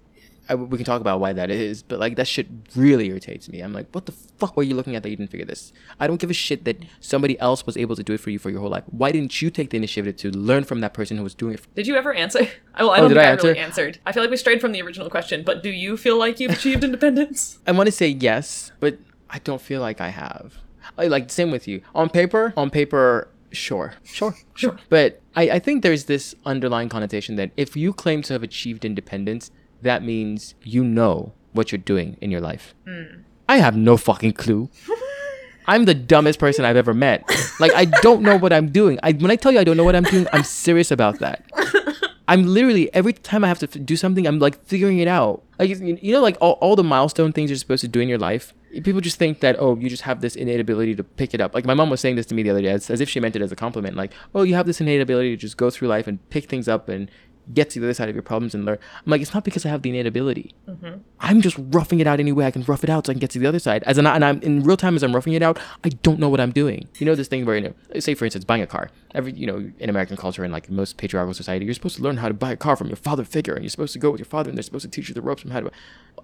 I, 0.52 0.56
we 0.56 0.78
can 0.78 0.86
talk 0.86 1.02
about 1.02 1.20
why 1.20 1.34
that 1.34 1.50
is, 1.50 1.82
but 1.82 2.00
like 2.00 2.16
that 2.18 2.28
shit 2.28 2.48
really 2.76 3.08
irritates 3.08 3.48
me. 3.50 3.62
I'm 3.62 3.74
like, 3.74 3.88
what 3.94 4.06
the 4.06 4.12
fuck 4.12 4.56
were 4.58 4.64
you 4.64 4.76
looking 4.76 4.96
at 4.96 5.04
that 5.04 5.10
you 5.10 5.16
didn't 5.16 5.32
figure 5.32 5.46
this? 5.46 5.72
I 6.00 6.08
don't 6.08 6.20
give 6.20 6.30
a 6.30 6.34
shit 6.34 6.66
that 6.66 6.78
somebody 7.00 7.40
else 7.40 7.66
was 7.66 7.78
able 7.78 7.96
to 7.96 8.04
do 8.04 8.14
it 8.14 8.20
for 8.20 8.30
you 8.30 8.38
for 8.40 8.50
your 8.50 8.60
whole 8.60 8.70
life. 8.70 8.84
Why 8.92 9.12
didn't 9.12 9.42
you 9.42 9.50
take 9.50 9.70
the 9.70 9.78
initiative 9.78 10.16
to 10.18 10.30
learn 10.32 10.64
from 10.66 10.82
that 10.82 10.94
person 10.94 11.18
who 11.18 11.24
was 11.24 11.34
doing 11.34 11.54
it? 11.56 11.60
For- 11.62 11.68
Did 11.76 11.88
you 11.88 11.96
ever 11.96 12.14
answer? 12.14 12.48
I, 12.76 12.84
well, 12.84 12.92
I 12.92 12.98
Oh, 12.98 13.02
don't 13.02 13.10
did 13.10 13.16
think 13.16 13.26
I 13.26 13.30
I, 13.30 13.34
really 13.36 13.50
answer? 13.60 13.62
answered. 13.86 14.00
I 14.06 14.12
feel 14.12 14.24
like 14.24 14.30
we 14.30 14.38
strayed 14.38 14.62
from 14.62 14.72
the 14.74 14.82
original 14.82 15.10
question, 15.10 15.44
but 15.44 15.64
do 15.64 15.70
you 15.70 15.98
feel 15.98 16.18
like 16.18 16.40
you've 16.40 16.52
achieved 16.52 16.84
independence? 16.84 17.60
I 17.68 17.72
want 17.72 17.88
to 17.88 17.92
say 17.92 18.08
yes, 18.08 18.72
but 18.80 18.98
I 19.30 19.40
don't 19.40 19.62
feel 19.62 19.82
like 19.82 20.02
I 20.02 20.10
have. 20.10 20.58
I, 20.98 21.08
like 21.08 21.32
same 21.32 21.52
with 21.52 21.68
you. 21.68 21.82
On 21.96 22.10
paper, 22.10 22.54
on 22.58 22.70
paper, 22.70 23.30
sure, 23.52 23.94
sure, 24.04 24.36
Sure. 24.56 24.78
But 24.90 25.22
I, 25.36 25.44
I 25.52 25.60
think 25.60 25.84
there's 25.84 26.06
this 26.06 26.36
underlying 26.46 26.90
connotation 26.90 27.36
that 27.38 27.52
if 27.56 27.78
you 27.78 27.94
claim 27.94 28.22
to 28.24 28.34
have 28.34 28.44
achieved 28.44 28.84
independence, 28.84 29.50
that 29.82 30.04
means 30.04 30.56
you 30.64 30.84
know 30.84 31.34
what 31.54 31.72
you're 31.72 31.80
doing 31.80 32.18
in 32.22 32.32
your 32.32 32.42
life. 32.42 32.74
Hmm. 32.86 33.22
I 33.48 33.58
have 33.58 33.76
no 33.76 33.98
fucking 33.98 34.34
clue. 34.34 34.70
I'm 35.68 35.86
the 35.86 35.94
dumbest 35.94 36.40
person 36.40 36.66
I've 36.66 36.76
ever 36.76 36.94
met. 36.94 37.24
Like 37.60 37.74
I 37.74 37.86
don't 37.86 38.22
know 38.22 38.38
what 38.38 38.52
I'm 38.52 38.72
doing. 38.72 39.00
I 39.04 39.12
when 39.14 39.32
I 39.32 39.36
tell 39.36 39.52
you 39.52 39.60
I 39.60 39.64
don't 39.64 39.78
know 39.78 39.84
what 39.84 39.96
I'm 39.96 40.04
doing, 40.04 40.28
I'm 40.34 40.44
serious 40.44 40.92
about 40.92 41.20
that. 41.20 41.44
I'm 42.28 42.46
literally 42.46 42.94
every 42.94 43.14
time 43.14 43.44
I 43.44 43.48
have 43.50 43.60
to 43.60 43.68
f- 43.68 43.86
do 43.86 43.96
something, 43.98 44.26
I'm 44.26 44.40
like 44.40 44.64
figuring 44.66 45.00
it 45.00 45.08
out. 45.08 45.44
Like 45.60 45.70
you 45.70 45.98
you 46.02 46.14
know, 46.14 46.22
like 46.22 46.38
all, 46.40 46.54
all 46.62 46.76
the 46.76 46.84
milestone 46.84 47.34
things 47.34 47.50
you're 47.50 47.58
supposed 47.58 47.82
to 47.82 47.88
do 47.88 48.00
in 48.00 48.08
your 48.08 48.18
life. 48.18 48.54
People 48.84 49.02
just 49.02 49.18
think 49.18 49.42
that 49.42 49.58
oh, 49.60 49.76
you 49.78 49.90
just 49.90 50.04
have 50.04 50.22
this 50.22 50.36
innate 50.36 50.62
ability 50.62 50.96
to 50.96 51.04
pick 51.04 51.34
it 51.34 51.42
up. 51.42 51.54
Like 51.54 51.66
my 51.66 51.74
mom 51.74 51.90
was 51.90 52.00
saying 52.00 52.16
this 52.16 52.26
to 52.28 52.36
me 52.36 52.44
the 52.44 52.52
other 52.52 52.62
day, 52.62 52.70
as, 52.70 52.90
as 52.90 53.02
if 53.02 53.10
she 53.10 53.20
meant 53.20 53.36
it 53.36 53.42
as 53.42 53.52
a 53.52 53.56
compliment. 53.56 53.98
Like 53.98 54.14
oh, 54.34 54.44
you 54.44 54.56
have 54.56 54.66
this 54.66 54.80
innate 54.80 55.02
ability 55.02 55.32
to 55.32 55.38
just 55.38 55.58
go 55.58 55.70
through 55.70 55.90
life 55.90 56.08
and 56.08 56.28
pick 56.30 56.50
things 56.50 56.68
up 56.68 56.88
and 56.88 57.12
get 57.54 57.70
to 57.72 57.80
the 57.80 57.86
other 57.86 57.94
side 57.94 58.10
of 58.10 58.16
your 58.16 58.24
problems 58.24 58.54
and 58.54 58.66
learn. 58.66 58.78
I'm 59.06 59.10
like, 59.10 59.22
it's 59.22 59.34
not 59.34 59.44
because 59.44 59.66
I 59.66 59.70
have 59.70 59.82
the 59.82 59.90
innate 59.90 60.08
ability. 60.08 60.54
Mm-hmm. 60.68 61.00
I'm 61.20 61.42
just 61.42 61.58
roughing 61.58 62.00
it 62.00 62.08
out 62.08 62.20
any 62.20 62.32
way 62.32 62.46
I 62.46 62.52
can 62.52 62.64
rough 62.64 62.84
it 62.84 62.90
out 62.90 63.06
so 63.06 63.12
I 63.12 63.14
can 63.14 63.20
get 63.20 63.30
to 63.32 63.40
the 63.40 63.48
other 63.48 63.60
side. 63.60 63.84
As 63.84 63.98
an, 63.98 64.08
and 64.08 64.24
I'm 64.24 64.42
in 64.42 64.64
real 64.64 64.78
time 64.78 64.96
as 64.96 65.04
I'm 65.04 65.14
roughing 65.14 65.34
it 65.34 65.42
out, 65.42 65.60
I 65.84 65.90
don't 65.90 66.20
know 66.20 66.30
what 66.30 66.40
I'm 66.40 66.52
doing. 66.52 66.88
You 66.98 67.06
know 67.06 67.16
this 67.16 67.28
thing 67.28 67.46
where, 67.46 67.58
you 67.58 67.62
know, 67.62 68.00
say 68.00 68.14
for 68.14 68.26
instance, 68.26 68.46
buying 68.46 68.62
a 68.62 68.68
car. 68.68 68.90
Every, 69.14 69.34
you 69.34 69.46
know, 69.46 69.72
in 69.80 69.90
American 69.90 70.16
culture 70.16 70.44
and 70.44 70.54
like 70.54 70.70
most 70.70 70.98
patriarchal 70.98 71.34
society, 71.34 71.66
you're 71.66 71.74
supposed 71.74 71.98
to 71.98 72.02
learn 72.02 72.18
how 72.18 72.28
to 72.28 72.34
buy 72.34 72.52
a 72.52 72.58
car 72.58 72.76
from 72.76 72.88
your 72.88 72.96
father 72.96 73.26
figure, 73.26 73.54
and 73.54 73.64
you're 73.64 73.70
supposed 73.70 73.94
to 73.94 74.00
go 74.00 74.10
with 74.10 74.20
your 74.20 74.26
father, 74.26 74.50
and 74.50 74.58
they're 74.58 74.64
supposed 74.64 74.84
to 74.84 74.90
teach 74.90 75.10
you 75.10 75.14
the 75.14 75.22
ropes 75.22 75.42
from 75.42 75.52
how 75.52 75.60
to. 75.60 75.72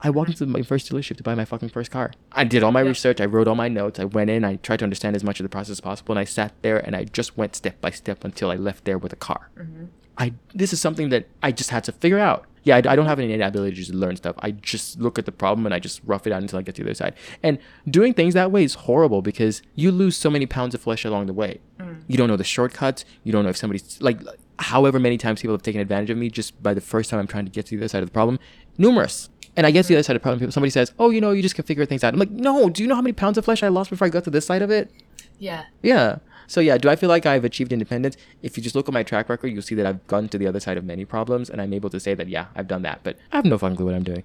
I 0.02 0.10
walked 0.10 0.30
into 0.30 0.46
my 0.46 0.62
first 0.62 0.90
dealership 0.90 1.18
to 1.18 1.24
buy 1.24 1.36
my 1.36 1.44
fucking 1.44 1.70
first 1.70 1.92
car. 1.92 2.14
I 2.32 2.44
did 2.44 2.64
all 2.64 2.72
my 2.72 2.82
research. 2.82 3.20
I 3.20 3.26
wrote 3.26 3.48
all 3.48 3.56
my 3.56 3.68
notes. 3.68 4.00
I 4.00 4.06
went 4.06 4.30
in. 4.30 4.46
I 4.46 4.56
tried 4.58 4.78
to 4.80 4.86
understand 4.86 5.16
as 5.16 5.24
much 5.24 5.40
of 5.40 5.44
the 5.44 5.50
process 5.50 5.72
as 5.72 5.82
possible, 5.82 6.14
and 6.14 6.20
I 6.20 6.24
sat 6.24 6.54
there 6.62 6.78
and 6.78 6.96
I 6.96 7.04
just 7.04 7.38
went 7.38 7.56
step 7.56 7.82
by 7.82 7.90
step 7.90 8.24
until 8.24 8.52
I 8.52 8.56
left 8.56 8.86
there 8.86 8.98
with 8.98 9.12
a 9.12 9.18
car. 9.18 9.50
Mm-hmm. 9.58 9.86
I 10.18 10.34
this 10.54 10.74
is 10.74 10.82
something 10.82 11.10
that 11.10 11.28
I 11.44 11.52
just 11.52 11.70
had 11.70 11.84
to 11.86 11.92
figure 11.92 12.20
out. 12.20 12.46
Yeah, 12.64 12.76
I, 12.76 12.80
I 12.80 12.96
don't 12.98 13.06
have 13.06 13.20
any 13.20 13.32
innate 13.32 13.48
ability 13.48 13.72
to 13.72 13.78
just 13.78 13.94
learn 13.94 14.18
stuff. 14.18 14.36
I 14.40 14.52
just 14.52 15.00
look 15.00 15.18
at 15.18 15.26
the 15.26 15.32
problem 15.32 15.66
and 15.66 15.74
I 15.74 15.80
just 15.80 16.02
rough 16.04 16.28
it 16.28 16.34
out 16.34 16.42
until 16.42 16.60
I 16.60 16.64
get 16.64 16.76
to 16.76 16.84
the 16.84 16.90
other 16.90 16.96
side. 16.96 17.14
And 17.42 17.60
doing 17.90 18.14
things 18.14 18.34
that 18.34 18.52
way 18.52 18.64
is 18.64 18.74
horrible 18.74 19.22
because 19.22 19.62
you 19.76 19.90
lose 19.90 20.18
so 20.18 20.30
many 20.30 20.46
pounds 20.46 20.76
of 20.76 20.82
flesh 20.82 21.06
along 21.06 21.28
the 21.28 21.34
way. 21.34 21.60
Mm. 21.80 22.04
You 22.08 22.18
don't 22.18 22.28
know 22.28 22.36
the 22.36 22.44
shortcuts. 22.44 23.06
You 23.24 23.32
don't 23.32 23.44
know 23.44 23.52
if 23.52 23.58
somebody's 23.58 24.02
like, 24.02 24.20
however 24.60 25.00
many 25.00 25.18
times 25.18 25.42
people 25.42 25.54
have 25.54 25.64
taken 25.64 25.80
advantage 25.80 26.10
of 26.10 26.18
me 26.18 26.30
just 26.30 26.62
by 26.62 26.74
the 26.74 26.82
first 26.82 27.10
time 27.10 27.20
I'm 27.22 27.28
trying 27.28 27.46
to 27.46 27.52
get 27.52 27.68
to 27.68 27.78
the 27.78 27.84
other 27.84 27.88
side 27.88 28.04
of 28.04 28.10
the 28.10 28.14
problem. 28.14 28.38
Numerous. 28.78 29.30
And 29.56 29.66
I 29.66 29.72
get 29.72 29.84
to 29.84 29.88
the 29.88 29.96
other 29.96 30.04
side 30.04 30.16
of 30.16 30.22
the 30.22 30.24
problem. 30.24 30.40
People, 30.40 30.52
somebody 30.52 30.70
says, 30.70 30.94
"Oh, 31.00 31.10
you 31.10 31.22
know, 31.22 31.32
you 31.32 31.42
just 31.42 31.56
can 31.56 31.64
figure 31.64 31.86
things 31.86 32.04
out." 32.04 32.14
I'm 32.14 32.20
like, 32.20 32.30
"No, 32.30 32.70
do 32.70 32.84
you 32.84 32.88
know 32.88 32.96
how 32.96 33.02
many 33.02 33.14
pounds 33.14 33.38
of 33.38 33.46
flesh 33.46 33.64
I 33.64 33.70
lost 33.70 33.90
before 33.90 34.06
I 34.06 34.10
got 34.10 34.24
to 34.26 34.30
this 34.30 34.46
side 34.46 34.62
of 34.62 34.70
it?" 34.70 34.92
Yeah. 35.40 35.64
Yeah. 35.82 36.18
So 36.48 36.62
yeah, 36.62 36.78
do 36.78 36.90
I 36.90 36.96
feel 36.96 37.10
like 37.10 37.26
I've 37.26 37.44
achieved 37.46 37.72
independence? 37.74 38.16
If 38.42 38.58
you 38.58 38.64
just 38.64 38.74
look 38.76 38.88
at 38.88 38.94
my 38.94 39.04
track 39.04 39.30
record, 39.30 39.48
you'll 39.50 39.62
see 39.62 39.76
that 39.76 39.86
I've 39.86 40.06
gone 40.08 40.30
to 40.30 40.38
the 40.38 40.48
other 40.48 40.60
side 40.60 40.78
of 40.78 40.86
many 40.86 41.04
problems, 41.06 41.50
and 41.50 41.62
I'm 41.62 41.74
able 41.74 41.90
to 41.90 42.00
say 42.00 42.14
that 42.14 42.30
yeah, 42.30 42.48
I've 42.56 42.68
done 42.68 42.82
that. 42.84 43.02
But 43.04 43.18
I 43.32 43.36
have 43.38 43.46
no 43.46 43.58
fucking 43.58 43.76
clue 43.76 43.86
what 43.86 43.96
I'm 43.96 44.04
doing. 44.04 44.24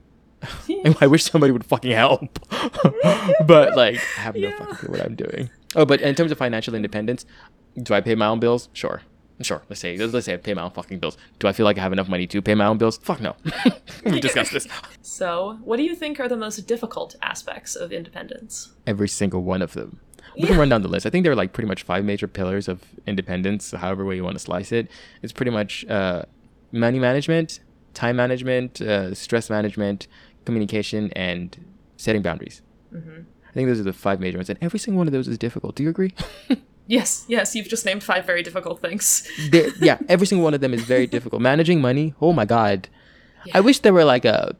and 0.85 0.97
I 1.01 1.07
wish 1.07 1.25
somebody 1.25 1.53
would 1.53 1.65
fucking 1.65 1.91
help. 1.93 2.39
but 3.47 3.77
like, 3.77 3.97
I 4.19 4.21
have 4.21 4.35
no 4.35 4.41
Yeah. 4.49 4.57
fucking 4.59 4.75
clue 4.77 4.91
what 4.93 5.01
I'm 5.01 5.15
doing. 5.15 5.51
Oh, 5.75 5.85
but 5.85 6.01
in 6.01 6.15
terms 6.15 6.31
of 6.33 6.39
financial 6.39 6.75
independence, 6.75 7.25
do 7.83 7.95
I 7.95 8.01
pay 8.01 8.15
my 8.15 8.27
own 8.27 8.41
bills? 8.41 8.69
Sure. 8.73 9.03
Sure, 9.41 9.63
let's 9.69 9.81
say 9.81 9.97
let's 9.97 10.27
say 10.27 10.35
I 10.35 10.37
pay 10.37 10.55
my 10.55 10.63
own 10.63 10.71
fucking 10.71 11.01
bills. 11.01 11.17
Do 11.41 11.49
I 11.49 11.53
feel 11.53 11.65
like 11.65 11.77
I 11.77 11.81
have 11.83 11.93
enough 11.93 12.09
money 12.09 12.29
to 12.29 12.41
pay 12.41 12.55
my 12.55 12.67
own 12.67 12.79
bills? 12.79 12.99
Fuck 12.99 13.21
no. 13.21 13.35
we 14.05 14.21
discussed 14.21 14.53
this. 14.53 14.69
So, 15.01 15.59
what 15.65 15.79
do 15.79 15.83
you 15.83 15.97
think 15.97 16.21
are 16.21 16.29
the 16.29 16.37
most 16.37 16.59
difficult 16.69 17.17
aspects 17.23 17.75
of 17.75 17.91
independence? 17.93 18.71
Every 18.87 19.09
single 19.09 19.43
one 19.43 19.61
of 19.61 19.73
them. 19.73 19.99
We 20.37 20.47
can 20.47 20.57
run 20.59 20.69
down 20.69 20.83
the 20.83 20.89
list. 20.89 21.07
I 21.07 21.11
think 21.11 21.25
there 21.25 21.33
are 21.33 21.37
like 21.37 21.53
pretty 21.53 21.69
much 21.69 21.83
five 21.83 22.05
major 22.05 22.27
pillars 22.27 22.69
of 22.69 22.83
independence, 23.07 23.71
however 23.73 24.05
way 24.05 24.17
you 24.17 24.25
want 24.25 24.37
to 24.37 24.39
slice 24.43 24.73
it. 24.73 24.89
It's 25.23 25.33
pretty 25.33 25.51
much 25.51 25.85
uh, 25.89 26.23
money 26.73 26.99
management, 26.99 27.61
time 27.95 28.17
management, 28.17 28.81
uh, 28.81 29.15
stress 29.15 29.51
management, 29.51 30.07
communication, 30.45 31.13
and 31.15 31.57
setting 31.97 32.23
boundaries. 32.23 32.63
I 33.49 33.53
think 33.53 33.69
those 33.69 33.81
are 33.81 33.85
the 33.85 33.93
five 33.93 34.21
major 34.21 34.39
ones, 34.39 34.49
and 34.49 34.59
every 34.63 34.79
single 34.79 34.99
one 34.99 35.07
of 35.07 35.13
those 35.13 35.29
is 35.29 35.37
difficult. 35.39 35.75
Do 35.77 35.83
you 35.83 35.91
agree? 35.91 36.15
Yes, 36.89 37.25
yes, 37.29 37.55
you've 37.55 37.69
just 37.69 37.87
named 37.87 38.03
five 38.03 38.27
very 38.27 38.43
difficult 38.43 38.81
things. 38.81 39.27
Yeah, 39.81 39.99
every 40.09 40.27
single 40.27 40.43
one 40.43 40.53
of 40.53 40.61
them 40.61 40.75
is 40.75 40.83
very 40.83 41.07
difficult. 41.07 41.41
Managing 41.41 41.81
money, 41.81 42.13
oh 42.21 42.33
my 42.33 42.45
god. 42.45 42.89
I 43.55 43.61
wish 43.61 43.79
there 43.79 43.93
were 43.93 44.05
like 44.05 44.25
a. 44.25 44.57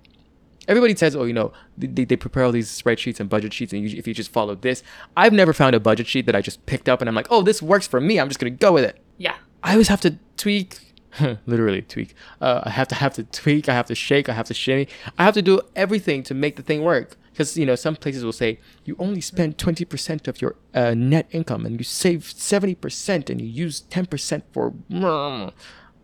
Everybody 0.69 0.95
says, 0.97 1.17
oh, 1.17 1.25
you 1.25 1.33
know, 1.33 1.53
they, 1.77 2.05
they 2.05 2.17
prepare 2.17 2.45
all 2.45 2.53
these 2.53 2.71
spreadsheets 2.71 3.21
and 3.21 3.29
budget 3.29 3.53
sheets, 3.53 3.73
and 3.73 3.89
you, 3.89 3.99
if 3.99 4.07
you 4.07 4.15
just 4.15 4.31
follow 4.31 4.55
this, 4.55 4.83
I've 5.17 5.33
never 5.33 5.53
found 5.53 5.75
a 5.75 5.81
budget 5.81 6.07
sheet 6.07 6.27
that 6.27 6.37
I 6.37 6.41
just 6.41 6.65
picked 6.67 6.89
up 6.89 7.01
and 7.01 7.09
I'm 7.09 7.15
like, 7.15 7.29
oh, 7.31 7.43
this 7.43 7.63
works 7.63 7.87
for 7.87 8.01
me. 8.01 8.21
I'm 8.21 8.29
just 8.29 8.41
gonna 8.41 8.51
go 8.51 8.73
with 8.73 8.85
it. 8.85 8.99
Yeah. 9.19 9.37
I 9.63 9.73
always 9.73 9.89
have 9.89 10.01
to 10.03 10.19
tweak, 10.37 10.79
literally 11.47 11.83
tweak. 11.83 12.15
Uh, 12.41 12.63
I 12.65 12.71
have 12.71 12.89
to 12.89 12.95
have 12.97 13.15
to 13.15 13.25
tweak. 13.25 13.69
I 13.69 13.75
have 13.75 13.87
to 13.87 13.95
shake. 13.95 14.29
I 14.29 14.33
have 14.33 14.47
to 14.47 14.55
shimmy. 14.55 14.89
I 15.19 15.25
have 15.25 15.35
to 15.35 15.43
do 15.43 15.61
everything 15.77 16.23
to 16.25 16.35
make 16.35 16.57
the 16.57 16.63
thing 16.63 16.83
work. 16.83 17.17
Because 17.33 17.57
you 17.57 17.65
know, 17.65 17.77
some 17.77 17.97
places 17.97 18.25
will 18.25 18.33
say 18.33 18.59
you 18.85 18.95
only 18.99 19.21
spend 19.23 19.57
twenty 19.57 19.85
percent 19.87 20.29
of 20.29 20.43
your 20.43 20.57
uh, 20.75 20.93
net 20.95 21.29
income, 21.31 21.65
and 21.65 21.79
you 21.79 21.85
save 21.85 22.31
seventy 22.31 22.75
percent, 22.75 23.31
and 23.31 23.41
you 23.41 23.47
use 23.47 23.81
ten 23.81 24.05
percent 24.07 24.45
for. 24.53 24.75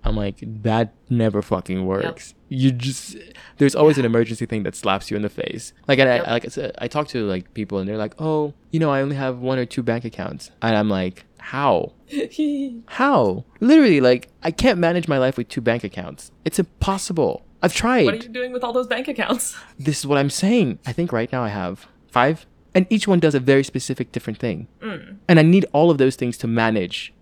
I'm 0.05 0.17
like, 0.17 0.37
that 0.63 0.95
never 1.11 1.43
fucking 1.43 1.85
works. 1.87 2.35
You 2.49 2.71
just 2.73 3.17
there's 3.59 3.75
always 3.75 3.99
an 3.99 4.05
emergency 4.05 4.47
thing 4.47 4.63
that 4.63 4.75
slaps 4.75 5.11
you 5.11 5.17
in 5.17 5.23
the 5.23 5.29
face. 5.29 5.73
Like, 5.87 5.99
and 5.99 6.09
Yep. 6.09 6.27
I, 6.29 6.31
like 6.31 6.45
I 6.45 6.49
said, 6.49 6.75
I 6.79 6.89
talk 6.89 7.09
to 7.09 7.25
like 7.27 7.53
people, 7.55 7.79
and 7.79 7.89
they're 7.89 7.99
like, 7.99 8.15
oh, 8.19 8.55
you 8.71 8.81
know, 8.81 8.91
I 8.91 9.03
only 9.03 9.17
have 9.17 9.39
one 9.39 9.59
or 9.59 9.67
two 9.67 9.83
bank 9.83 10.05
accounts, 10.05 10.51
and 10.63 10.77
I'm 10.77 10.89
like, 10.89 11.25
how? 11.39 11.93
How? 12.87 13.45
Literally, 13.61 14.01
like, 14.01 14.29
I 14.43 14.51
can't 14.51 14.79
manage 14.79 15.09
my 15.09 15.19
life 15.19 15.37
with 15.37 15.49
two 15.49 15.61
bank 15.61 15.85
accounts. 15.85 16.31
It's 16.45 16.59
impossible. 16.59 17.45
I've 17.63 17.75
tried. 17.75 18.05
what 18.05 18.15
are 18.15 18.19
you 18.19 18.29
doing 18.29 18.53
with 18.53 18.63
all 18.65 18.73
those 18.73 18.87
bank 18.87 19.09
accounts? 19.09 19.57
This 19.79 19.99
is 20.01 20.07
what 20.07 20.17
I'm 20.19 20.31
saying. 20.31 20.79
I 20.87 20.93
think 20.93 21.13
right 21.13 21.31
now 21.33 21.43
I 21.45 21.49
have 21.49 21.87
five, 22.09 22.47
and 22.75 22.87
each 22.91 23.07
one 23.09 23.19
does 23.21 23.35
a 23.35 23.41
very 23.41 23.65
specific 23.65 24.13
different 24.13 24.39
thing. 24.39 24.69
Mm. 24.81 25.17
And 25.29 25.39
I 25.39 25.43
need 25.43 25.67
all 25.73 25.91
of 25.91 25.99
those 25.99 26.17
things 26.17 26.37
to 26.39 26.47
manage. 26.47 27.13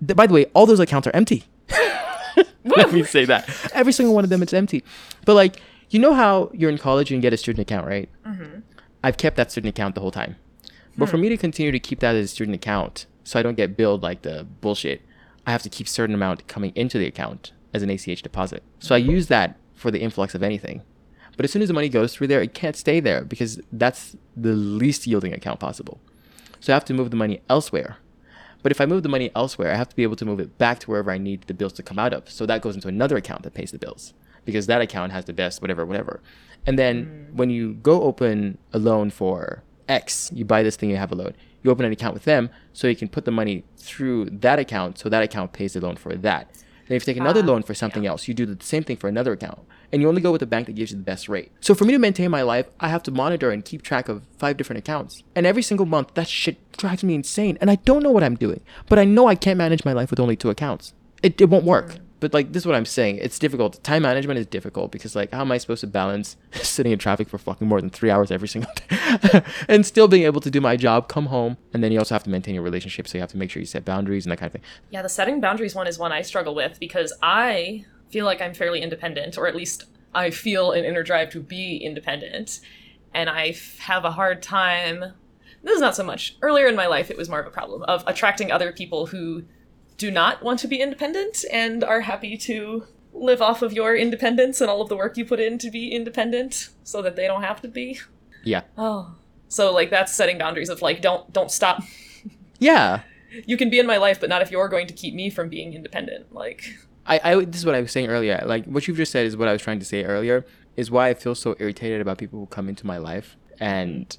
By 0.00 0.26
the 0.26 0.34
way, 0.34 0.46
all 0.54 0.66
those 0.66 0.80
accounts 0.80 1.06
are 1.06 1.14
empty. 1.14 1.44
Let 2.64 2.92
me 2.92 3.02
say 3.04 3.24
that. 3.24 3.48
Every 3.72 3.92
single 3.92 4.14
one 4.14 4.24
of 4.24 4.30
them 4.30 4.42
it's 4.42 4.52
empty. 4.52 4.82
But, 5.24 5.34
like, 5.34 5.60
you 5.90 5.98
know 5.98 6.14
how 6.14 6.50
you're 6.52 6.70
in 6.70 6.78
college 6.78 7.10
and 7.10 7.18
you 7.18 7.22
get 7.22 7.32
a 7.32 7.36
student 7.36 7.62
account, 7.62 7.86
right? 7.86 8.08
Mm-hmm. 8.26 8.60
I've 9.02 9.16
kept 9.16 9.36
that 9.36 9.50
student 9.50 9.70
account 9.74 9.94
the 9.94 10.00
whole 10.00 10.10
time. 10.10 10.36
But 10.96 11.08
for 11.08 11.16
hmm. 11.16 11.22
me 11.22 11.28
to 11.30 11.36
continue 11.36 11.72
to 11.72 11.78
keep 11.78 12.00
that 12.00 12.14
as 12.14 12.26
a 12.26 12.28
student 12.28 12.54
account, 12.54 13.06
so 13.24 13.38
I 13.38 13.42
don't 13.42 13.56
get 13.56 13.76
billed 13.76 14.02
like 14.02 14.22
the 14.22 14.46
bullshit, 14.60 15.02
I 15.46 15.52
have 15.52 15.62
to 15.62 15.68
keep 15.68 15.88
certain 15.88 16.14
amount 16.14 16.46
coming 16.46 16.72
into 16.74 16.98
the 16.98 17.06
account 17.06 17.52
as 17.72 17.82
an 17.82 17.90
ACH 17.90 18.22
deposit. 18.22 18.62
So 18.78 18.94
I 18.94 18.98
use 18.98 19.26
that 19.28 19.58
for 19.74 19.90
the 19.90 20.00
influx 20.00 20.34
of 20.34 20.42
anything. 20.42 20.82
But 21.36 21.44
as 21.44 21.50
soon 21.50 21.62
as 21.62 21.68
the 21.68 21.74
money 21.74 21.88
goes 21.88 22.14
through 22.14 22.28
there, 22.28 22.40
it 22.40 22.54
can't 22.54 22.76
stay 22.76 23.00
there 23.00 23.24
because 23.24 23.60
that's 23.72 24.16
the 24.36 24.52
least 24.52 25.06
yielding 25.06 25.32
account 25.32 25.60
possible. 25.60 26.00
So 26.60 26.72
I 26.72 26.76
have 26.76 26.84
to 26.86 26.94
move 26.94 27.10
the 27.10 27.16
money 27.16 27.42
elsewhere. 27.50 27.98
But 28.64 28.72
if 28.72 28.80
I 28.80 28.86
move 28.86 29.02
the 29.02 29.10
money 29.10 29.30
elsewhere, 29.36 29.70
I 29.70 29.76
have 29.76 29.90
to 29.90 29.94
be 29.94 30.04
able 30.04 30.16
to 30.16 30.24
move 30.24 30.40
it 30.40 30.56
back 30.56 30.78
to 30.80 30.90
wherever 30.90 31.10
I 31.10 31.18
need 31.18 31.42
the 31.42 31.52
bills 31.52 31.74
to 31.74 31.82
come 31.82 31.98
out 31.98 32.14
of. 32.14 32.30
So 32.30 32.46
that 32.46 32.62
goes 32.62 32.74
into 32.74 32.88
another 32.88 33.18
account 33.18 33.42
that 33.42 33.52
pays 33.52 33.72
the 33.72 33.78
bills 33.78 34.14
because 34.46 34.66
that 34.68 34.80
account 34.80 35.12
has 35.12 35.26
the 35.26 35.34
best 35.34 35.60
whatever 35.60 35.84
whatever. 35.84 36.22
And 36.66 36.78
then 36.78 37.04
mm. 37.04 37.34
when 37.34 37.50
you 37.50 37.74
go 37.74 38.02
open 38.04 38.56
a 38.72 38.78
loan 38.78 39.10
for 39.10 39.62
X, 39.86 40.30
you 40.32 40.46
buy 40.46 40.62
this 40.62 40.76
thing, 40.76 40.88
you 40.88 40.96
have 40.96 41.12
a 41.12 41.14
loan. 41.14 41.34
You 41.62 41.70
open 41.70 41.84
an 41.84 41.92
account 41.92 42.14
with 42.14 42.24
them 42.24 42.48
so 42.72 42.88
you 42.88 42.96
can 42.96 43.08
put 43.08 43.26
the 43.26 43.30
money 43.30 43.64
through 43.76 44.30
that 44.30 44.58
account 44.58 44.98
so 44.98 45.10
that 45.10 45.22
account 45.22 45.52
pays 45.52 45.74
the 45.74 45.82
loan 45.82 45.96
for 45.96 46.16
that. 46.16 46.48
Then 46.88 46.96
if 46.96 47.06
you 47.06 47.12
take 47.14 47.20
another 47.20 47.40
Ah, 47.42 47.46
loan 47.46 47.62
for 47.62 47.74
something 47.74 48.06
else, 48.06 48.28
you 48.28 48.34
do 48.34 48.46
the 48.46 48.62
same 48.64 48.82
thing 48.82 48.96
for 48.96 49.08
another 49.08 49.32
account. 49.32 49.60
And 49.92 50.02
you 50.02 50.08
only 50.08 50.20
go 50.20 50.32
with 50.32 50.40
the 50.40 50.46
bank 50.46 50.66
that 50.66 50.74
gives 50.74 50.90
you 50.90 50.96
the 50.96 51.04
best 51.04 51.28
rate. 51.28 51.52
So 51.60 51.74
for 51.74 51.84
me 51.84 51.92
to 51.92 51.98
maintain 51.98 52.30
my 52.30 52.42
life, 52.42 52.66
I 52.80 52.88
have 52.88 53.02
to 53.04 53.10
monitor 53.10 53.50
and 53.50 53.64
keep 53.64 53.82
track 53.82 54.08
of 54.08 54.24
five 54.38 54.56
different 54.56 54.78
accounts. 54.78 55.22
And 55.34 55.46
every 55.46 55.62
single 55.62 55.86
month, 55.86 56.14
that 56.14 56.28
shit 56.28 56.72
drives 56.76 57.04
me 57.04 57.14
insane. 57.14 57.56
And 57.60 57.70
I 57.70 57.76
don't 57.76 58.02
know 58.02 58.10
what 58.10 58.24
I'm 58.24 58.34
doing. 58.34 58.60
But 58.88 58.98
I 58.98 59.04
know 59.04 59.26
I 59.28 59.34
can't 59.34 59.58
manage 59.58 59.84
my 59.84 59.92
life 59.92 60.10
with 60.10 60.20
only 60.20 60.36
two 60.36 60.50
accounts. 60.50 60.94
It, 61.22 61.40
it 61.40 61.48
won't 61.48 61.64
work. 61.64 61.96
But 62.24 62.32
like 62.32 62.54
this 62.54 62.62
is 62.62 62.66
what 62.66 62.74
I'm 62.74 62.86
saying. 62.86 63.18
It's 63.18 63.38
difficult. 63.38 63.84
Time 63.84 64.00
management 64.00 64.38
is 64.38 64.46
difficult 64.46 64.90
because 64.90 65.14
like 65.14 65.30
how 65.30 65.42
am 65.42 65.52
I 65.52 65.58
supposed 65.58 65.82
to 65.82 65.86
balance 65.86 66.38
sitting 66.54 66.90
in 66.90 66.98
traffic 66.98 67.28
for 67.28 67.36
fucking 67.36 67.68
more 67.68 67.82
than 67.82 67.90
three 67.90 68.08
hours 68.08 68.30
every 68.30 68.48
single 68.48 68.72
day 68.88 69.42
and 69.68 69.84
still 69.84 70.08
being 70.08 70.22
able 70.22 70.40
to 70.40 70.50
do 70.50 70.58
my 70.58 70.74
job, 70.74 71.06
come 71.06 71.26
home, 71.26 71.58
and 71.74 71.84
then 71.84 71.92
you 71.92 71.98
also 71.98 72.14
have 72.14 72.22
to 72.22 72.30
maintain 72.30 72.54
your 72.54 72.64
relationship, 72.64 73.06
so 73.06 73.18
you 73.18 73.20
have 73.20 73.30
to 73.32 73.36
make 73.36 73.50
sure 73.50 73.60
you 73.60 73.66
set 73.66 73.84
boundaries 73.84 74.24
and 74.24 74.32
that 74.32 74.38
kind 74.38 74.46
of 74.46 74.52
thing. 74.52 74.62
Yeah, 74.88 75.02
the 75.02 75.08
setting 75.10 75.38
boundaries 75.38 75.74
one 75.74 75.86
is 75.86 75.98
one 75.98 76.12
I 76.12 76.22
struggle 76.22 76.54
with 76.54 76.80
because 76.80 77.12
I 77.22 77.84
feel 78.08 78.24
like 78.24 78.40
I'm 78.40 78.54
fairly 78.54 78.80
independent, 78.80 79.36
or 79.36 79.46
at 79.46 79.54
least 79.54 79.84
I 80.14 80.30
feel 80.30 80.72
an 80.72 80.86
inner 80.86 81.02
drive 81.02 81.28
to 81.32 81.40
be 81.40 81.76
independent. 81.76 82.60
And 83.12 83.28
I 83.28 83.48
f- 83.48 83.76
have 83.80 84.06
a 84.06 84.12
hard 84.12 84.42
time. 84.42 85.12
This 85.62 85.74
is 85.74 85.82
not 85.82 85.94
so 85.94 86.04
much. 86.04 86.38
Earlier 86.40 86.68
in 86.68 86.74
my 86.74 86.86
life, 86.86 87.10
it 87.10 87.18
was 87.18 87.28
more 87.28 87.40
of 87.40 87.46
a 87.46 87.50
problem 87.50 87.82
of 87.82 88.02
attracting 88.06 88.50
other 88.50 88.72
people 88.72 89.08
who 89.08 89.44
do 89.96 90.10
not 90.10 90.42
want 90.42 90.58
to 90.60 90.68
be 90.68 90.80
independent 90.80 91.44
and 91.52 91.84
are 91.84 92.02
happy 92.02 92.36
to 92.36 92.86
live 93.12 93.40
off 93.40 93.62
of 93.62 93.72
your 93.72 93.94
independence 93.96 94.60
and 94.60 94.68
all 94.68 94.80
of 94.80 94.88
the 94.88 94.96
work 94.96 95.16
you 95.16 95.24
put 95.24 95.38
in 95.40 95.56
to 95.58 95.70
be 95.70 95.88
independent 95.94 96.70
so 96.82 97.00
that 97.00 97.14
they 97.16 97.26
don't 97.26 97.42
have 97.42 97.60
to 97.62 97.68
be. 97.68 98.00
Yeah. 98.42 98.62
Oh. 98.76 99.14
So 99.48 99.72
like 99.72 99.90
that's 99.90 100.12
setting 100.12 100.38
boundaries 100.38 100.68
of 100.68 100.82
like 100.82 101.00
don't 101.00 101.32
don't 101.32 101.50
stop 101.50 101.82
Yeah. 102.58 103.02
you 103.46 103.56
can 103.56 103.70
be 103.70 103.78
in 103.78 103.86
my 103.86 103.96
life, 103.98 104.20
but 104.20 104.28
not 104.28 104.42
if 104.42 104.50
you're 104.50 104.68
going 104.68 104.86
to 104.86 104.94
keep 104.94 105.14
me 105.14 105.30
from 105.30 105.48
being 105.48 105.74
independent. 105.74 106.32
Like, 106.34 106.64
I, 107.06 107.20
I 107.22 107.44
this 107.44 107.56
is 107.56 107.66
what 107.66 107.74
I 107.74 107.80
was 107.80 107.92
saying 107.92 108.08
earlier. 108.08 108.42
Like 108.44 108.64
what 108.66 108.88
you've 108.88 108.96
just 108.96 109.12
said 109.12 109.26
is 109.26 109.36
what 109.36 109.48
I 109.48 109.52
was 109.52 109.62
trying 109.62 109.78
to 109.78 109.84
say 109.84 110.04
earlier. 110.04 110.44
Is 110.76 110.90
why 110.90 111.08
I 111.08 111.14
feel 111.14 111.36
so 111.36 111.54
irritated 111.60 112.00
about 112.00 112.18
people 112.18 112.40
who 112.40 112.46
come 112.46 112.68
into 112.68 112.84
my 112.84 112.96
life 112.96 113.36
and 113.60 114.16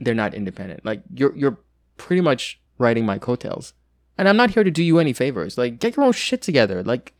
they're 0.00 0.14
not 0.14 0.32
independent. 0.34 0.84
Like 0.84 1.02
you're 1.12 1.34
you're 1.36 1.58
pretty 1.96 2.20
much 2.20 2.60
riding 2.78 3.04
my 3.04 3.18
coattails, 3.18 3.72
and 4.18 4.28
I'm 4.28 4.36
not 4.36 4.50
here 4.50 4.64
to 4.64 4.70
do 4.70 4.82
you 4.82 4.98
any 4.98 5.12
favors. 5.12 5.56
Like 5.56 5.78
get 5.78 5.96
your 5.96 6.04
own 6.04 6.12
shit 6.12 6.42
together. 6.42 6.82
Like 6.82 7.14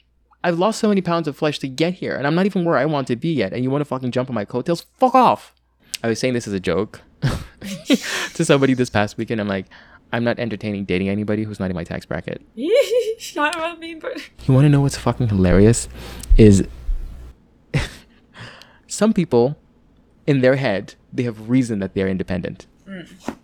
I've 0.45 0.59
lost 0.59 0.79
so 0.81 0.89
many 0.89 1.01
pounds 1.01 1.27
of 1.27 1.37
flesh 1.37 1.59
to 1.61 1.69
get 1.69 1.95
here, 1.95 2.17
and 2.17 2.27
I'm 2.27 2.35
not 2.35 2.47
even 2.47 2.65
where 2.65 2.77
I 2.77 2.85
want 2.85 3.07
to 3.09 3.17
be 3.17 3.33
yet. 3.33 3.53
And 3.53 3.65
you 3.65 3.71
want 3.71 3.81
to 3.81 3.87
fucking 3.87 4.11
jump 4.11 4.29
on 4.29 4.35
my 4.35 4.45
coattails? 4.45 4.87
Fuck 4.99 5.15
off. 5.15 5.55
I 6.03 6.09
was 6.09 6.19
saying 6.21 6.35
this 6.35 6.47
as 6.47 6.53
a 6.53 6.61
joke 6.61 7.01
to 8.35 8.45
somebody 8.45 8.75
this 8.75 8.91
past 8.91 9.17
weekend. 9.17 9.41
I'm 9.41 9.49
like, 9.49 9.67
I'm 10.13 10.23
not 10.25 10.39
entertaining 10.39 10.85
dating 10.85 11.09
anybody 11.09 11.43
who's 11.45 11.59
not 11.59 11.71
in 11.71 11.77
my 11.77 11.85
tax 11.85 12.07
bracket. 12.07 12.41
I 13.37 13.77
mean, 13.79 13.99
but 13.99 14.17
You 14.47 14.55
want 14.55 14.65
to 14.65 14.69
know 14.69 14.81
what's 14.81 14.97
fucking 14.97 15.29
hilarious? 15.29 15.89
Is 16.37 16.67
some 18.87 19.13
people 19.13 19.59
in 20.27 20.41
their 20.41 20.57
head, 20.57 20.95
they 21.13 21.25
have 21.25 21.51
reason 21.51 21.81
that 21.81 21.95
they're 21.95 22.09
independent. 22.09 22.67
Mm. 22.87 23.37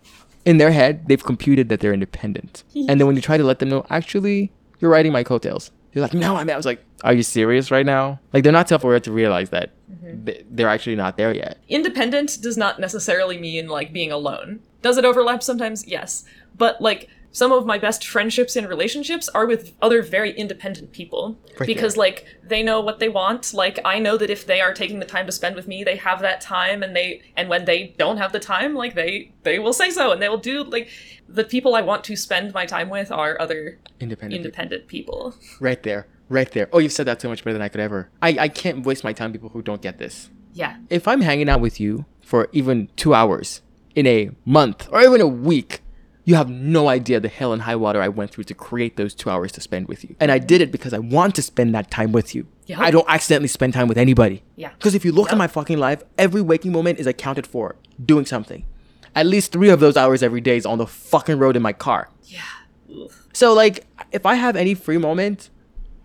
In 0.45 0.57
their 0.57 0.71
head, 0.71 1.07
they've 1.07 1.23
computed 1.23 1.69
that 1.69 1.79
they're 1.79 1.93
independent. 1.93 2.63
and 2.75 2.99
then 2.99 3.07
when 3.07 3.15
you 3.15 3.21
try 3.21 3.37
to 3.37 3.43
let 3.43 3.59
them 3.59 3.69
know, 3.69 3.85
actually, 3.89 4.51
you're 4.79 4.91
riding 4.91 5.11
my 5.11 5.23
coattails. 5.23 5.71
They're 5.91 6.03
like, 6.03 6.13
no, 6.13 6.35
I'm. 6.35 6.49
I 6.49 6.57
was 6.57 6.65
like, 6.65 6.83
are 7.03 7.13
you 7.13 7.23
serious 7.23 7.71
right 7.71 7.85
now? 7.85 8.19
Like, 8.33 8.43
they're 8.43 8.51
not 8.51 8.67
self-aware 8.67 8.99
to 8.99 9.11
realize 9.11 9.49
that 9.51 9.71
mm-hmm. 9.89 10.25
th- 10.25 10.45
they're 10.51 10.67
actually 10.67 10.97
not 10.97 11.15
there 11.17 11.33
yet. 11.33 11.57
independent 11.69 12.37
does 12.41 12.57
not 12.57 12.79
necessarily 12.79 13.37
mean 13.37 13.69
like 13.69 13.93
being 13.93 14.11
alone. 14.11 14.59
Does 14.81 14.97
it 14.97 15.05
overlap 15.05 15.41
sometimes? 15.41 15.87
Yes. 15.87 16.25
But 16.57 16.81
like 16.81 17.09
some 17.35 17.51
of 17.51 17.65
my 17.65 17.77
best 17.77 18.07
friendships 18.07 18.55
and 18.55 18.65
relationships 18.69 19.27
are 19.27 19.45
with 19.45 19.73
other 19.81 20.01
very 20.01 20.31
independent 20.31 20.93
people 20.93 21.37
Right 21.59 21.67
because 21.67 21.97
like 21.97 22.25
they 22.41 22.63
know 22.63 22.79
what 22.79 22.99
they 22.99 23.09
want. 23.09 23.53
Like 23.53 23.77
I 23.83 23.99
know 23.99 24.15
that 24.15 24.29
if 24.29 24.45
they 24.47 24.61
are 24.61 24.73
taking 24.73 24.99
the 24.99 25.05
time 25.05 25.25
to 25.25 25.33
spend 25.33 25.53
with 25.53 25.67
me, 25.67 25.83
they 25.83 25.97
have 25.97 26.21
that 26.21 26.39
time 26.39 26.81
and 26.81 26.95
they 26.95 27.21
and 27.35 27.49
when 27.49 27.65
they 27.65 27.93
don't 27.97 28.15
have 28.17 28.31
the 28.31 28.39
time, 28.39 28.73
like 28.73 28.95
they 28.95 29.33
they 29.43 29.59
will 29.59 29.73
say 29.73 29.89
so 29.89 30.13
and 30.13 30.21
they 30.21 30.29
will 30.29 30.37
do 30.37 30.63
like 30.63 30.87
the 31.27 31.43
people 31.43 31.75
I 31.75 31.81
want 31.81 32.05
to 32.05 32.15
spend 32.15 32.53
my 32.53 32.65
time 32.65 32.89
with 32.89 33.11
are 33.11 33.35
other 33.41 33.79
Independent. 33.99 34.37
independent 34.39 34.87
people. 34.87 35.35
Right 35.59 35.83
there. 35.83 36.07
Right 36.29 36.49
there. 36.51 36.69
Oh, 36.71 36.79
you've 36.79 36.93
said 36.93 37.05
that 37.07 37.19
so 37.21 37.27
much 37.27 37.43
better 37.43 37.53
than 37.53 37.61
I 37.61 37.67
could 37.67 37.81
ever. 37.81 38.09
I, 38.21 38.29
I 38.39 38.47
can't 38.47 38.85
waste 38.85 39.03
my 39.03 39.11
time 39.11 39.33
people 39.33 39.49
who 39.49 39.61
don't 39.61 39.81
get 39.81 39.97
this. 39.97 40.29
Yeah. 40.53 40.77
if 40.89 41.05
I'm 41.05 41.19
hanging 41.19 41.49
out 41.49 41.59
with 41.59 41.81
you 41.81 42.05
for 42.21 42.47
even 42.53 42.87
two 42.95 43.13
hours 43.13 43.61
in 43.93 44.07
a 44.07 44.29
month 44.45 44.87
or 44.89 45.01
even 45.01 45.19
a 45.19 45.27
week, 45.27 45.81
you 46.25 46.35
have 46.35 46.49
no 46.49 46.89
idea 46.89 47.19
the 47.19 47.29
hell 47.29 47.53
and 47.53 47.61
high 47.61 47.75
water 47.75 48.01
I 48.01 48.09
went 48.09 48.31
through 48.31 48.45
to 48.45 48.55
create 48.55 48.97
those 48.97 49.13
two 49.13 49.29
hours 49.29 49.51
to 49.53 49.61
spend 49.61 49.87
with 49.87 50.03
you. 50.03 50.15
And 50.19 50.31
I 50.31 50.39
did 50.39 50.59
it 50.59 50.71
because 50.71 50.91
I 50.91 50.97
want 50.99 51.35
to 51.35 51.41
spend 51.43 51.73
that 51.75 51.91
time 51.91 52.11
with 52.11 52.33
you. 52.33 52.47
Yeah. 52.65 52.81
I 52.81 52.89
don't 52.89 53.05
accidentally 53.07 53.47
spend 53.47 53.73
time 53.73 53.87
with 53.87 53.97
anybody. 53.97 54.43
Yeah. 54.55 54.71
Because 54.71 54.95
if 54.95 55.05
you 55.05 55.11
look 55.11 55.31
at 55.31 55.37
my 55.37 55.45
fucking 55.45 55.77
life, 55.77 56.01
every 56.17 56.41
waking 56.41 56.71
moment 56.71 56.99
is 56.99 57.05
accounted 57.05 57.45
for 57.45 57.75
doing 58.03 58.25
something. 58.25 58.65
At 59.13 59.27
least 59.27 59.51
three 59.51 59.69
of 59.69 59.79
those 59.79 59.95
hours 59.95 60.23
every 60.23 60.41
day 60.41 60.57
is 60.57 60.65
on 60.65 60.79
the 60.79 60.87
fucking 60.87 61.37
road 61.37 61.55
in 61.55 61.61
my 61.61 61.73
car. 61.73 62.09
Yeah. 62.23 62.41
Ugh. 62.89 63.11
So 63.31 63.53
like, 63.53 63.85
if 64.11 64.25
I 64.25 64.33
have 64.33 64.55
any 64.55 64.73
free 64.73 64.97
moment, 64.97 65.51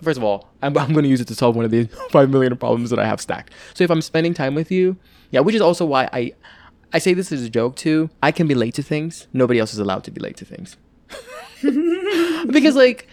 first 0.03 0.19
of 0.19 0.25
all, 0.25 0.51
I'm, 0.61 0.77
I'm 0.77 0.93
going 0.93 1.05
to 1.05 1.09
use 1.09 1.23
it 1.23 1.29
to 1.29 1.35
solve 1.35 1.57
one 1.57 1.65
of 1.65 1.71
the 1.71 1.85
five 2.11 2.29
million 2.29 2.55
problems 2.59 2.91
that 2.91 2.99
I 2.99 3.07
have 3.07 3.23
stacked. 3.23 3.55
So 3.73 3.85
if 3.85 3.91
I'm 3.91 4.03
spending 4.03 4.35
time 4.35 4.55
with 4.55 4.71
you, 4.71 4.99
yeah, 5.31 5.41
which 5.41 5.55
is 5.55 5.63
also 5.63 5.87
why 5.87 6.11
I, 6.13 6.33
I 6.93 6.99
say 6.99 7.15
this 7.15 7.33
as 7.33 7.43
a 7.43 7.51
joke 7.51 7.77
too. 7.77 8.11
I 8.23 8.33
can 8.33 8.47
be 8.47 8.55
late 8.55 8.75
to 8.75 8.83
things. 8.83 9.29
Nobody 9.33 9.61
else 9.61 9.73
is 9.73 9.79
allowed 9.79 10.05
to 10.05 10.11
be 10.11 10.21
late 10.21 10.37
to 10.39 10.45
things. 10.45 10.77
because 12.51 12.75
like, 12.75 13.07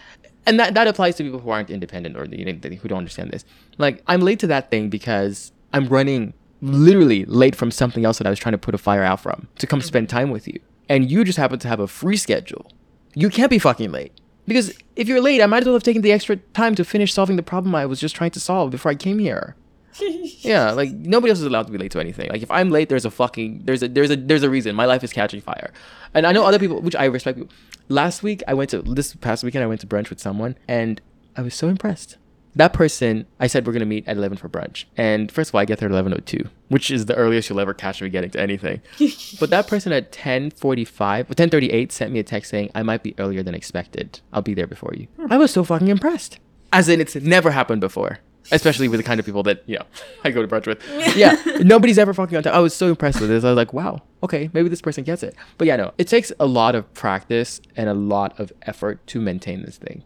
and 0.46 0.58
that 0.58 0.74
that 0.74 0.88
applies 0.88 1.16
to 1.16 1.24
people 1.24 1.40
who 1.40 1.50
aren't 1.50 1.70
independent 1.70 2.16
or 2.16 2.24
you 2.24 2.44
know, 2.44 2.52
who 2.52 2.88
don't 2.88 2.98
understand 2.98 3.30
this. 3.30 3.44
Like, 3.76 4.02
I'm 4.06 4.20
late 4.20 4.38
to 4.40 4.46
that 4.48 4.70
thing 4.70 4.88
because 4.88 5.52
I'm 5.72 5.86
running 5.86 6.34
literally 6.60 7.24
late 7.26 7.54
from 7.54 7.70
something 7.70 8.04
else 8.04 8.18
that 8.18 8.26
I 8.26 8.30
was 8.30 8.38
trying 8.38 8.52
to 8.52 8.58
put 8.58 8.74
a 8.74 8.78
fire 8.78 9.04
out 9.04 9.20
from 9.20 9.48
to 9.58 9.66
come 9.66 9.80
spend 9.80 10.08
mm-hmm. 10.08 10.16
time 10.16 10.30
with 10.30 10.48
you, 10.48 10.60
and 10.88 11.10
you 11.10 11.24
just 11.24 11.38
happen 11.38 11.58
to 11.58 11.68
have 11.68 11.80
a 11.80 11.86
free 11.86 12.16
schedule. 12.16 12.70
You 13.14 13.30
can't 13.30 13.50
be 13.50 13.58
fucking 13.58 13.92
late. 13.92 14.12
Because 14.46 14.72
if 14.96 15.08
you're 15.08 15.20
late, 15.20 15.42
I 15.42 15.46
might 15.46 15.58
as 15.58 15.66
well 15.66 15.74
have 15.74 15.82
taken 15.82 16.00
the 16.00 16.10
extra 16.10 16.36
time 16.36 16.74
to 16.76 16.84
finish 16.84 17.12
solving 17.12 17.36
the 17.36 17.42
problem 17.42 17.74
I 17.74 17.84
was 17.84 18.00
just 18.00 18.16
trying 18.16 18.30
to 18.30 18.40
solve 18.40 18.70
before 18.70 18.90
I 18.90 18.94
came 18.94 19.18
here. 19.18 19.54
yeah, 20.00 20.72
like 20.72 20.90
nobody 20.92 21.30
else 21.30 21.40
is 21.40 21.46
allowed 21.46 21.66
to 21.66 21.72
be 21.72 21.78
late 21.78 21.90
to 21.92 22.00
anything. 22.00 22.28
Like 22.30 22.42
if 22.42 22.50
I'm 22.50 22.70
late, 22.70 22.88
there's 22.88 23.04
a 23.04 23.10
fucking 23.10 23.62
there's 23.64 23.82
a 23.82 23.88
there's 23.88 24.10
a 24.10 24.16
there's 24.16 24.42
a 24.42 24.50
reason. 24.50 24.74
My 24.76 24.84
life 24.84 25.02
is 25.02 25.12
catching 25.12 25.40
fire, 25.40 25.72
and 26.14 26.26
I 26.26 26.32
know 26.32 26.44
other 26.44 26.58
people, 26.58 26.80
which 26.80 26.96
I 26.96 27.06
respect. 27.06 27.40
Last 27.88 28.22
week, 28.22 28.42
I 28.46 28.54
went 28.54 28.70
to 28.70 28.82
this 28.82 29.14
past 29.16 29.42
weekend. 29.42 29.64
I 29.64 29.66
went 29.66 29.80
to 29.80 29.86
brunch 29.86 30.10
with 30.10 30.20
someone, 30.20 30.56
and 30.68 31.00
I 31.36 31.42
was 31.42 31.54
so 31.54 31.68
impressed. 31.68 32.18
That 32.54 32.72
person, 32.72 33.26
I 33.38 33.46
said 33.46 33.66
we're 33.66 33.72
gonna 33.72 33.86
meet 33.86 34.06
at 34.08 34.16
eleven 34.16 34.36
for 34.36 34.48
brunch, 34.48 34.84
and 34.96 35.30
first 35.30 35.50
of 35.50 35.54
all, 35.54 35.60
I 35.60 35.64
get 35.64 35.78
there 35.78 35.88
at 35.88 35.92
eleven 35.92 36.12
oh 36.12 36.20
two, 36.24 36.48
which 36.68 36.90
is 36.90 37.06
the 37.06 37.14
earliest 37.14 37.48
you'll 37.48 37.60
ever 37.60 37.74
catch 37.74 38.02
me 38.02 38.08
getting 38.08 38.30
to 38.30 38.40
anything. 38.40 38.82
but 39.40 39.50
that 39.50 39.66
person 39.66 39.92
at 39.92 40.12
ten 40.12 40.50
forty 40.50 40.84
five, 40.84 41.34
ten 41.34 41.50
thirty 41.50 41.70
eight, 41.70 41.92
sent 41.92 42.12
me 42.12 42.18
a 42.18 42.24
text 42.24 42.50
saying 42.50 42.70
I 42.74 42.82
might 42.82 43.02
be 43.02 43.14
earlier 43.18 43.42
than 43.42 43.54
expected. 43.54 44.20
I'll 44.32 44.42
be 44.42 44.54
there 44.54 44.66
before 44.66 44.92
you. 44.96 45.06
Hmm. 45.16 45.32
I 45.32 45.38
was 45.38 45.52
so 45.52 45.64
fucking 45.64 45.88
impressed. 45.88 46.38
As 46.72 46.88
in, 46.88 47.00
it's 47.00 47.14
never 47.14 47.50
happened 47.50 47.80
before 47.80 48.18
especially 48.52 48.88
with 48.88 48.98
the 48.98 49.04
kind 49.04 49.20
of 49.20 49.26
people 49.26 49.42
that 49.44 49.62
you 49.66 49.76
know 49.78 49.84
I 50.24 50.30
go 50.30 50.42
to 50.44 50.48
brunch 50.48 50.66
with. 50.66 50.82
Yeah, 51.16 51.36
nobody's 51.60 51.98
ever 51.98 52.12
fucking 52.14 52.36
on 52.36 52.42
time. 52.42 52.54
I 52.54 52.58
was 52.60 52.74
so 52.74 52.88
impressed 52.88 53.20
with 53.20 53.30
this. 53.30 53.44
I 53.44 53.48
was 53.50 53.56
like, 53.56 53.72
wow, 53.72 54.02
okay, 54.22 54.50
maybe 54.52 54.68
this 54.68 54.80
person 54.82 55.04
gets 55.04 55.22
it. 55.22 55.34
But 55.56 55.66
yeah, 55.66 55.76
no, 55.76 55.92
it 55.98 56.08
takes 56.08 56.32
a 56.40 56.46
lot 56.46 56.74
of 56.74 56.92
practice 56.94 57.60
and 57.76 57.88
a 57.88 57.94
lot 57.94 58.38
of 58.38 58.52
effort 58.62 59.06
to 59.08 59.20
maintain 59.20 59.62
this 59.62 59.76
thing. 59.78 60.04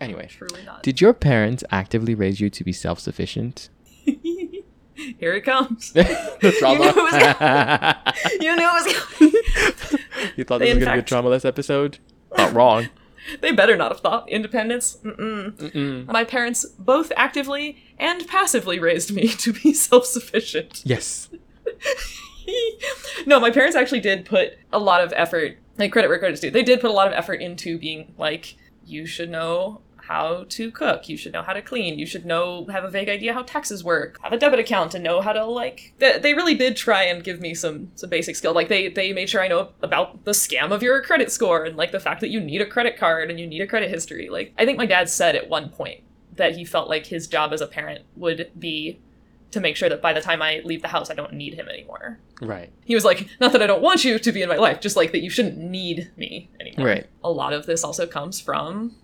Anyway, 0.00 0.26
Truly 0.28 0.62
not. 0.64 0.82
did 0.82 1.00
your 1.00 1.14
parents 1.14 1.64
actively 1.70 2.14
raise 2.14 2.38
you 2.40 2.50
to 2.50 2.62
be 2.64 2.72
self-sufficient? 2.72 3.70
Here 5.18 5.34
it 5.34 5.42
comes. 5.42 5.92
the 5.92 6.54
trauma. 6.58 6.84
You 6.84 6.90
knew 6.90 6.92
it 6.92 7.12
was 7.12 8.34
you 8.40 8.56
knew 8.56 8.68
it 8.68 8.86
was 8.86 8.94
coming. 9.18 10.32
You 10.36 10.44
thought 10.44 10.58
this 10.58 10.74
was 10.74 10.84
gonna 10.84 10.96
be 10.96 11.00
a 11.00 11.02
traumaless 11.02 11.44
episode? 11.44 11.98
Not 12.36 12.52
wrong. 12.54 12.88
They 13.40 13.52
better 13.52 13.76
not 13.76 13.92
have 13.92 14.00
thought 14.00 14.28
independence. 14.28 14.98
Mm-mm. 15.04 15.52
Mm-mm. 15.52 16.06
My 16.06 16.24
parents 16.24 16.64
both 16.78 17.12
actively 17.16 17.78
and 17.98 18.26
passively 18.26 18.78
raised 18.78 19.12
me 19.12 19.28
to 19.44 19.52
be 19.52 19.72
self-sufficient. 19.72 20.82
Yes. 20.84 21.28
no, 23.26 23.40
my 23.40 23.50
parents 23.50 23.76
actually 23.76 24.00
did 24.00 24.24
put 24.24 24.58
a 24.72 24.78
lot 24.78 25.02
of 25.02 25.12
effort, 25.16 25.58
like 25.78 25.92
credit 25.92 26.08
where 26.08 26.18
credit's 26.18 26.40
due. 26.40 26.50
They 26.50 26.62
did 26.62 26.80
put 26.80 26.90
a 26.90 26.94
lot 26.94 27.06
of 27.06 27.12
effort 27.12 27.40
into 27.40 27.78
being 27.78 28.14
like, 28.18 28.56
you 28.84 29.06
should 29.06 29.30
know 29.30 29.80
how 30.08 30.44
to 30.50 30.70
cook, 30.70 31.08
you 31.08 31.16
should 31.16 31.32
know 31.32 31.42
how 31.42 31.52
to 31.52 31.62
clean, 31.62 31.98
you 31.98 32.06
should 32.06 32.24
know, 32.24 32.66
have 32.66 32.84
a 32.84 32.90
vague 32.90 33.08
idea 33.08 33.34
how 33.34 33.42
taxes 33.42 33.82
work, 33.82 34.18
have 34.22 34.32
a 34.32 34.38
debit 34.38 34.60
account, 34.60 34.94
and 34.94 35.02
know 35.02 35.20
how 35.20 35.32
to 35.32 35.44
like. 35.44 35.94
They, 35.98 36.18
they 36.18 36.34
really 36.34 36.54
did 36.54 36.76
try 36.76 37.02
and 37.04 37.24
give 37.24 37.40
me 37.40 37.54
some 37.54 37.90
some 37.94 38.10
basic 38.10 38.36
skill. 38.36 38.54
Like 38.54 38.68
they 38.68 38.88
they 38.88 39.12
made 39.12 39.28
sure 39.28 39.42
I 39.42 39.48
know 39.48 39.70
about 39.82 40.24
the 40.24 40.32
scam 40.32 40.70
of 40.70 40.82
your 40.82 41.02
credit 41.02 41.32
score 41.32 41.64
and 41.64 41.76
like 41.76 41.92
the 41.92 42.00
fact 42.00 42.20
that 42.20 42.30
you 42.30 42.40
need 42.40 42.60
a 42.60 42.66
credit 42.66 42.96
card 42.96 43.30
and 43.30 43.38
you 43.40 43.46
need 43.46 43.60
a 43.60 43.66
credit 43.66 43.90
history. 43.90 44.28
Like 44.28 44.52
I 44.58 44.64
think 44.64 44.78
my 44.78 44.86
dad 44.86 45.08
said 45.08 45.36
at 45.36 45.48
one 45.48 45.70
point 45.70 46.02
that 46.36 46.56
he 46.56 46.64
felt 46.64 46.88
like 46.88 47.06
his 47.06 47.26
job 47.26 47.52
as 47.52 47.60
a 47.60 47.66
parent 47.66 48.04
would 48.16 48.50
be 48.58 49.00
to 49.52 49.60
make 49.60 49.76
sure 49.76 49.88
that 49.88 50.02
by 50.02 50.12
the 50.12 50.20
time 50.20 50.42
I 50.42 50.60
leave 50.64 50.82
the 50.82 50.88
house, 50.88 51.10
I 51.10 51.14
don't 51.14 51.32
need 51.32 51.54
him 51.54 51.68
anymore. 51.68 52.18
Right. 52.42 52.70
He 52.84 52.94
was 52.94 53.04
like, 53.04 53.28
not 53.40 53.52
that 53.52 53.62
I 53.62 53.66
don't 53.66 53.82
want 53.82 54.04
you 54.04 54.18
to 54.18 54.32
be 54.32 54.42
in 54.42 54.48
my 54.48 54.56
life, 54.56 54.80
just 54.80 54.96
like 54.96 55.12
that 55.12 55.22
you 55.22 55.30
shouldn't 55.30 55.56
need 55.56 56.10
me 56.16 56.50
anymore. 56.60 56.86
Right. 56.86 57.06
A 57.22 57.30
lot 57.30 57.52
of 57.52 57.66
this 57.66 57.84
also 57.84 58.06
comes 58.06 58.40
from 58.40 58.96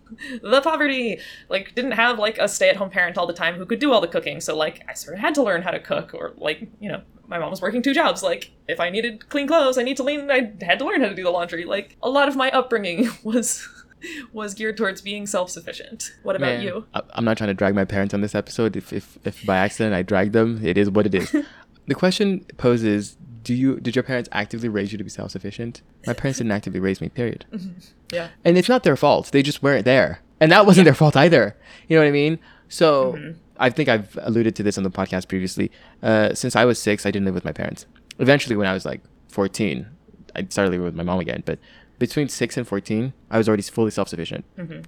the 0.43 0.61
poverty. 0.61 1.19
Like, 1.49 1.75
didn't 1.75 1.93
have 1.93 2.19
like 2.19 2.39
a 2.39 2.49
stay 2.49 2.69
at 2.69 2.77
home 2.77 2.91
parent 2.91 3.17
all 3.17 3.27
the 3.27 3.33
time 3.33 3.55
who 3.55 3.65
could 3.65 3.79
do 3.79 3.93
all 3.93 4.01
the 4.01 4.09
cooking. 4.09 4.41
So, 4.41 4.57
like, 4.57 4.85
I 4.89 4.95
sort 4.95 5.15
of 5.15 5.21
had 5.21 5.35
to 5.37 5.43
learn 5.43 5.63
how 5.63 5.71
to 5.71 5.81
cook, 5.81 6.13
or 6.13 6.35
like, 6.37 6.69
you 6.81 6.91
know, 6.91 7.03
my 7.29 7.39
mom 7.39 7.51
was 7.51 7.63
working 7.63 7.81
two 7.81 7.95
jobs. 7.95 8.23
Like, 8.23 8.51
if 8.69 8.81
I 8.81 8.91
needed 8.91 9.29
clean 9.29 9.47
clothes, 9.47 9.79
I 9.79 9.83
need 9.83 9.97
to 9.97 10.03
lean, 10.03 10.31
I 10.31 10.53
had 10.61 10.79
to 10.81 10.85
learn 10.85 11.01
how 11.01 11.09
to 11.09 11.15
do 11.15 11.23
the 11.23 11.31
laundry. 11.31 11.65
Like, 11.65 11.97
a 12.03 12.11
lot 12.11 12.29
of 12.29 12.37
my 12.37 12.51
upbringing 12.51 13.09
was. 13.23 13.67
Was 14.33 14.55
geared 14.55 14.77
towards 14.77 15.01
being 15.01 15.27
self-sufficient. 15.27 16.13
What 16.23 16.37
about 16.37 16.47
Man, 16.57 16.63
you? 16.63 16.87
I- 16.95 17.03
I'm 17.15 17.25
not 17.25 17.37
trying 17.37 17.49
to 17.49 17.55
drag 17.55 17.75
my 17.75 17.85
parents 17.85 18.15
on 18.15 18.21
this 18.21 18.35
episode. 18.35 18.77
If, 18.77 18.93
if, 18.93 19.19
if 19.25 19.45
by 19.47 19.59
accident 19.59 19.95
I 19.95 20.03
drag 20.03 20.33
them, 20.33 20.65
it 20.65 20.77
is 20.79 20.91
what 20.91 21.07
it 21.07 21.15
is. 21.15 21.35
the 21.87 21.95
question 21.95 22.45
poses 22.59 23.17
do 23.43 23.53
you 23.55 23.81
did 23.81 23.97
your 23.97 24.05
parents 24.05 24.29
actively 24.31 24.69
raise 24.69 24.93
you 24.93 24.99
to 24.99 25.03
be 25.03 25.11
self-sufficient 25.11 25.83
my 26.07 26.13
parents 26.13 26.39
didn't 26.39 26.53
actively 26.53 26.79
raise 26.79 27.01
me 27.01 27.09
period 27.09 27.45
Yeah. 28.13 28.29
and 28.45 28.57
it's 28.57 28.69
not 28.69 28.85
their 28.85 28.95
fault 28.95 29.33
they 29.33 29.43
just 29.43 29.65
weren't 29.65 29.85
there 29.85 30.21
and 30.39 30.53
that 30.53 30.65
wasn't 30.65 30.85
their 30.85 30.95
fault 30.95 31.17
either 31.17 31.57
you 31.89 31.97
know 31.97 32.03
what 32.03 32.09
i 32.09 32.13
mean 32.13 32.39
so 32.69 33.35
i 33.59 33.69
think 33.69 33.89
i've 33.89 34.17
alluded 34.23 34.55
to 34.55 34.63
this 34.63 34.79
on 34.79 34.85
the 34.85 34.91
podcast 34.93 35.27
previously 35.27 35.73
uh, 36.05 36.33
since 36.35 36.55
i 36.55 36.65
was 36.65 36.81
six 36.81 37.05
i 37.05 37.11
didn't 37.11 37.25
live 37.27 37.35
with 37.35 37.45
my 37.45 37.51
parents 37.53 37.85
eventually 38.21 38.55
when 38.55 38.69
i 38.69 38.73
was 38.73 38.85
like 38.85 39.01
14 39.31 39.89
i 40.37 40.47
started 40.49 40.71
living 40.71 40.85
with 40.85 40.95
my 40.95 41.03
mom 41.03 41.19
again 41.19 41.43
but 41.45 41.59
between 42.07 42.29
6 42.29 42.57
and 42.57 42.69
14 42.69 43.13
i 43.31 43.39
was 43.39 43.49
already 43.49 43.63
fully 43.63 43.91
self-sufficient 43.91 44.45
mm-hmm. 44.59 44.81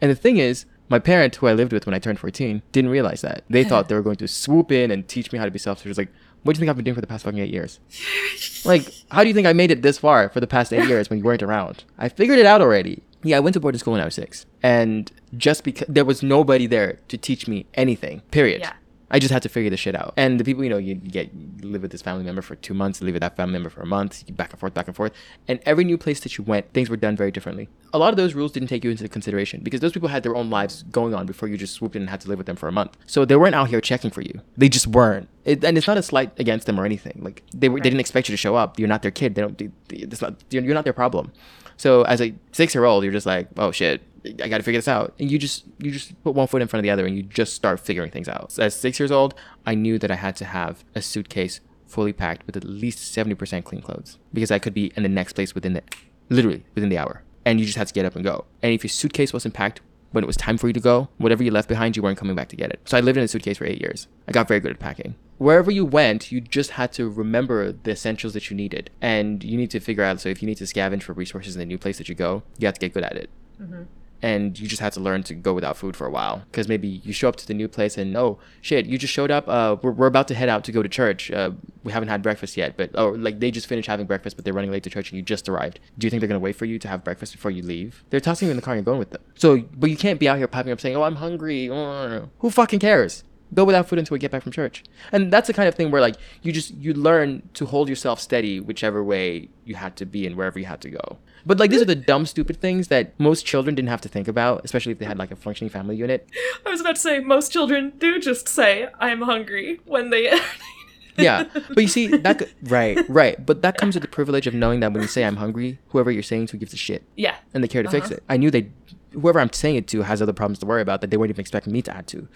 and 0.00 0.10
the 0.10 0.14
thing 0.14 0.38
is, 0.38 0.66
my 0.88 0.98
parent, 0.98 1.36
who 1.36 1.46
I 1.46 1.54
lived 1.54 1.72
with 1.72 1.86
when 1.86 1.94
I 1.94 1.98
turned 1.98 2.18
14, 2.18 2.62
didn't 2.72 2.90
realize 2.90 3.22
that. 3.22 3.44
They 3.48 3.64
thought 3.68 3.88
they 3.88 3.94
were 3.94 4.02
going 4.02 4.16
to 4.16 4.28
swoop 4.28 4.70
in 4.70 4.90
and 4.90 5.06
teach 5.08 5.32
me 5.32 5.38
how 5.38 5.44
to 5.44 5.50
be 5.50 5.58
self 5.58 5.78
sufficient. 5.78 6.08
Like, 6.08 6.14
what 6.42 6.54
do 6.54 6.58
you 6.58 6.60
think 6.60 6.70
I've 6.70 6.76
been 6.76 6.84
doing 6.84 6.94
for 6.94 7.00
the 7.00 7.06
past 7.06 7.24
fucking 7.24 7.38
eight 7.38 7.52
years? 7.52 7.80
like, 8.64 8.92
how 9.10 9.22
do 9.22 9.28
you 9.28 9.34
think 9.34 9.46
I 9.46 9.54
made 9.54 9.70
it 9.70 9.82
this 9.82 9.98
far 9.98 10.28
for 10.28 10.40
the 10.40 10.46
past 10.46 10.72
eight 10.72 10.86
years 10.86 11.08
when 11.08 11.18
you 11.18 11.24
weren't 11.24 11.42
around? 11.42 11.84
I 11.98 12.08
figured 12.08 12.38
it 12.38 12.46
out 12.46 12.60
already. 12.60 13.02
Yeah, 13.22 13.38
I 13.38 13.40
went 13.40 13.54
to 13.54 13.60
boarding 13.60 13.78
school 13.78 13.92
when 13.92 14.02
I 14.02 14.04
was 14.04 14.14
six. 14.14 14.44
And 14.62 15.10
just 15.36 15.64
because 15.64 15.88
there 15.88 16.04
was 16.04 16.22
nobody 16.22 16.66
there 16.66 16.98
to 17.08 17.16
teach 17.16 17.48
me 17.48 17.64
anything, 17.72 18.20
period. 18.30 18.60
Yeah. 18.60 18.74
I 19.14 19.20
just 19.20 19.32
had 19.32 19.42
to 19.44 19.48
figure 19.48 19.70
this 19.70 19.78
shit 19.78 19.94
out. 19.94 20.12
And 20.16 20.40
the 20.40 20.44
people, 20.44 20.64
you 20.64 20.70
know, 20.70 20.76
you 20.76 20.96
get 20.96 21.32
you 21.32 21.68
live 21.68 21.82
with 21.82 21.92
this 21.92 22.02
family 22.02 22.24
member 22.24 22.42
for 22.42 22.56
two 22.56 22.74
months, 22.74 23.00
live 23.00 23.12
with 23.12 23.20
that 23.20 23.36
family 23.36 23.52
member 23.52 23.70
for 23.70 23.80
a 23.80 23.86
month, 23.86 24.24
you 24.26 24.34
back 24.34 24.50
and 24.50 24.58
forth, 24.58 24.74
back 24.74 24.88
and 24.88 24.96
forth. 24.96 25.12
And 25.46 25.60
every 25.64 25.84
new 25.84 25.96
place 25.96 26.18
that 26.18 26.36
you 26.36 26.42
went, 26.42 26.72
things 26.72 26.90
were 26.90 26.96
done 26.96 27.14
very 27.16 27.30
differently. 27.30 27.68
A 27.92 27.98
lot 27.98 28.10
of 28.10 28.16
those 28.16 28.34
rules 28.34 28.50
didn't 28.50 28.70
take 28.70 28.82
you 28.82 28.90
into 28.90 29.08
consideration 29.08 29.60
because 29.62 29.78
those 29.78 29.92
people 29.92 30.08
had 30.08 30.24
their 30.24 30.34
own 30.34 30.50
lives 30.50 30.82
going 30.90 31.14
on 31.14 31.26
before 31.26 31.48
you 31.48 31.56
just 31.56 31.74
swooped 31.74 31.94
in 31.94 32.02
and 32.02 32.10
had 32.10 32.22
to 32.22 32.28
live 32.28 32.38
with 32.38 32.48
them 32.48 32.56
for 32.56 32.66
a 32.68 32.72
month. 32.72 32.96
So 33.06 33.24
they 33.24 33.36
weren't 33.36 33.54
out 33.54 33.68
here 33.68 33.80
checking 33.80 34.10
for 34.10 34.20
you. 34.20 34.40
They 34.56 34.68
just 34.68 34.88
weren't. 34.88 35.28
It, 35.44 35.62
and 35.62 35.78
it's 35.78 35.86
not 35.86 35.96
a 35.96 36.02
slight 36.02 36.32
against 36.40 36.66
them 36.66 36.80
or 36.80 36.84
anything. 36.84 37.20
Like 37.22 37.44
they 37.54 37.68
were, 37.68 37.78
they 37.78 37.90
didn't 37.90 38.00
expect 38.00 38.28
you 38.28 38.32
to 38.32 38.36
show 38.36 38.56
up. 38.56 38.80
You're 38.80 38.88
not 38.88 39.02
their 39.02 39.12
kid. 39.12 39.36
They 39.36 39.42
don't. 39.42 39.56
They, 39.56 39.70
it's 39.90 40.22
not. 40.22 40.42
You're, 40.50 40.64
you're 40.64 40.74
not 40.74 40.82
their 40.82 40.92
problem. 40.92 41.30
So 41.76 42.02
as 42.02 42.20
a 42.20 42.34
six 42.50 42.74
year 42.74 42.84
old, 42.84 43.04
you're 43.04 43.12
just 43.12 43.26
like, 43.26 43.48
oh 43.58 43.70
shit, 43.70 44.02
I 44.24 44.48
got 44.48 44.58
to 44.58 44.62
figure 44.62 44.78
this 44.78 44.88
out. 44.88 45.14
And 45.18 45.30
you 45.30 45.38
just 45.38 45.64
you 45.78 45.90
just 45.90 46.22
put 46.24 46.34
one 46.34 46.46
foot 46.46 46.62
in 46.62 46.68
front 46.68 46.80
of 46.80 46.84
the 46.84 46.90
other, 46.90 47.06
and 47.06 47.16
you 47.16 47.22
just 47.22 47.54
start 47.54 47.80
figuring 47.80 48.10
things 48.10 48.28
out. 48.28 48.52
So 48.52 48.62
as 48.62 48.74
six 48.74 48.98
years 48.98 49.10
old, 49.10 49.34
I 49.66 49.74
knew 49.74 49.98
that 49.98 50.10
I 50.10 50.16
had 50.16 50.36
to 50.36 50.44
have 50.44 50.84
a 50.94 51.02
suitcase 51.02 51.60
fully 51.86 52.12
packed 52.12 52.46
with 52.46 52.56
at 52.56 52.64
least 52.64 52.98
seventy 52.98 53.34
percent 53.34 53.64
clean 53.64 53.82
clothes 53.82 54.18
because 54.32 54.50
I 54.50 54.58
could 54.58 54.74
be 54.74 54.92
in 54.96 55.02
the 55.02 55.08
next 55.08 55.34
place 55.34 55.54
within 55.54 55.74
the 55.74 55.82
literally 56.30 56.64
within 56.74 56.90
the 56.90 56.98
hour. 56.98 57.22
And 57.44 57.60
you 57.60 57.66
just 57.66 57.76
had 57.76 57.88
to 57.88 57.94
get 57.94 58.06
up 58.06 58.14
and 58.14 58.24
go. 58.24 58.46
And 58.62 58.72
if 58.72 58.82
your 58.82 58.88
suitcase 58.88 59.34
wasn't 59.34 59.52
packed 59.52 59.82
when 60.12 60.24
it 60.24 60.26
was 60.26 60.36
time 60.36 60.56
for 60.56 60.66
you 60.68 60.72
to 60.72 60.80
go, 60.80 61.08
whatever 61.18 61.42
you 61.42 61.50
left 61.50 61.68
behind, 61.68 61.96
you 61.96 62.02
weren't 62.02 62.16
coming 62.16 62.34
back 62.34 62.48
to 62.48 62.56
get 62.56 62.70
it. 62.70 62.80
So 62.84 62.96
I 62.96 63.00
lived 63.00 63.18
in 63.18 63.24
a 63.24 63.28
suitcase 63.28 63.58
for 63.58 63.66
eight 63.66 63.80
years. 63.80 64.06
I 64.26 64.32
got 64.32 64.48
very 64.48 64.60
good 64.60 64.70
at 64.70 64.78
packing. 64.78 65.16
Wherever 65.38 65.70
you 65.70 65.84
went, 65.84 66.32
you 66.32 66.40
just 66.40 66.70
had 66.70 66.92
to 66.92 67.10
remember 67.10 67.72
the 67.72 67.90
essentials 67.90 68.32
that 68.32 68.48
you 68.48 68.56
needed. 68.56 68.90
And 69.02 69.44
you 69.44 69.58
need 69.58 69.70
to 69.72 69.80
figure 69.80 70.04
out 70.04 70.20
so 70.20 70.28
if 70.30 70.40
you 70.40 70.46
need 70.46 70.56
to 70.58 70.64
scavenge 70.64 71.02
for 71.02 71.12
resources 71.12 71.54
in 71.54 71.58
the 71.58 71.66
new 71.66 71.76
place 71.76 71.98
that 71.98 72.08
you 72.08 72.14
go, 72.14 72.44
you 72.58 72.66
have 72.66 72.74
to 72.74 72.80
get 72.80 72.94
good 72.94 73.02
at 73.02 73.16
it. 73.16 73.28
Mm-hmm. 73.60 73.82
And 74.24 74.58
you 74.58 74.66
just 74.66 74.80
had 74.80 74.94
to 74.94 75.00
learn 75.00 75.22
to 75.24 75.34
go 75.34 75.52
without 75.52 75.76
food 75.76 75.94
for 75.96 76.06
a 76.06 76.10
while. 76.10 76.42
Because 76.50 76.66
maybe 76.66 76.88
you 76.88 77.12
show 77.12 77.28
up 77.28 77.36
to 77.36 77.46
the 77.46 77.52
new 77.52 77.68
place 77.68 77.98
and, 77.98 78.16
oh, 78.16 78.38
shit, 78.62 78.86
you 78.86 78.96
just 78.96 79.12
showed 79.12 79.30
up. 79.30 79.46
Uh, 79.46 79.76
we're, 79.82 79.90
we're 79.90 80.06
about 80.06 80.28
to 80.28 80.34
head 80.34 80.48
out 80.48 80.64
to 80.64 80.72
go 80.72 80.82
to 80.82 80.88
church. 80.88 81.30
Uh, 81.30 81.50
we 81.82 81.92
haven't 81.92 82.08
had 82.08 82.22
breakfast 82.22 82.56
yet. 82.56 82.74
But, 82.78 82.90
oh, 82.94 83.10
like 83.10 83.40
they 83.40 83.50
just 83.50 83.66
finished 83.66 83.86
having 83.86 84.06
breakfast, 84.06 84.36
but 84.36 84.46
they're 84.46 84.54
running 84.54 84.70
late 84.70 84.82
to 84.84 84.90
church 84.90 85.10
and 85.10 85.18
you 85.18 85.22
just 85.22 85.46
arrived. 85.46 85.78
Do 85.98 86.06
you 86.06 86.10
think 86.10 86.20
they're 86.22 86.28
going 86.28 86.40
to 86.40 86.44
wait 86.44 86.56
for 86.56 86.64
you 86.64 86.78
to 86.78 86.88
have 86.88 87.04
breakfast 87.04 87.32
before 87.32 87.50
you 87.50 87.62
leave? 87.62 88.02
They're 88.08 88.18
tossing 88.18 88.46
you 88.46 88.50
in 88.52 88.56
the 88.56 88.62
car 88.62 88.72
and 88.72 88.78
you're 88.78 88.90
going 88.90 88.98
with 88.98 89.10
them. 89.10 89.20
So, 89.34 89.58
but 89.76 89.90
you 89.90 89.96
can't 89.98 90.18
be 90.18 90.26
out 90.26 90.38
here 90.38 90.48
popping 90.48 90.72
up 90.72 90.80
saying, 90.80 90.96
oh, 90.96 91.02
I'm 91.02 91.16
hungry. 91.16 91.68
Oh, 91.70 92.30
Who 92.38 92.48
fucking 92.48 92.80
cares? 92.80 93.24
Go 93.52 93.64
without 93.64 93.88
food 93.88 93.98
until 93.98 94.14
we 94.14 94.18
get 94.18 94.30
back 94.30 94.42
from 94.42 94.52
church. 94.52 94.84
And 95.12 95.30
that's 95.30 95.48
the 95.48 95.52
kind 95.52 95.68
of 95.68 95.74
thing 95.74 95.90
where, 95.90 96.00
like, 96.00 96.16
you 96.40 96.50
just, 96.50 96.74
you 96.76 96.94
learn 96.94 97.48
to 97.54 97.66
hold 97.66 97.90
yourself 97.90 98.18
steady 98.20 98.58
whichever 98.58 99.04
way 99.04 99.50
you 99.66 99.74
had 99.74 99.96
to 99.96 100.06
be 100.06 100.26
and 100.26 100.34
wherever 100.34 100.58
you 100.58 100.64
had 100.64 100.80
to 100.80 100.90
go. 100.90 101.18
But, 101.46 101.58
like, 101.58 101.70
these 101.70 101.82
are 101.82 101.86
the 101.86 101.94
dumb, 101.94 102.24
stupid 102.26 102.60
things 102.60 102.88
that 102.88 103.18
most 103.20 103.44
children 103.44 103.74
didn't 103.74 103.90
have 103.90 104.00
to 104.02 104.08
think 104.08 104.28
about, 104.28 104.62
especially 104.64 104.92
if 104.92 104.98
they 104.98 105.04
had, 105.04 105.18
like, 105.18 105.30
a 105.30 105.36
functioning 105.36 105.68
family 105.70 105.94
unit. 105.96 106.28
I 106.64 106.70
was 106.70 106.80
about 106.80 106.94
to 106.96 107.00
say, 107.00 107.20
most 107.20 107.52
children 107.52 107.92
do 107.98 108.18
just 108.18 108.48
say, 108.48 108.88
I'm 108.98 109.20
hungry 109.22 109.80
when 109.84 110.10
they 110.10 110.32
yeah, 111.16 111.44
but 111.68 111.78
you 111.82 111.88
see 111.88 112.08
that 112.08 112.40
c- 112.40 112.46
right, 112.64 112.98
right. 113.08 113.44
But 113.44 113.62
that 113.62 113.76
comes 113.78 113.94
with 113.94 114.02
the 114.02 114.08
privilege 114.08 114.46
of 114.46 114.54
knowing 114.54 114.80
that 114.80 114.92
when 114.92 115.02
you 115.02 115.06
say 115.08 115.24
I'm 115.24 115.36
hungry, 115.36 115.78
whoever 115.88 116.10
you're 116.10 116.22
saying 116.24 116.46
to 116.48 116.56
gives 116.56 116.72
a 116.72 116.76
shit 116.76 117.04
Yeah. 117.16 117.36
and 117.52 117.62
they 117.62 117.68
care 117.68 117.82
to 117.84 117.90
fix 117.90 118.06
Uh-huh. 118.06 118.16
it. 118.16 118.22
I 118.28 118.36
knew 118.36 118.50
they, 118.50 118.70
whoever 119.12 119.38
I'm 119.38 119.52
saying 119.52 119.76
it 119.76 119.86
to 119.88 120.02
has 120.02 120.20
other 120.20 120.32
problems 120.32 120.58
to 120.60 120.66
worry 120.66 120.82
about 120.82 121.02
that 121.02 121.10
they 121.10 121.16
weren't 121.16 121.30
even 121.30 121.40
expecting 121.40 121.72
me 121.72 121.82
to 121.82 121.96
add 121.96 122.06
to. 122.08 122.26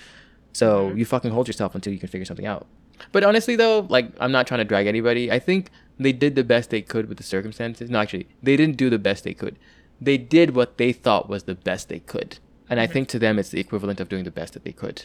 So 0.52 0.88
Mm-hmm. 0.90 0.98
you 0.98 1.04
fucking 1.06 1.30
hold 1.32 1.48
yourself 1.48 1.74
until 1.74 1.92
you 1.92 1.98
can 1.98 2.08
figure 2.08 2.24
something 2.24 2.46
out. 2.46 2.66
But 3.10 3.24
honestly, 3.24 3.56
though, 3.56 3.86
like 3.88 4.10
I'm 4.20 4.32
not 4.32 4.46
trying 4.46 4.58
to 4.58 4.64
drag 4.64 4.86
anybody. 4.86 5.32
I 5.32 5.38
think 5.40 5.70
they 5.98 6.12
did 6.12 6.34
the 6.34 6.44
best 6.44 6.70
they 6.70 6.82
could 6.82 7.08
with 7.08 7.18
the 7.18 7.24
circumstances. 7.24 7.90
No, 7.90 7.98
actually, 8.00 8.28
they 8.42 8.56
didn't 8.56 8.76
do 8.76 8.88
the 8.90 8.98
best 8.98 9.24
they 9.24 9.34
could. 9.34 9.58
They 10.00 10.16
did 10.18 10.54
what 10.54 10.78
they 10.78 10.92
thought 10.92 11.28
was 11.28 11.44
the 11.44 11.54
best 11.56 11.88
they 11.88 11.98
could, 12.00 12.38
and 12.70 12.78
I 12.80 12.84
Mm-hmm. 12.84 12.92
think 12.92 13.08
to 13.08 13.18
them 13.18 13.38
it's 13.38 13.50
the 13.50 13.60
equivalent 13.60 14.00
of 14.00 14.08
doing 14.08 14.24
the 14.24 14.30
best 14.30 14.52
that 14.54 14.64
they 14.64 14.72
could. 14.72 15.02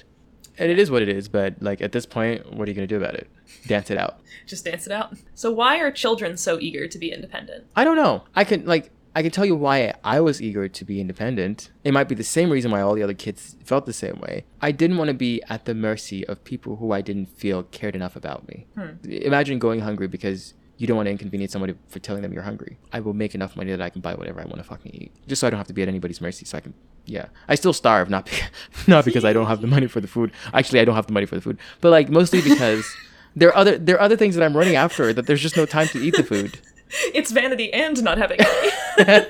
And 0.60 0.70
it 0.70 0.78
is 0.78 0.92
what 0.92 1.02
it 1.02 1.10
is. 1.10 1.28
But 1.30 1.56
like 1.62 1.82
at 1.82 1.94
this 1.94 2.06
point, 2.06 2.54
what 2.54 2.68
are 2.68 2.72
you 2.72 2.76
gonna 2.76 2.86
do 2.86 2.98
about 2.98 3.16
it? 3.16 3.28
Dance 3.68 3.90
it 3.90 3.98
out. 3.98 4.20
Just 4.46 4.66
dance 4.66 4.86
it 4.86 4.92
out. 4.94 5.16
So 5.34 5.52
why 5.52 5.80
are 5.80 5.90
children 5.92 6.38
so 6.38 6.60
eager 6.60 6.88
to 6.88 6.98
be 7.00 7.12
independent? 7.12 7.66
I 7.76 7.84
don't 7.84 7.96
know. 7.96 8.24
I 8.36 8.44
can 8.44 8.64
like 8.66 8.92
I 9.16 9.22
can 9.24 9.32
tell 9.32 9.46
you 9.46 9.56
why 9.56 9.94
I 10.04 10.20
was 10.22 10.42
eager 10.44 10.68
to 10.68 10.86
be 10.86 11.02
independent. 11.02 11.72
It 11.84 11.92
might 11.92 12.08
be 12.10 12.14
the 12.16 12.24
same 12.24 12.52
reason 12.52 12.70
why 12.70 12.82
all 12.82 12.94
the 12.94 13.02
other 13.04 13.14
kids 13.16 13.56
felt 13.64 13.88
the 13.88 13.94
same 13.94 14.20
way. 14.20 14.44
I 14.62 14.72
didn't 14.72 14.98
want 14.98 15.08
to 15.08 15.14
be 15.16 15.42
at 15.50 15.66
the 15.66 15.74
mercy 15.74 16.26
of 16.28 16.44
people 16.44 16.76
who 16.76 16.92
I 16.92 17.02
didn't 17.02 17.28
feel 17.28 17.64
cared 17.64 17.96
enough 17.96 18.16
about 18.16 18.48
me. 18.48 18.68
Imagine 19.04 19.58
going 19.60 19.80
hungry 19.82 20.08
because 20.08 20.54
you 20.78 20.88
don't 20.88 20.98
want 20.98 21.08
to 21.08 21.12
inconvenience 21.12 21.52
somebody 21.52 21.76
for 21.88 22.00
telling 22.00 22.22
them 22.22 22.34
you're 22.34 22.44
hungry. 22.44 22.78
I 22.92 23.00
will 23.00 23.14
make 23.14 23.36
enough 23.36 23.56
money 23.56 23.72
that 23.72 23.82
I 23.82 23.90
can 23.90 24.02
buy 24.02 24.16
whatever 24.16 24.42
I 24.42 24.46
want 24.46 24.58
to 24.58 24.64
fucking 24.64 24.92
eat, 24.94 25.12
just 25.28 25.40
so 25.40 25.48
I 25.48 25.50
don't 25.50 25.58
have 25.58 25.68
to 25.68 25.74
be 25.74 25.82
at 25.82 25.88
anybody's 25.88 26.20
mercy. 26.20 26.46
So 26.46 26.58
I 26.58 26.62
can, 26.62 26.74
yeah, 27.06 27.28
I 27.48 27.56
still 27.56 27.74
starve 27.74 28.10
not 28.10 28.26
because, 28.26 28.50
not 28.88 29.06
because 29.06 29.24
I 29.24 29.34
don't 29.34 29.46
have 29.46 29.62
the 29.62 29.68
money 29.68 29.88
for 29.88 30.02
the 30.02 30.08
food. 30.08 30.32
Actually, 30.54 30.80
I 30.80 30.86
don't 30.86 30.96
have 30.96 31.08
the 31.08 31.14
money 31.14 31.26
for 31.26 31.36
the 31.36 31.42
food, 31.42 31.58
but 31.82 31.90
like 31.90 32.10
mostly 32.10 32.42
because 32.42 32.86
there 33.36 33.50
are 33.50 33.56
other 33.56 33.78
there 33.78 33.96
are 33.98 34.02
other 34.02 34.18
things 34.18 34.36
that 34.36 34.44
I'm 34.44 34.58
running 34.58 34.76
after 34.76 35.14
that 35.14 35.28
there's 35.28 35.42
just 35.42 35.58
no 35.58 35.66
time 35.66 35.88
to 35.90 36.00
eat 36.00 36.16
the 36.16 36.24
food. 36.24 36.60
It's 37.12 37.32
vanity 37.32 37.74
and 37.74 38.04
not 38.04 38.20
having 38.20 38.38
money. 38.38 39.26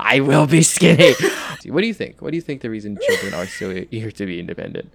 I 0.00 0.18
will 0.18 0.48
be 0.48 0.62
skinny. 0.64 1.14
what 1.66 1.80
do 1.80 1.86
you 1.86 1.94
think? 1.94 2.20
What 2.20 2.32
do 2.32 2.36
you 2.36 2.42
think 2.42 2.60
the 2.60 2.70
reason 2.70 2.98
children 3.06 3.34
are 3.34 3.46
so 3.46 3.84
eager 3.92 4.10
to 4.10 4.26
be 4.26 4.40
independent? 4.40 4.92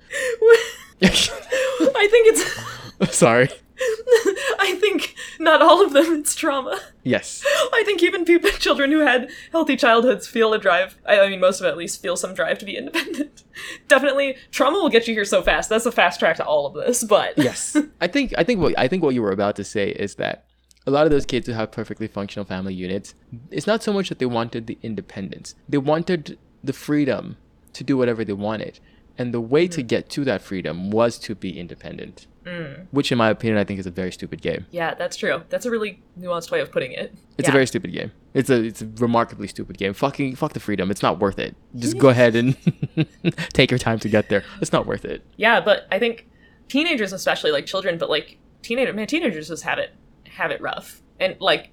I 1.02 2.08
think 2.12 2.28
it's. 2.28 3.16
Sorry. 3.16 3.48
I 4.60 4.78
think 4.80 5.16
not 5.40 5.62
all 5.62 5.84
of 5.84 5.94
them. 5.94 6.20
It's 6.20 6.36
trauma. 6.36 6.80
Yes. 7.04 7.44
I 7.48 7.84
think 7.86 8.04
even 8.04 8.26
people, 8.26 8.50
children 8.60 8.92
who 8.92 9.00
had 9.00 9.30
healthy 9.52 9.76
childhoods, 9.76 10.28
feel 10.28 10.54
a 10.54 10.60
drive. 10.60 10.98
I, 11.06 11.20
I 11.20 11.30
mean, 11.30 11.40
most 11.40 11.60
of 11.60 11.66
it 11.66 11.70
at 11.70 11.78
least 11.78 12.02
feel 12.02 12.18
some 12.18 12.34
drive 12.34 12.60
to 12.60 12.66
be 12.66 12.78
independent. 12.78 13.44
Definitely, 13.88 14.38
trauma 14.52 14.80
will 14.80 14.90
get 14.90 15.08
you 15.08 15.14
here 15.14 15.26
so 15.26 15.42
fast. 15.42 15.70
That's 15.70 15.86
a 15.86 15.92
fast 15.92 16.20
track 16.20 16.38
to 16.38 16.46
all 16.46 16.66
of 16.66 16.74
this. 16.74 17.04
But 17.04 17.38
Yes. 17.38 17.76
I 18.02 18.08
think 18.08 18.34
I 18.38 18.44
think 18.44 18.60
what 18.60 18.78
I 18.78 18.88
think 18.88 19.04
what 19.04 19.14
you 19.14 19.22
were 19.22 19.32
about 19.32 19.56
to 19.58 19.64
say 19.64 19.90
is 19.90 20.16
that 20.16 20.46
a 20.88 20.92
lot 20.92 21.06
of 21.06 21.12
those 21.12 21.26
kids 21.26 21.48
who 21.48 21.54
have 21.54 21.72
perfectly 21.72 22.08
functional 22.08 22.46
family 22.46 22.74
units, 22.74 23.14
it's 23.52 23.68
not 23.68 23.84
so 23.84 23.94
much 23.94 24.10
that 24.10 24.20
they 24.20 24.26
wanted 24.26 24.68
the 24.68 24.78
independence. 24.82 25.56
They 25.68 25.78
wanted 25.78 26.38
the 26.64 26.74
freedom 26.74 27.38
to 27.74 27.84
do 27.84 27.98
whatever 27.98 28.26
they 28.26 28.34
wanted. 28.34 28.80
And 29.18 29.34
the 29.34 29.42
way 29.42 29.68
to 29.68 29.82
mm-hmm. 29.82 29.88
get 29.88 30.10
to 30.12 30.24
that 30.26 30.42
freedom 30.42 30.92
was 30.92 31.20
to 31.20 31.36
be 31.36 31.60
independent. 31.60 32.26
Mm. 32.50 32.88
Which 32.92 33.12
in 33.12 33.18
my 33.18 33.30
opinion 33.30 33.58
I 33.60 33.64
think 33.64 33.80
is 33.80 33.86
a 33.86 33.92
very 33.92 34.12
stupid 34.12 34.42
game. 34.42 34.66
yeah, 34.72 34.94
that's 34.96 35.16
true. 35.18 35.44
That's 35.50 35.66
a 35.66 35.72
really 35.72 36.02
nuanced 36.20 36.50
way 36.52 36.62
of 36.62 36.72
putting 36.72 36.92
it. 36.94 37.14
It's 37.38 37.48
Yeah. 37.48 37.52
a 37.52 37.54
very 37.54 37.68
stupid 37.68 37.92
game. 37.94 38.12
It's 38.34 38.50
a 38.50 38.64
it's 38.64 38.82
a 38.82 38.88
remarkably 38.98 39.48
stupid 39.48 39.78
game. 39.78 39.94
Fucking 39.94 40.36
fuck 40.36 40.54
the 40.54 40.60
freedom. 40.60 40.90
It's 40.92 41.04
not 41.04 41.20
worth 41.20 41.38
it. 41.40 41.56
Just 41.76 41.98
go 41.98 42.10
ahead 42.10 42.36
and 42.36 42.56
take 43.54 43.72
your 43.72 43.78
time 43.78 44.00
to 44.00 44.10
get 44.10 44.30
there. 44.30 44.44
It's 44.62 44.72
not 44.72 44.86
worth 44.86 45.06
it. 45.06 45.24
Yeah, 45.38 45.62
but 45.62 45.88
I 45.92 46.00
think 46.00 46.28
teenagers, 46.68 47.14
especially 47.14 47.52
like 47.52 47.66
children, 47.66 47.98
but 47.98 48.10
like 48.10 48.38
teenager 48.62 48.94
man, 48.94 49.08
teenagers 49.08 49.48
just 49.48 49.64
have 49.64 49.78
it 49.80 49.92
have 50.30 50.52
it 50.52 50.62
rough, 50.62 51.02
and 51.20 51.36
like 51.40 51.72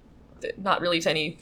not 0.58 0.80
really 0.80 1.00
to 1.00 1.10
any, 1.10 1.38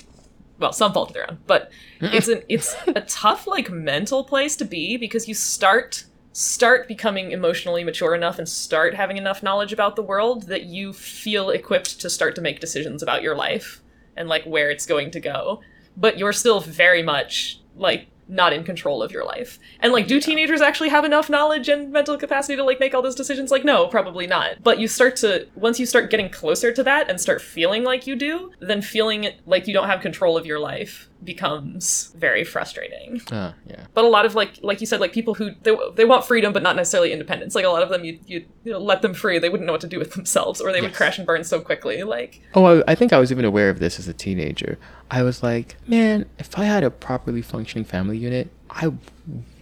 well, 0.58 0.72
some 0.72 0.92
fault 0.92 1.08
of 1.10 1.14
their 1.14 1.28
own, 1.30 1.38
but 1.46 1.70
it's 2.00 2.28
an 2.28 2.42
it's 2.48 2.74
a 2.86 3.00
tough 3.02 3.46
like 3.46 3.70
mental 3.70 4.24
place 4.24 4.56
to 4.56 4.64
be 4.64 4.96
because 4.96 5.26
you 5.28 5.34
start 5.34 6.04
start 6.34 6.88
becoming 6.88 7.30
emotionally 7.30 7.84
mature 7.84 8.14
enough 8.14 8.40
and 8.40 8.48
start 8.48 8.92
having 8.92 9.16
enough 9.16 9.40
knowledge 9.40 9.72
about 9.72 9.94
the 9.94 10.02
world 10.02 10.48
that 10.48 10.64
you 10.64 10.92
feel 10.92 11.48
equipped 11.48 12.00
to 12.00 12.10
start 12.10 12.34
to 12.34 12.40
make 12.40 12.58
decisions 12.58 13.02
about 13.04 13.22
your 13.22 13.36
life 13.36 13.80
and 14.16 14.28
like 14.28 14.44
where 14.44 14.68
it's 14.68 14.84
going 14.84 15.12
to 15.12 15.20
go 15.20 15.60
but 15.96 16.18
you're 16.18 16.32
still 16.32 16.60
very 16.60 17.04
much 17.04 17.60
like 17.76 18.08
not 18.26 18.52
in 18.52 18.64
control 18.64 19.02
of 19.02 19.12
your 19.12 19.24
life. 19.24 19.58
And 19.80 19.92
like 19.92 20.06
do 20.06 20.20
teenagers 20.20 20.60
actually 20.60 20.88
have 20.88 21.04
enough 21.04 21.28
knowledge 21.28 21.68
and 21.68 21.92
mental 21.92 22.16
capacity 22.16 22.56
to 22.56 22.64
like 22.64 22.80
make 22.80 22.94
all 22.94 23.02
those 23.02 23.14
decisions? 23.14 23.50
Like 23.50 23.64
no, 23.64 23.86
probably 23.86 24.26
not. 24.26 24.62
But 24.62 24.80
you 24.80 24.88
start 24.88 25.16
to 25.16 25.46
once 25.54 25.78
you 25.78 25.86
start 25.86 26.10
getting 26.10 26.30
closer 26.30 26.72
to 26.72 26.82
that 26.84 27.10
and 27.10 27.20
start 27.20 27.42
feeling 27.42 27.84
like 27.84 28.06
you 28.06 28.16
do, 28.16 28.52
then 28.60 28.82
feeling 28.82 29.28
like 29.46 29.66
you 29.66 29.74
don't 29.74 29.88
have 29.88 30.00
control 30.00 30.36
of 30.36 30.46
your 30.46 30.58
life 30.58 31.10
becomes 31.24 32.12
very 32.16 32.44
frustrating. 32.44 33.20
Uh, 33.30 33.52
yeah. 33.66 33.86
But 33.94 34.04
a 34.04 34.08
lot 34.08 34.26
of 34.26 34.34
like 34.34 34.58
like 34.62 34.80
you 34.80 34.86
said 34.86 35.00
like 35.00 35.12
people 35.12 35.34
who 35.34 35.50
they, 35.62 35.76
they 35.94 36.04
want 36.04 36.24
freedom 36.24 36.52
but 36.52 36.62
not 36.62 36.76
necessarily 36.76 37.12
independence. 37.12 37.54
Like 37.54 37.64
a 37.64 37.68
lot 37.68 37.82
of 37.82 37.88
them 37.88 38.04
you 38.04 38.18
you, 38.26 38.44
you 38.64 38.72
know, 38.72 38.78
let 38.78 39.02
them 39.02 39.14
free, 39.14 39.38
they 39.38 39.48
wouldn't 39.48 39.66
know 39.66 39.72
what 39.72 39.80
to 39.80 39.86
do 39.86 39.98
with 39.98 40.12
themselves 40.14 40.60
or 40.60 40.72
they 40.72 40.80
would 40.80 40.94
crash 40.94 41.18
and 41.18 41.26
burn 41.26 41.44
so 41.44 41.60
quickly. 41.60 42.02
Like 42.02 42.40
Oh, 42.54 42.64
I, 42.64 42.92
I 42.92 42.94
think 42.94 43.12
I 43.12 43.18
was 43.18 43.32
even 43.32 43.44
aware 43.44 43.70
of 43.70 43.78
this 43.78 43.98
as 43.98 44.08
a 44.08 44.12
teenager. 44.14 44.78
I 45.10 45.22
was 45.22 45.42
like, 45.42 45.76
man, 45.86 46.26
if 46.38 46.58
I 46.58 46.64
had 46.64 46.82
a 46.84 46.90
properly 46.90 47.42
functioning 47.42 47.84
family 47.84 48.18
unit, 48.18 48.50
I 48.70 48.92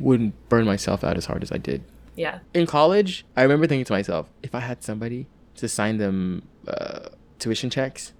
wouldn't 0.00 0.34
burn 0.48 0.64
myself 0.64 1.04
out 1.04 1.16
as 1.16 1.26
hard 1.26 1.42
as 1.42 1.52
I 1.52 1.58
did. 1.58 1.82
yeah. 2.16 2.38
In 2.54 2.66
college, 2.66 3.24
I 3.36 3.42
remember 3.42 3.66
thinking 3.66 3.84
to 3.84 3.92
myself, 3.92 4.28
if 4.42 4.54
I 4.54 4.60
had 4.60 4.82
somebody 4.82 5.26
to 5.56 5.68
sign 5.68 5.98
them 5.98 6.42
uh, 6.66 7.08
tuition 7.38 7.70
checks, 7.70 8.12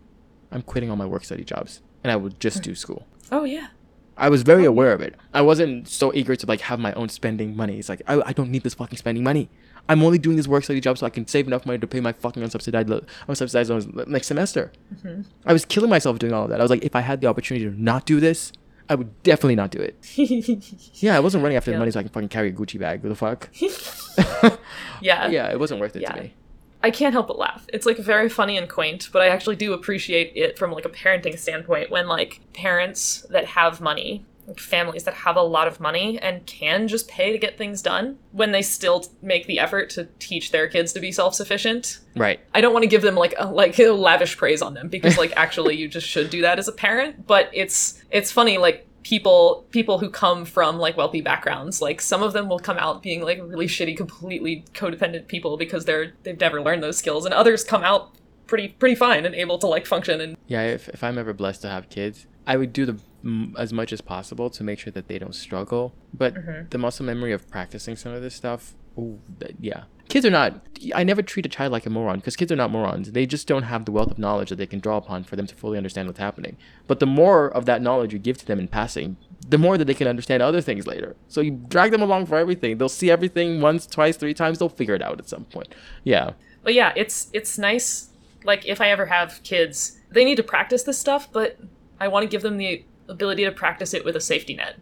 I'm 0.50 0.62
quitting 0.62 0.90
all 0.90 0.96
my 0.96 1.06
work 1.06 1.24
study 1.24 1.44
jobs 1.44 1.80
and 2.04 2.10
I 2.10 2.16
would 2.16 2.38
just 2.40 2.62
do 2.62 2.74
school. 2.74 3.06
Oh 3.32 3.44
yeah. 3.44 3.68
I 4.16 4.28
was 4.28 4.42
very 4.42 4.66
oh, 4.66 4.70
aware 4.70 4.92
of 4.92 5.00
it. 5.00 5.16
I 5.32 5.40
wasn't 5.40 5.88
so 5.88 6.12
eager 6.14 6.36
to 6.36 6.46
like 6.46 6.60
have 6.60 6.78
my 6.78 6.92
own 6.92 7.08
spending 7.08 7.56
money. 7.56 7.78
It's 7.78 7.88
like 7.88 8.02
I, 8.06 8.20
I 8.26 8.32
don't 8.32 8.50
need 8.50 8.62
this 8.62 8.74
fucking 8.74 8.98
spending 8.98 9.24
money. 9.24 9.48
I'm 9.88 10.02
only 10.02 10.18
doing 10.18 10.36
this 10.36 10.46
work 10.46 10.62
study 10.64 10.80
job 10.80 10.98
so 10.98 11.06
I 11.06 11.10
can 11.10 11.26
save 11.26 11.46
enough 11.48 11.66
money 11.66 11.78
to 11.78 11.86
pay 11.86 12.00
my 12.00 12.12
fucking 12.12 12.42
unsubsidized 12.42 12.88
lo- 12.88 13.04
unsubsidized 13.26 13.70
loans 13.70 13.86
next 14.06 14.28
semester. 14.28 14.70
Mm-hmm. 14.94 15.22
I 15.44 15.52
was 15.52 15.64
killing 15.64 15.90
myself 15.90 16.18
doing 16.18 16.32
all 16.32 16.44
of 16.44 16.50
that. 16.50 16.60
I 16.60 16.62
was 16.62 16.70
like, 16.70 16.84
if 16.84 16.94
I 16.94 17.00
had 17.00 17.20
the 17.20 17.26
opportunity 17.26 17.64
to 17.64 17.82
not 17.82 18.06
do 18.06 18.20
this, 18.20 18.52
I 18.88 18.94
would 18.94 19.22
definitely 19.22 19.56
not 19.56 19.70
do 19.70 19.78
it. 19.78 19.96
Yeah, 21.02 21.16
I 21.16 21.20
wasn't 21.20 21.42
running 21.42 21.56
after 21.56 21.72
the 21.72 21.78
money 21.78 21.90
so 21.90 21.98
I 21.98 22.02
can 22.04 22.12
fucking 22.12 22.28
carry 22.28 22.50
a 22.50 22.52
Gucci 22.52 22.78
bag. 22.78 23.02
What 23.02 23.08
the 23.08 23.14
fuck? 23.16 23.48
yeah. 25.00 25.28
yeah, 25.30 25.50
it 25.50 25.58
wasn't 25.58 25.80
worth 25.80 25.96
it 25.96 26.02
Yeah. 26.02 26.12
to 26.12 26.22
me. 26.22 26.34
I 26.82 26.90
can't 26.90 27.12
help 27.12 27.28
but 27.28 27.38
laugh. 27.38 27.66
It's 27.72 27.86
like 27.86 27.98
very 27.98 28.28
funny 28.28 28.56
and 28.56 28.68
quaint, 28.68 29.08
but 29.12 29.22
I 29.22 29.28
actually 29.28 29.56
do 29.56 29.72
appreciate 29.72 30.32
it 30.34 30.58
from 30.58 30.72
like 30.72 30.84
a 30.84 30.90
parenting 30.90 31.38
standpoint 31.38 31.90
when 31.90 32.08
like 32.08 32.40
parents 32.52 33.24
that 33.30 33.44
have 33.44 33.80
money, 33.80 34.24
like 34.48 34.58
families 34.58 35.04
that 35.04 35.14
have 35.14 35.36
a 35.36 35.42
lot 35.42 35.68
of 35.68 35.78
money 35.78 36.18
and 36.18 36.44
can 36.46 36.88
just 36.88 37.06
pay 37.06 37.30
to 37.30 37.38
get 37.38 37.56
things 37.56 37.82
done, 37.82 38.18
when 38.32 38.50
they 38.50 38.62
still 38.62 39.06
make 39.22 39.46
the 39.46 39.60
effort 39.60 39.90
to 39.90 40.08
teach 40.18 40.50
their 40.50 40.66
kids 40.66 40.92
to 40.92 41.00
be 41.00 41.12
self-sufficient. 41.12 42.00
Right. 42.16 42.40
I 42.52 42.60
don't 42.60 42.72
want 42.72 42.82
to 42.82 42.88
give 42.88 43.02
them 43.02 43.14
like 43.14 43.34
a, 43.38 43.46
like 43.46 43.78
lavish 43.78 44.36
praise 44.36 44.60
on 44.60 44.74
them 44.74 44.88
because 44.88 45.16
like 45.16 45.32
actually 45.36 45.76
you 45.76 45.86
just 45.86 46.08
should 46.08 46.30
do 46.30 46.42
that 46.42 46.58
as 46.58 46.66
a 46.66 46.72
parent, 46.72 47.26
but 47.26 47.48
it's 47.52 48.02
it's 48.10 48.32
funny 48.32 48.58
like 48.58 48.88
people 49.02 49.66
people 49.70 49.98
who 49.98 50.08
come 50.10 50.44
from 50.44 50.78
like 50.78 50.96
wealthy 50.96 51.20
backgrounds 51.20 51.82
like 51.82 52.00
some 52.00 52.22
of 52.22 52.32
them 52.32 52.48
will 52.48 52.58
come 52.58 52.78
out 52.78 53.02
being 53.02 53.22
like 53.22 53.38
really 53.42 53.66
shitty 53.66 53.96
completely 53.96 54.64
codependent 54.74 55.26
people 55.28 55.56
because 55.56 55.84
they're 55.84 56.12
they've 56.22 56.38
never 56.38 56.62
learned 56.62 56.82
those 56.82 56.96
skills 56.96 57.24
and 57.24 57.34
others 57.34 57.64
come 57.64 57.82
out 57.82 58.14
pretty 58.46 58.68
pretty 58.68 58.94
fine 58.94 59.24
and 59.26 59.34
able 59.34 59.58
to 59.58 59.66
like 59.66 59.86
function 59.86 60.20
and 60.20 60.36
Yeah, 60.46 60.62
if, 60.62 60.88
if 60.90 61.02
I'm 61.02 61.18
ever 61.18 61.32
blessed 61.32 61.62
to 61.62 61.68
have 61.68 61.88
kids, 61.88 62.26
I 62.46 62.56
would 62.56 62.72
do 62.72 62.84
the 62.86 62.98
m- 63.24 63.54
as 63.58 63.72
much 63.72 63.92
as 63.92 64.00
possible 64.00 64.50
to 64.50 64.62
make 64.62 64.78
sure 64.78 64.92
that 64.92 65.08
they 65.08 65.18
don't 65.18 65.34
struggle. 65.34 65.94
But 66.12 66.34
Mm-hmm. 66.34 66.68
the 66.70 66.78
muscle 66.78 67.06
memory 67.06 67.32
of 67.32 67.48
practicing 67.50 67.96
some 67.96 68.12
of 68.12 68.20
this 68.20 68.34
stuff, 68.34 68.74
ooh, 68.98 69.20
yeah. 69.60 69.84
Kids 70.12 70.26
are 70.26 70.30
not. 70.30 70.60
I 70.94 71.04
never 71.04 71.22
treat 71.22 71.46
a 71.46 71.48
child 71.48 71.72
like 71.72 71.86
a 71.86 71.90
moron 71.90 72.18
because 72.18 72.36
kids 72.36 72.52
are 72.52 72.56
not 72.56 72.70
morons. 72.70 73.12
They 73.12 73.24
just 73.24 73.48
don't 73.48 73.62
have 73.62 73.86
the 73.86 73.92
wealth 73.92 74.10
of 74.10 74.18
knowledge 74.18 74.50
that 74.50 74.56
they 74.56 74.66
can 74.66 74.78
draw 74.78 74.98
upon 74.98 75.24
for 75.24 75.36
them 75.36 75.46
to 75.46 75.54
fully 75.54 75.78
understand 75.78 76.06
what's 76.06 76.18
happening. 76.18 76.58
But 76.86 77.00
the 77.00 77.06
more 77.06 77.48
of 77.48 77.64
that 77.64 77.80
knowledge 77.80 78.12
you 78.12 78.18
give 78.18 78.36
to 78.36 78.44
them 78.44 78.60
in 78.60 78.68
passing, 78.68 79.16
the 79.48 79.56
more 79.56 79.78
that 79.78 79.86
they 79.86 79.94
can 79.94 80.06
understand 80.06 80.42
other 80.42 80.60
things 80.60 80.86
later. 80.86 81.16
So 81.28 81.40
you 81.40 81.52
drag 81.66 81.92
them 81.92 82.02
along 82.02 82.26
for 82.26 82.36
everything. 82.36 82.76
They'll 82.76 82.90
see 82.90 83.10
everything 83.10 83.62
once, 83.62 83.86
twice, 83.86 84.18
three 84.18 84.34
times. 84.34 84.58
They'll 84.58 84.68
figure 84.68 84.94
it 84.94 85.00
out 85.00 85.18
at 85.18 85.30
some 85.30 85.46
point. 85.46 85.74
Yeah. 86.04 86.32
but 86.62 86.74
yeah 86.74 86.92
it's 86.94 87.30
it's 87.32 87.56
nice 87.56 88.10
like 88.44 88.66
if 88.66 88.82
i 88.82 88.88
ever 88.90 89.06
have 89.06 89.40
kids 89.44 89.98
they 90.10 90.26
need 90.26 90.36
to 90.36 90.42
practice 90.42 90.82
this 90.82 90.98
stuff 90.98 91.32
but 91.32 91.58
i 91.98 92.06
want 92.06 92.22
to 92.22 92.28
give 92.28 92.42
them 92.42 92.58
the 92.58 92.84
ability 93.08 93.44
to 93.44 93.50
practice 93.50 93.94
it 93.94 94.04
with 94.04 94.14
a 94.14 94.20
safety 94.20 94.54
net 94.54 94.76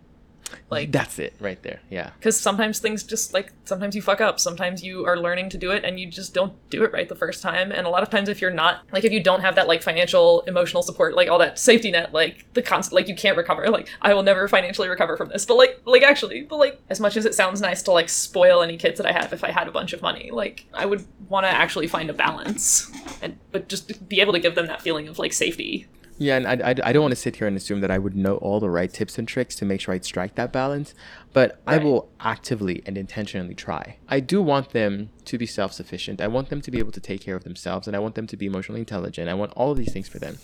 Like 0.71 0.93
That's 0.93 1.19
it 1.19 1.35
right 1.41 1.61
there. 1.63 1.81
Yeah. 1.91 2.11
because 2.19 2.39
sometimes 2.39 2.79
things 2.79 3.03
just 3.03 3.33
like 3.35 3.53
sometimes 3.65 3.95
you 3.97 4.03
fuck 4.03 4.21
up 4.21 4.39
sometimes 4.41 4.83
you 4.83 5.05
are 5.07 5.17
learning 5.17 5.51
to 5.51 5.59
do 5.59 5.71
it 5.71 5.85
and 5.85 5.99
you 5.99 6.07
just 6.07 6.35
don't 6.35 6.53
do 6.71 6.83
it 6.85 6.93
right 6.93 7.09
the 7.09 7.15
first 7.15 7.43
time 7.43 7.73
and 7.73 7.87
a 7.87 7.91
lot 7.91 8.03
of 8.03 8.11
times 8.11 8.29
if 8.29 8.41
you're 8.41 8.51
not 8.51 8.83
like 8.93 9.05
if 9.05 9.13
you 9.13 9.23
don't 9.23 9.41
have 9.41 9.55
that 9.55 9.67
like 9.69 9.83
financial 9.83 10.43
emotional 10.43 10.83
support 10.83 11.15
like 11.15 11.29
all 11.29 11.39
that 11.39 11.59
safety 11.59 11.91
net 11.91 12.13
like 12.13 12.47
the 12.55 12.63
constant 12.63 12.95
like 12.95 13.09
you 13.09 13.15
can't 13.15 13.37
recover 13.37 13.69
like 13.69 13.89
i 14.03 14.15
will 14.15 14.23
never 14.23 14.47
financially 14.49 14.89
recover 14.89 15.17
from 15.17 15.29
this 15.29 15.45
but 15.45 15.57
like 15.57 15.81
like 15.85 16.03
actually 16.03 16.43
but 16.43 16.57
like 16.57 16.81
as 16.89 17.01
much 17.01 17.17
as 17.17 17.25
it 17.25 17.35
sounds 17.35 17.61
nice 17.61 17.83
to 17.83 17.91
like 17.91 18.09
spoil 18.09 18.63
any 18.63 18.77
kids 18.77 18.99
that 18.99 19.07
i 19.07 19.13
have 19.13 19.33
if 19.33 19.43
i 19.45 19.51
had 19.51 19.69
a 19.69 19.73
bunch 19.73 19.93
of 19.93 20.03
money 20.03 20.31
like 20.31 20.67
i 20.75 20.87
would 20.87 21.05
want 21.29 21.45
to 21.45 21.51
actually 21.51 21.87
find 21.87 22.11
a 22.11 22.15
balance 22.15 22.91
and 23.23 23.39
but 23.53 23.69
just 23.69 24.09
be 24.09 24.21
able 24.21 24.33
to 24.33 24.41
give 24.41 24.55
them 24.55 24.67
that 24.67 24.83
feeling 24.83 25.09
of 25.09 25.19
like 25.19 25.33
safety 25.33 25.87
Yeah, 26.21 26.37
and 26.37 26.47
I, 26.47 26.71
I, 26.71 26.75
I 26.91 26.93
don't 26.93 27.01
want 27.01 27.13
to 27.13 27.17
sit 27.17 27.37
here 27.37 27.47
and 27.47 27.57
assume 27.57 27.81
that 27.81 27.91
I 27.91 27.97
would 27.97 28.15
know 28.15 28.37
all 28.37 28.61
the 28.61 28.69
right 28.69 28.93
tips 28.93 29.17
and 29.19 29.27
tricks 29.27 29.57
to 29.57 29.65
make 29.65 29.81
sure 29.81 29.95
I 29.95 30.01
strike 30.01 30.35
that 30.35 30.53
balance, 30.53 30.95
but 31.33 31.63
I 31.67 31.79
will 31.79 32.11
actively 32.21 32.83
and 32.85 32.99
intentionally 32.99 33.55
try. 33.55 33.97
I 34.07 34.21
do 34.21 34.43
want 34.43 34.71
them 34.71 35.09
to 35.25 35.39
be 35.39 35.47
self 35.47 35.73
sufficient. 35.73 36.21
I 36.21 36.29
want 36.29 36.51
them 36.51 36.61
to 36.61 36.71
be 36.71 36.79
able 36.79 36.93
to 36.93 37.01
take 37.01 37.23
care 37.23 37.37
of 37.37 37.45
themselves, 37.45 37.87
and 37.87 37.97
I 37.97 38.01
want 38.01 38.17
them 38.17 38.27
to 38.27 38.37
be 38.37 38.45
emotionally 38.45 38.81
intelligent. 38.81 39.31
I 39.31 39.35
want 39.35 39.53
all 39.53 39.71
of 39.73 39.79
these 39.79 39.95
things 39.95 40.09
for 40.09 40.19
them. 40.19 40.37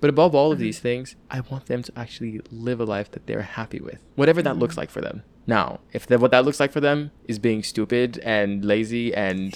But 0.00 0.08
above 0.08 0.36
all 0.36 0.52
of 0.52 0.58
mm-hmm. 0.58 0.66
these 0.66 0.78
things, 0.78 1.16
I 1.28 1.40
want 1.40 1.66
them 1.66 1.82
to 1.82 1.92
actually 1.96 2.40
live 2.52 2.78
a 2.78 2.84
life 2.84 3.10
that 3.10 3.26
they're 3.26 3.42
happy 3.42 3.80
with, 3.80 3.98
whatever 4.14 4.40
that 4.42 4.56
looks 4.56 4.74
mm-hmm. 4.74 4.82
like 4.82 4.90
for 4.90 5.00
them. 5.00 5.24
Now, 5.48 5.80
if 5.92 6.06
that, 6.06 6.20
what 6.20 6.30
that 6.30 6.44
looks 6.44 6.60
like 6.60 6.70
for 6.70 6.80
them 6.80 7.10
is 7.24 7.40
being 7.40 7.64
stupid 7.64 8.20
and 8.22 8.64
lazy 8.64 9.12
and 9.12 9.52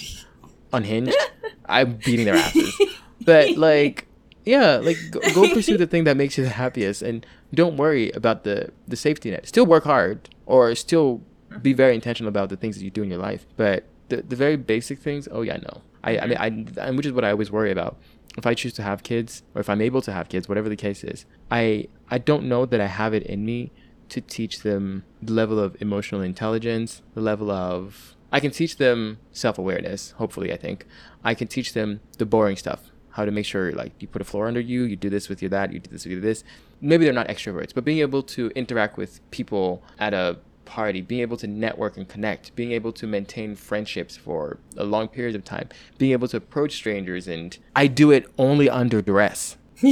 unhinged, 0.73 1.15
I'm 1.67 1.95
beating 2.03 2.25
their 2.25 2.35
asses. 2.35 2.77
But 3.21 3.55
like, 3.55 4.07
yeah, 4.45 4.77
like 4.77 4.97
go, 5.11 5.19
go 5.33 5.49
pursue 5.53 5.77
the 5.77 5.87
thing 5.87 6.03
that 6.03 6.17
makes 6.17 6.37
you 6.37 6.43
the 6.43 6.49
happiest, 6.51 7.01
and 7.01 7.25
don't 7.53 7.77
worry 7.77 8.11
about 8.11 8.43
the 8.43 8.71
the 8.87 8.95
safety 8.95 9.31
net. 9.31 9.47
Still 9.47 9.65
work 9.65 9.83
hard, 9.83 10.29
or 10.45 10.73
still 10.75 11.21
be 11.61 11.71
mm-hmm. 11.71 11.77
very 11.77 11.95
intentional 11.95 12.29
about 12.29 12.49
the 12.49 12.57
things 12.57 12.77
that 12.77 12.83
you 12.83 12.91
do 12.91 13.03
in 13.03 13.09
your 13.09 13.19
life. 13.19 13.45
But 13.55 13.85
the 14.09 14.17
the 14.21 14.35
very 14.35 14.55
basic 14.55 14.99
things, 14.99 15.27
oh 15.31 15.41
yeah, 15.41 15.57
no. 15.57 15.81
I 16.03 16.17
I 16.17 16.27
mean 16.27 16.37
mm-hmm. 16.37 16.79
I, 16.79 16.83
and 16.87 16.97
which 16.97 17.05
is 17.05 17.13
what 17.13 17.23
I 17.23 17.31
always 17.31 17.51
worry 17.51 17.71
about. 17.71 17.97
If 18.35 18.47
I 18.47 18.55
choose 18.55 18.73
to 18.73 18.81
have 18.81 19.03
kids, 19.03 19.43
or 19.53 19.61
if 19.61 19.69
I'm 19.69 19.81
able 19.81 20.01
to 20.01 20.11
have 20.11 20.27
kids, 20.27 20.49
whatever 20.49 20.67
the 20.67 20.75
case 20.75 21.03
is, 21.03 21.25
I 21.51 21.87
I 22.09 22.17
don't 22.17 22.45
know 22.45 22.65
that 22.65 22.81
I 22.81 22.87
have 22.87 23.13
it 23.13 23.23
in 23.23 23.45
me 23.45 23.71
to 24.09 24.21
teach 24.21 24.61
them 24.61 25.03
the 25.21 25.33
level 25.33 25.59
of 25.59 25.75
emotional 25.81 26.21
intelligence, 26.21 27.01
the 27.13 27.21
level 27.21 27.49
of 27.49 28.15
I 28.31 28.39
can 28.39 28.49
teach 28.49 28.77
them 28.77 29.19
self-awareness, 29.31 30.11
hopefully 30.17 30.51
I 30.51 30.57
think. 30.57 30.87
I 31.23 31.35
can 31.35 31.47
teach 31.47 31.73
them 31.73 31.99
the 32.17 32.25
boring 32.25 32.57
stuff, 32.57 32.91
how 33.13 33.25
to 33.25 33.31
make 33.31 33.45
sure 33.45 33.71
like 33.71 33.93
you 33.99 34.07
put 34.07 34.21
a 34.21 34.25
floor 34.25 34.47
under 34.47 34.59
you, 34.59 34.83
you 34.83 34.95
do 34.95 35.09
this 35.09 35.29
with 35.29 35.41
your 35.41 35.49
that, 35.49 35.71
you 35.71 35.79
do 35.79 35.89
this 35.89 36.03
with 36.05 36.11
your 36.11 36.21
this. 36.21 36.43
Maybe 36.81 37.05
they're 37.05 37.13
not 37.13 37.27
extroverts, 37.27 37.73
but 37.73 37.85
being 37.85 37.99
able 37.99 38.23
to 38.23 38.51
interact 38.55 38.97
with 38.97 39.19
people 39.31 39.83
at 39.99 40.13
a 40.13 40.37
party, 40.65 41.01
being 41.01 41.21
able 41.21 41.37
to 41.37 41.47
network 41.47 41.95
and 41.97 42.07
connect, 42.09 42.55
being 42.55 42.71
able 42.71 42.91
to 42.93 43.05
maintain 43.05 43.55
friendships 43.55 44.17
for 44.17 44.57
a 44.77 44.83
long 44.83 45.07
period 45.07 45.35
of 45.35 45.43
time, 45.43 45.69
being 45.97 46.11
able 46.11 46.27
to 46.27 46.37
approach 46.37 46.73
strangers 46.73 47.27
and 47.27 47.57
I 47.75 47.87
do 47.87 48.11
it 48.11 48.25
only 48.37 48.69
under 48.69 49.01
duress. 49.01 49.57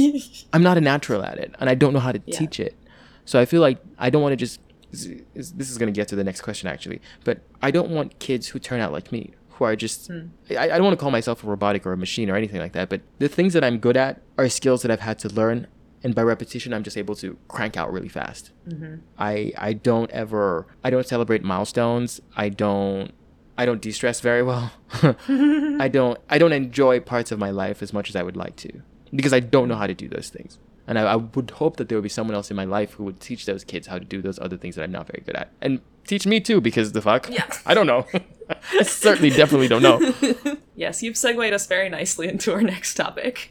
I'm 0.52 0.62
not 0.62 0.76
a 0.76 0.80
natural 0.80 1.22
at 1.22 1.38
it 1.38 1.54
and 1.60 1.70
I 1.70 1.74
don't 1.74 1.92
know 1.92 2.00
how 2.00 2.12
to 2.12 2.22
Yeah. 2.26 2.38
teach 2.38 2.58
it. 2.58 2.74
So 3.24 3.38
I 3.38 3.44
feel 3.44 3.60
like 3.60 3.78
I 3.98 4.10
don't 4.10 4.22
want 4.22 4.32
to 4.32 4.36
just 4.36 4.60
this 4.90 5.06
is, 5.34 5.52
this 5.52 5.70
is 5.70 5.78
going 5.78 5.90
to 5.92 5.98
get 5.98 6.08
to 6.08 6.16
the 6.16 6.24
next 6.24 6.42
question 6.42 6.68
actually, 6.68 7.00
but 7.24 7.40
I 7.62 7.70
don't 7.70 7.88
want 7.90 8.18
kids 8.18 8.48
who 8.48 8.58
turn 8.58 8.80
out 8.80 8.92
like 8.92 9.10
me 9.12 9.32
who 9.54 9.64
are 9.64 9.76
just 9.76 10.08
hmm. 10.08 10.28
I, 10.50 10.64
I 10.64 10.68
don't 10.68 10.84
want 10.84 10.98
to 10.98 11.00
call 11.00 11.10
myself 11.10 11.44
a 11.44 11.46
robotic 11.46 11.86
or 11.86 11.92
a 11.92 11.96
machine 11.96 12.30
or 12.30 12.36
anything 12.36 12.60
like 12.60 12.72
that, 12.72 12.88
but 12.88 13.00
the 13.18 13.28
things 13.28 13.52
that 13.52 13.64
I'm 13.64 13.78
good 13.78 13.96
at 13.96 14.20
are 14.38 14.48
skills 14.48 14.82
that 14.82 14.90
I've 14.90 15.00
had 15.00 15.18
to 15.20 15.28
learn 15.28 15.66
and 16.04 16.14
by 16.14 16.22
repetition 16.22 16.72
I'm 16.72 16.82
just 16.82 16.96
able 16.96 17.14
to 17.16 17.36
crank 17.48 17.76
out 17.76 17.92
really 17.92 18.08
fast. 18.08 18.50
Mm-hmm. 18.68 18.96
I 19.18 19.52
I 19.56 19.72
don't 19.72 20.10
ever 20.10 20.66
I 20.82 20.90
don't 20.90 21.06
celebrate 21.06 21.42
milestones. 21.42 22.20
I 22.36 22.48
don't 22.48 23.12
I 23.56 23.66
don't 23.66 23.80
de-stress 23.80 24.20
very 24.20 24.42
well. 24.42 24.72
I 25.02 25.88
don't 25.92 26.18
I 26.28 26.38
don't 26.38 26.52
enjoy 26.52 27.00
parts 27.00 27.32
of 27.32 27.38
my 27.38 27.50
life 27.50 27.82
as 27.82 27.92
much 27.92 28.08
as 28.08 28.16
I 28.16 28.22
would 28.22 28.36
like 28.36 28.56
to 28.56 28.82
because 29.14 29.32
I 29.32 29.40
don't 29.40 29.68
know 29.68 29.76
how 29.76 29.86
to 29.86 29.94
do 29.94 30.08
those 30.08 30.28
things. 30.28 30.58
And 30.86 30.98
I, 30.98 31.02
I 31.02 31.16
would 31.16 31.52
hope 31.52 31.76
that 31.76 31.88
there 31.88 31.96
would 31.96 32.02
be 32.02 32.08
someone 32.08 32.34
else 32.34 32.50
in 32.50 32.56
my 32.56 32.64
life 32.64 32.94
who 32.94 33.04
would 33.04 33.20
teach 33.20 33.46
those 33.46 33.62
kids 33.62 33.86
how 33.86 33.98
to 33.98 34.04
do 34.04 34.20
those 34.20 34.38
other 34.40 34.56
things 34.56 34.74
that 34.74 34.82
I'm 34.82 34.90
not 34.90 35.06
very 35.06 35.22
good 35.24 35.36
at. 35.36 35.50
And 35.60 35.80
teach 36.06 36.26
me 36.26 36.40
too 36.40 36.60
because 36.60 36.92
the 36.92 37.02
fuck? 37.02 37.28
Yeah. 37.30 37.46
I 37.66 37.74
don't 37.74 37.86
know. 37.86 38.06
I 38.72 38.82
certainly 38.82 39.30
definitely 39.30 39.68
don't 39.68 39.82
know. 39.82 40.14
Yes, 40.74 41.02
you've 41.02 41.18
segued 41.18 41.52
us 41.52 41.66
very 41.66 41.90
nicely 41.90 42.28
into 42.28 42.50
our 42.52 42.62
next 42.62 42.94
topic. 42.94 43.50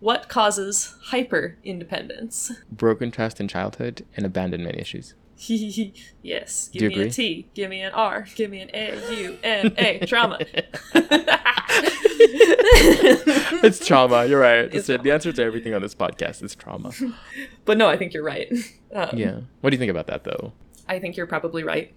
What 0.00 0.28
causes 0.28 0.94
hyper 1.04 1.56
independence? 1.64 2.52
Broken 2.70 3.10
trust 3.10 3.40
in 3.40 3.48
childhood 3.48 4.04
and 4.16 4.26
abandonment 4.26 4.76
issues. 4.76 5.14
yes. 5.38 6.68
Give 6.72 6.80
Do 6.80 6.88
me 6.88 6.94
a 6.94 6.98
agree? 7.00 7.10
T. 7.10 7.48
Give 7.54 7.70
me 7.70 7.80
an 7.80 7.92
R. 7.94 8.26
Give 8.36 8.50
me 8.50 8.60
an 8.60 8.70
A 8.74 9.14
U 9.22 9.38
N 9.42 9.74
A. 9.78 9.98
Trauma. 10.06 10.38
it's 13.62 13.84
trauma. 13.84 14.26
You're 14.26 14.40
right. 14.40 14.72
It's 14.72 14.88
it. 14.88 15.02
The 15.02 15.10
answer 15.10 15.32
to 15.32 15.42
everything 15.42 15.74
on 15.74 15.82
this 15.82 15.94
podcast 15.94 16.42
is 16.42 16.54
trauma. 16.54 16.92
but 17.64 17.78
no, 17.78 17.88
I 17.88 17.96
think 17.96 18.12
you're 18.12 18.22
right. 18.24 18.52
Um, 18.94 19.10
Yeah. 19.16 19.40
What 19.62 19.70
do 19.70 19.74
you 19.74 19.78
think 19.78 19.90
about 19.90 20.06
that 20.08 20.24
though? 20.24 20.52
I 20.88 20.98
think 20.98 21.16
you're 21.16 21.26
probably 21.26 21.64
right. 21.64 21.94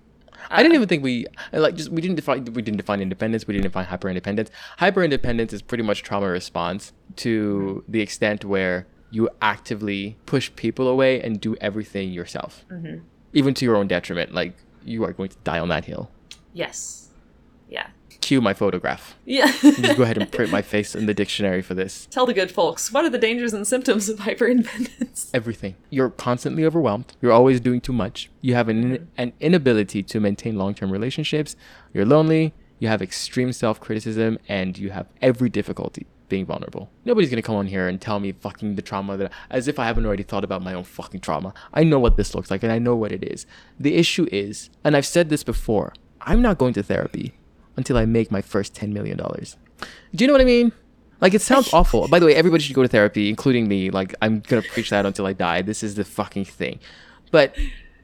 I 0.50 0.64
didn't 0.64 0.74
uh, 0.74 0.78
even 0.78 0.88
think 0.88 1.04
we 1.04 1.28
like 1.54 1.76
just 1.76 1.90
we 1.90 2.02
didn't 2.02 2.16
define 2.16 2.46
we 2.46 2.62
didn't 2.62 2.78
define 2.78 3.02
independence. 3.02 3.48
We 3.48 3.54
didn't 3.54 3.66
define 3.66 3.86
hyper 3.86 4.10
independence. 4.10 4.50
Hyper 4.78 5.04
independence 5.04 5.54
is 5.54 5.62
pretty 5.62 5.84
much 5.84 6.04
trauma 6.04 6.28
response 6.28 6.94
to 7.18 7.84
mm-hmm. 7.84 7.92
the 7.92 8.02
extent 8.02 8.46
where 8.46 8.88
you 9.12 9.30
actively 9.42 10.18
push 10.26 10.50
people 10.56 10.88
away 10.88 11.22
and 11.22 11.40
do 11.40 11.56
everything 11.58 12.12
yourself, 12.12 12.66
mm-hmm. 12.72 13.00
even 13.34 13.54
to 13.54 13.66
your 13.66 13.76
own 13.76 13.88
detriment. 13.88 14.34
Like 14.34 14.54
you 14.84 15.04
are 15.04 15.14
going 15.14 15.30
to 15.30 15.38
die 15.44 15.60
on 15.60 15.70
that 15.70 15.86
hill. 15.86 16.10
Yes. 16.54 17.11
Yeah. 17.72 17.88
Cue 18.20 18.42
my 18.42 18.54
photograph. 18.54 19.16
Yeah. 19.26 19.52
Just 19.52 19.98
go 19.98 20.04
ahead 20.04 20.18
and 20.18 20.32
print 20.32 20.52
my 20.52 20.62
face 20.74 20.94
in 20.94 21.08
the 21.08 21.14
dictionary 21.14 21.62
for 21.64 21.74
this. 21.74 22.06
Tell 22.12 22.28
the 22.28 22.34
good 22.34 22.52
folks 22.52 22.92
what 22.92 23.04
are 23.04 23.10
the 23.10 23.18
dangers 23.18 23.54
and 23.54 23.66
symptoms 23.66 24.10
of 24.10 24.20
hyperindependence? 24.20 25.32
Everything. 25.34 25.76
You're 25.90 26.12
constantly 26.12 26.64
overwhelmed. 26.64 27.16
You're 27.22 27.32
always 27.32 27.60
doing 27.60 27.82
too 27.82 27.94
much. 27.94 28.30
You 28.42 28.54
have 28.54 28.70
an, 28.70 28.84
mm-hmm. 28.84 29.04
an 29.18 29.34
inability 29.40 30.04
to 30.04 30.20
maintain 30.20 30.58
long 30.58 30.76
term 30.76 30.92
relationships. 30.92 31.56
You're 31.94 32.06
lonely. 32.06 32.54
You 32.78 32.90
have 32.90 33.02
extreme 33.02 33.54
self 33.54 33.80
criticism. 33.80 34.38
And 34.48 34.78
you 34.78 34.92
have 34.92 35.08
every 35.22 35.50
difficulty 35.50 36.06
being 36.28 36.46
vulnerable. 36.46 36.90
Nobody's 37.06 37.30
going 37.30 37.42
to 37.42 37.46
come 37.46 37.56
on 37.56 37.68
here 37.68 37.88
and 37.88 38.00
tell 38.00 38.20
me 38.20 38.34
fucking 38.34 38.76
the 38.76 38.82
trauma 38.82 39.18
that, 39.18 39.32
as 39.50 39.68
if 39.68 39.80
I 39.80 39.86
haven't 39.86 40.06
already 40.06 40.24
thought 40.24 40.44
about 40.44 40.62
my 40.62 40.74
own 40.74 40.84
fucking 40.84 41.22
trauma. 41.22 41.54
I 41.74 41.84
know 41.84 42.00
what 42.00 42.18
this 42.18 42.36
looks 42.36 42.52
like 42.52 42.64
and 42.64 42.72
I 42.72 42.80
know 42.80 42.96
what 42.96 43.12
it 43.12 43.24
is. 43.24 43.46
The 43.80 43.96
issue 43.96 44.28
is, 44.32 44.70
and 44.84 44.96
I've 44.96 45.06
said 45.06 45.30
this 45.30 45.44
before, 45.44 45.94
I'm 46.22 46.42
not 46.42 46.58
going 46.58 46.74
to 46.76 46.84
therapy 46.84 47.34
until 47.78 47.98
I 47.98 48.06
make 48.06 48.32
my 48.32 48.42
first 48.42 48.74
$10 48.74 48.92
million. 48.92 49.18
Do 49.18 50.24
you 50.24 50.28
know 50.28 50.34
what 50.34 50.42
I 50.42 50.46
mean? 50.46 50.72
Like 51.22 51.34
it 51.34 51.42
sounds 51.42 51.72
awful. 51.74 52.08
By 52.08 52.20
the 52.20 52.26
way, 52.26 52.36
everybody 52.36 52.64
should 52.64 52.76
go 52.76 52.82
to 52.82 52.88
therapy, 52.88 53.30
including 53.30 53.68
me. 53.68 53.90
Like 53.92 54.16
I'm 54.22 54.40
gonna 54.42 54.64
preach 54.64 54.90
that 54.90 55.06
until 55.06 55.26
I 55.28 55.34
die. 55.34 55.62
This 55.62 55.84
is 55.84 55.96
the 55.96 56.04
fucking 56.04 56.46
thing. 56.46 56.80
But 57.32 57.56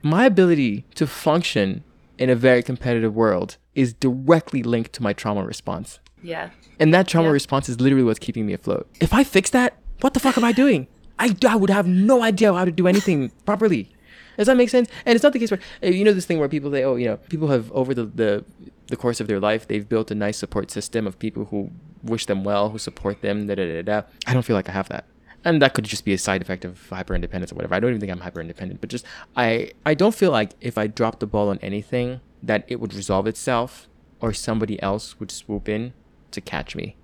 my 0.04 0.26
ability 0.26 0.86
to 0.96 1.08
function 1.08 1.84
in 2.20 2.30
a 2.30 2.36
very 2.36 2.62
competitive 2.64 3.16
world 3.16 3.58
is 3.76 3.94
directly 3.94 4.62
linked 4.64 4.94
to 4.94 5.04
my 5.04 5.14
trauma 5.14 5.44
response. 5.44 6.00
Yeah. 6.22 6.52
And 6.80 6.94
that 6.94 7.08
trauma 7.08 7.28
Yeah. 7.30 7.34
response 7.34 7.70
is 7.70 7.82
literally 7.82 8.04
what's 8.04 8.20
keeping 8.20 8.46
me 8.46 8.54
afloat. 8.54 8.88
If 9.00 9.14
I 9.14 9.24
fix 9.24 9.50
that, 9.52 9.78
what 10.02 10.14
the 10.14 10.20
fuck 10.20 10.38
am 10.38 10.44
I 10.44 10.52
doing? 10.52 10.88
I, 11.20 11.36
I 11.48 11.56
would 11.56 11.72
have 11.72 11.88
no 11.88 12.22
idea 12.22 12.54
how 12.54 12.66
to 12.66 12.72
do 12.72 12.86
anything 12.88 13.32
properly. 13.46 13.90
Does 14.38 14.48
that 14.48 14.58
make 14.58 14.70
sense? 14.70 14.90
And 15.06 15.16
it's 15.16 15.24
not 15.24 15.34
the 15.34 15.40
case 15.40 15.52
where 15.52 15.60
uh, 15.84 15.88
you 15.88 16.04
know 16.06 16.14
this 16.14 16.26
thing 16.26 16.40
where 16.40 16.48
people 16.48 16.72
say, 16.72 16.84
oh, 16.84 16.96
you 16.96 17.06
know, 17.06 17.18
people 17.18 17.48
have 17.50 17.72
over 17.72 17.94
the, 17.94 18.06
the 18.06 18.46
the 18.88 18.96
course 18.96 19.20
of 19.20 19.28
their 19.28 19.40
life, 19.40 19.68
they've 19.68 19.88
built 19.88 20.12
a 20.12 20.16
nice 20.16 20.38
support 20.38 20.72
system 20.72 21.06
of 21.08 21.20
people 21.20 21.46
who 21.46 21.72
wish 22.04 22.26
them 22.26 22.44
well, 22.44 22.70
who 22.70 22.78
support 22.78 23.22
them. 23.22 23.48
Da 23.48 23.56
da 23.56 23.66
da 23.66 23.82
da. 23.82 24.02
I 24.26 24.34
don't 24.34 24.44
feel 24.44 24.56
like 24.56 24.70
I 24.70 24.72
have 24.72 24.90
that, 24.90 25.06
and 25.44 25.62
that 25.62 25.74
could 25.74 25.86
just 25.86 26.06
be 26.06 26.14
a 26.14 26.18
side 26.18 26.42
effect 26.42 26.64
of 26.64 26.90
hyper 26.90 27.16
independence 27.16 27.52
or 27.52 27.56
whatever. 27.56 27.76
I 27.76 27.80
don't 27.80 27.90
even 27.90 28.00
think 28.00 28.12
I'm 28.12 28.22
hyper 28.22 28.40
independent, 28.40 28.80
but 28.82 28.90
just 28.90 29.06
I 29.36 29.72
I 29.86 29.94
don't 29.94 30.16
feel 30.16 30.32
like 30.32 30.52
if 30.62 30.78
I 30.78 30.88
dropped 30.88 31.20
the 31.20 31.28
ball 31.28 31.50
on 31.50 31.58
anything 31.62 32.22
that 32.44 32.64
it 32.68 32.80
would 32.80 32.94
resolve 32.94 33.28
itself 33.28 33.88
or 34.20 34.34
somebody 34.34 34.82
else 34.82 35.20
would 35.20 35.32
swoop 35.32 35.68
in 35.68 35.94
to 36.32 36.42
catch 36.42 36.76
me. 36.76 36.96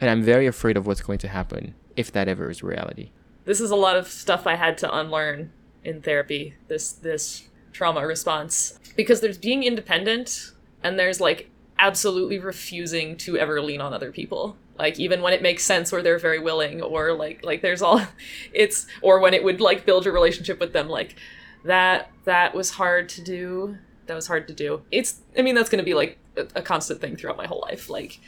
And 0.00 0.10
I'm 0.10 0.22
very 0.22 0.46
afraid 0.46 0.76
of 0.76 0.86
what's 0.86 1.00
going 1.00 1.18
to 1.20 1.28
happen 1.28 1.74
if 1.96 2.10
that 2.12 2.28
ever 2.28 2.50
is 2.50 2.62
reality. 2.62 3.10
This 3.44 3.60
is 3.60 3.70
a 3.70 3.76
lot 3.76 3.96
of 3.96 4.08
stuff 4.08 4.46
I 4.46 4.56
had 4.56 4.76
to 4.78 4.94
unlearn 4.94 5.52
in 5.84 6.02
therapy. 6.02 6.54
This 6.68 6.92
this 6.92 7.48
trauma 7.72 8.06
response 8.06 8.78
because 8.96 9.20
there's 9.20 9.38
being 9.38 9.64
independent 9.64 10.52
and 10.82 10.98
there's 10.98 11.20
like 11.20 11.50
absolutely 11.78 12.38
refusing 12.38 13.16
to 13.16 13.36
ever 13.36 13.60
lean 13.60 13.80
on 13.80 13.92
other 13.92 14.12
people. 14.12 14.56
Like 14.78 14.98
even 14.98 15.22
when 15.22 15.32
it 15.32 15.42
makes 15.42 15.64
sense 15.64 15.92
or 15.92 16.02
they're 16.02 16.18
very 16.18 16.38
willing 16.38 16.82
or 16.82 17.12
like 17.12 17.44
like 17.44 17.62
there's 17.62 17.82
all 17.82 18.00
it's 18.52 18.86
or 19.02 19.20
when 19.20 19.34
it 19.34 19.44
would 19.44 19.60
like 19.60 19.86
build 19.86 20.04
your 20.04 20.14
relationship 20.14 20.60
with 20.60 20.72
them 20.72 20.88
like 20.88 21.16
that 21.64 22.10
that 22.24 22.54
was 22.54 22.70
hard 22.70 23.08
to 23.10 23.22
do. 23.22 23.78
That 24.06 24.14
was 24.14 24.26
hard 24.26 24.48
to 24.48 24.54
do. 24.54 24.82
It's 24.90 25.22
I 25.36 25.42
mean 25.42 25.54
that's 25.54 25.70
going 25.70 25.78
to 25.78 25.84
be 25.84 25.94
like 25.94 26.18
a, 26.36 26.46
a 26.56 26.62
constant 26.62 27.00
thing 27.00 27.16
throughout 27.16 27.36
my 27.36 27.46
whole 27.46 27.60
life. 27.60 27.88
Like 27.88 28.20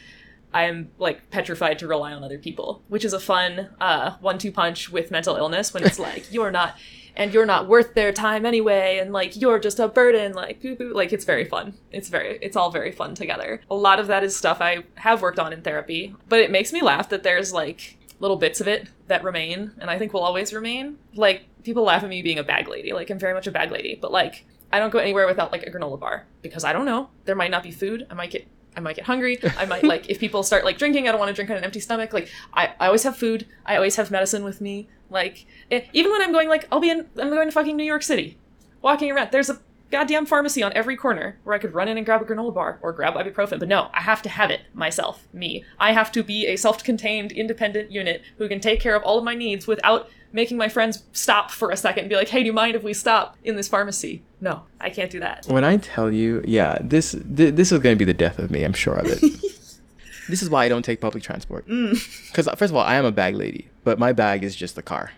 I'm 0.53 0.91
like 0.99 1.31
petrified 1.31 1.79
to 1.81 1.87
rely 1.87 2.13
on 2.13 2.25
other 2.25 2.39
people, 2.39 2.83
which 2.89 3.05
is 3.05 3.13
a 3.13 3.21
fun 3.21 3.69
uh, 3.81 4.13
one-two 4.21 4.53
punch 4.53 4.91
with 4.91 5.11
mental 5.11 5.37
illness 5.37 5.75
when 5.75 5.85
it's 5.85 5.99
like 6.09 6.33
you're 6.33 6.51
not 6.51 6.77
and 7.17 7.33
you're 7.33 7.47
not 7.47 7.67
worth 7.67 7.95
their 7.95 8.13
time 8.13 8.45
anyway 8.47 8.99
and 8.99 9.13
like 9.13 9.41
you're 9.41 9.59
just 9.59 9.81
a 9.81 9.89
burden 9.89 10.33
like 10.33 10.61
boo 10.61 10.77
boo 10.77 10.93
like 10.95 11.13
it's 11.13 11.25
very 11.25 11.45
fun. 11.45 11.75
It's 11.91 12.09
very 12.09 12.39
it's 12.43 12.57
all 12.57 12.71
very 12.71 12.93
fun 12.93 13.15
together. 13.15 13.61
A 13.71 13.75
lot 13.75 13.99
of 13.99 14.07
that 14.09 14.23
is 14.23 14.37
stuff 14.37 14.61
i 14.61 14.85
have 14.97 15.23
worked 15.23 15.39
on 15.39 15.53
in 15.53 15.63
therapy 15.63 16.15
but 16.29 16.41
it 16.41 16.51
makes 16.51 16.73
me 16.73 16.83
laugh 16.83 17.09
that 17.09 17.23
there's 17.23 17.53
like 17.53 17.97
little 18.21 18.37
bits 18.37 18.61
of 18.61 18.69
it 18.69 18.89
that 19.09 19.25
remain 19.25 19.73
and 19.79 19.91
i 19.91 19.99
think 19.99 20.13
will 20.13 20.21
always 20.21 20.53
remain. 20.53 20.99
Like 21.15 21.45
people 21.65 21.85
laugh 21.85 22.03
at 22.03 22.09
me 22.09 22.23
being 22.23 22.39
a 22.39 22.45
bag 22.45 22.69
lady 22.69 22.93
like 22.93 23.11
i'm 23.11 23.19
very 23.19 23.35
much 23.35 23.47
a 23.47 23.51
bag 23.51 23.71
lady 23.73 23.99
but 24.01 24.13
like 24.13 24.45
i 24.73 24.79
don't 24.79 24.91
go 24.91 24.99
anywhere 24.99 25.27
without 25.27 25.51
like 25.53 25.67
a 25.67 25.71
granola 25.71 25.99
bar 25.99 26.27
because 26.43 26.65
i 26.65 26.73
don't 26.73 26.87
know. 26.87 27.11
There 27.25 27.35
might 27.35 27.51
not 27.51 27.63
be 27.63 27.71
food. 27.71 28.07
I 28.11 28.15
might 28.15 28.31
get 28.31 28.47
I 28.77 28.81
might 28.81 28.97
get 28.97 29.07
hungry. 29.07 29.39
I 29.57 29.65
might 29.65 29.85
like 29.85 30.11
if 30.11 30.21
people 30.21 30.43
start 30.43 30.65
like 30.65 30.79
drinking, 30.79 31.09
I 31.09 31.13
don't 31.13 31.19
want 31.19 31.31
to 31.31 31.35
drink 31.35 31.51
on 31.51 31.57
an 31.57 31.65
empty 31.65 31.81
stomach. 31.81 32.13
Like 32.13 32.29
I, 32.53 32.75
I 32.79 32.87
always 32.87 33.03
have 33.05 33.17
food. 33.17 33.47
I 33.65 33.77
always 33.77 33.97
have 33.97 34.11
medicine 34.11 34.45
with 34.45 34.61
me. 34.61 34.89
Like 35.11 35.47
eh, 35.71 35.83
even 35.93 36.13
when 36.13 36.23
I'm 36.23 36.33
going 36.33 36.49
like 36.49 36.69
I'll 36.71 36.81
be 36.81 36.91
in 36.91 37.07
I'm 37.19 37.31
going 37.31 37.49
to 37.49 37.53
fucking 37.53 37.77
New 37.77 37.85
York 37.85 38.03
City, 38.03 38.39
walking 38.83 39.11
around. 39.11 39.31
There's 39.33 39.51
a 39.51 39.61
goddamn 39.91 40.27
pharmacy 40.27 40.63
on 40.63 40.73
every 40.75 40.97
corner 40.97 41.39
where 41.45 41.55
I 41.55 41.59
could 41.59 41.73
run 41.73 41.89
in 41.89 41.97
and 41.97 42.05
grab 42.05 42.21
a 42.21 42.25
granola 42.25 42.53
bar 42.53 42.79
or 42.83 42.93
grab 42.93 43.15
ibuprofen. 43.15 43.59
But 43.59 43.69
no, 43.69 43.89
I 43.95 44.03
have 44.03 44.21
to 44.23 44.29
have 44.29 44.51
it 44.51 44.63
myself, 44.75 45.27
me. 45.33 45.65
I 45.79 45.93
have 45.93 46.11
to 46.13 46.23
be 46.23 46.47
a 46.47 46.57
self-contained, 46.57 47.33
independent 47.33 47.91
unit 47.91 48.23
who 48.39 48.49
can 48.49 48.61
take 48.61 48.81
care 48.81 48.97
of 48.97 49.03
all 49.05 49.19
of 49.19 49.25
my 49.25 49.35
needs 49.35 49.67
without 49.67 50.11
making 50.37 50.59
my 50.59 50.69
friends 50.69 51.03
stop 51.13 51.51
for 51.51 51.71
a 51.71 51.77
second 51.77 52.03
and 52.03 52.11
be 52.11 52.15
like, 52.15 52.29
"Hey, 52.29 52.41
do 52.41 52.47
you 52.47 52.53
mind 52.53 52.77
if 52.77 52.85
we 52.85 52.93
stop 52.93 53.37
in 53.43 53.57
this 53.57 53.67
pharmacy?" 53.67 54.23
No, 54.41 54.63
I 54.81 54.91
can't 54.91 55.11
do 55.11 55.19
that. 55.19 55.47
When 55.47 55.65
I 55.65 55.79
tell 55.79 56.13
you, 56.13 56.45
yeah, 56.47 56.79
this 56.81 57.13
th- 57.13 57.55
this 57.55 57.73
is 57.73 57.79
going 57.81 57.97
to 57.97 57.99
be 57.99 58.05
the 58.05 58.15
death 58.15 58.39
of 58.39 58.51
me. 58.51 58.63
I'm 58.63 58.75
sure 58.75 58.95
of 58.95 59.07
it. 59.07 59.21
this 60.29 60.43
is 60.43 60.51
why 60.51 60.65
I 60.65 60.69
don't 60.69 60.85
take 60.85 61.01
public 61.01 61.25
transport. 61.25 61.67
Mm. 61.67 61.93
Because 62.29 62.47
first 62.59 62.71
of 62.71 62.77
all, 62.77 62.85
I 62.85 62.95
am 62.97 63.07
a 63.07 63.11
bag 63.11 63.35
lady, 63.35 63.69
but 63.83 63.99
my 63.99 64.13
bag 64.13 64.45
is 64.45 64.55
just 64.55 64.77
the 64.77 64.83
car, 64.83 65.13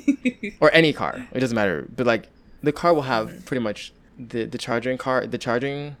or 0.60 0.72
any 0.72 0.92
car. 0.92 1.28
It 1.32 1.40
doesn't 1.40 1.54
matter. 1.54 1.86
But 1.94 2.06
like, 2.06 2.30
the 2.62 2.72
car 2.72 2.94
will 2.94 3.02
have 3.02 3.28
mm. 3.28 3.44
pretty 3.44 3.62
much 3.62 3.92
the 4.18 4.46
the 4.46 4.58
charging 4.58 4.96
car, 4.96 5.26
the 5.26 5.38
charging 5.38 5.96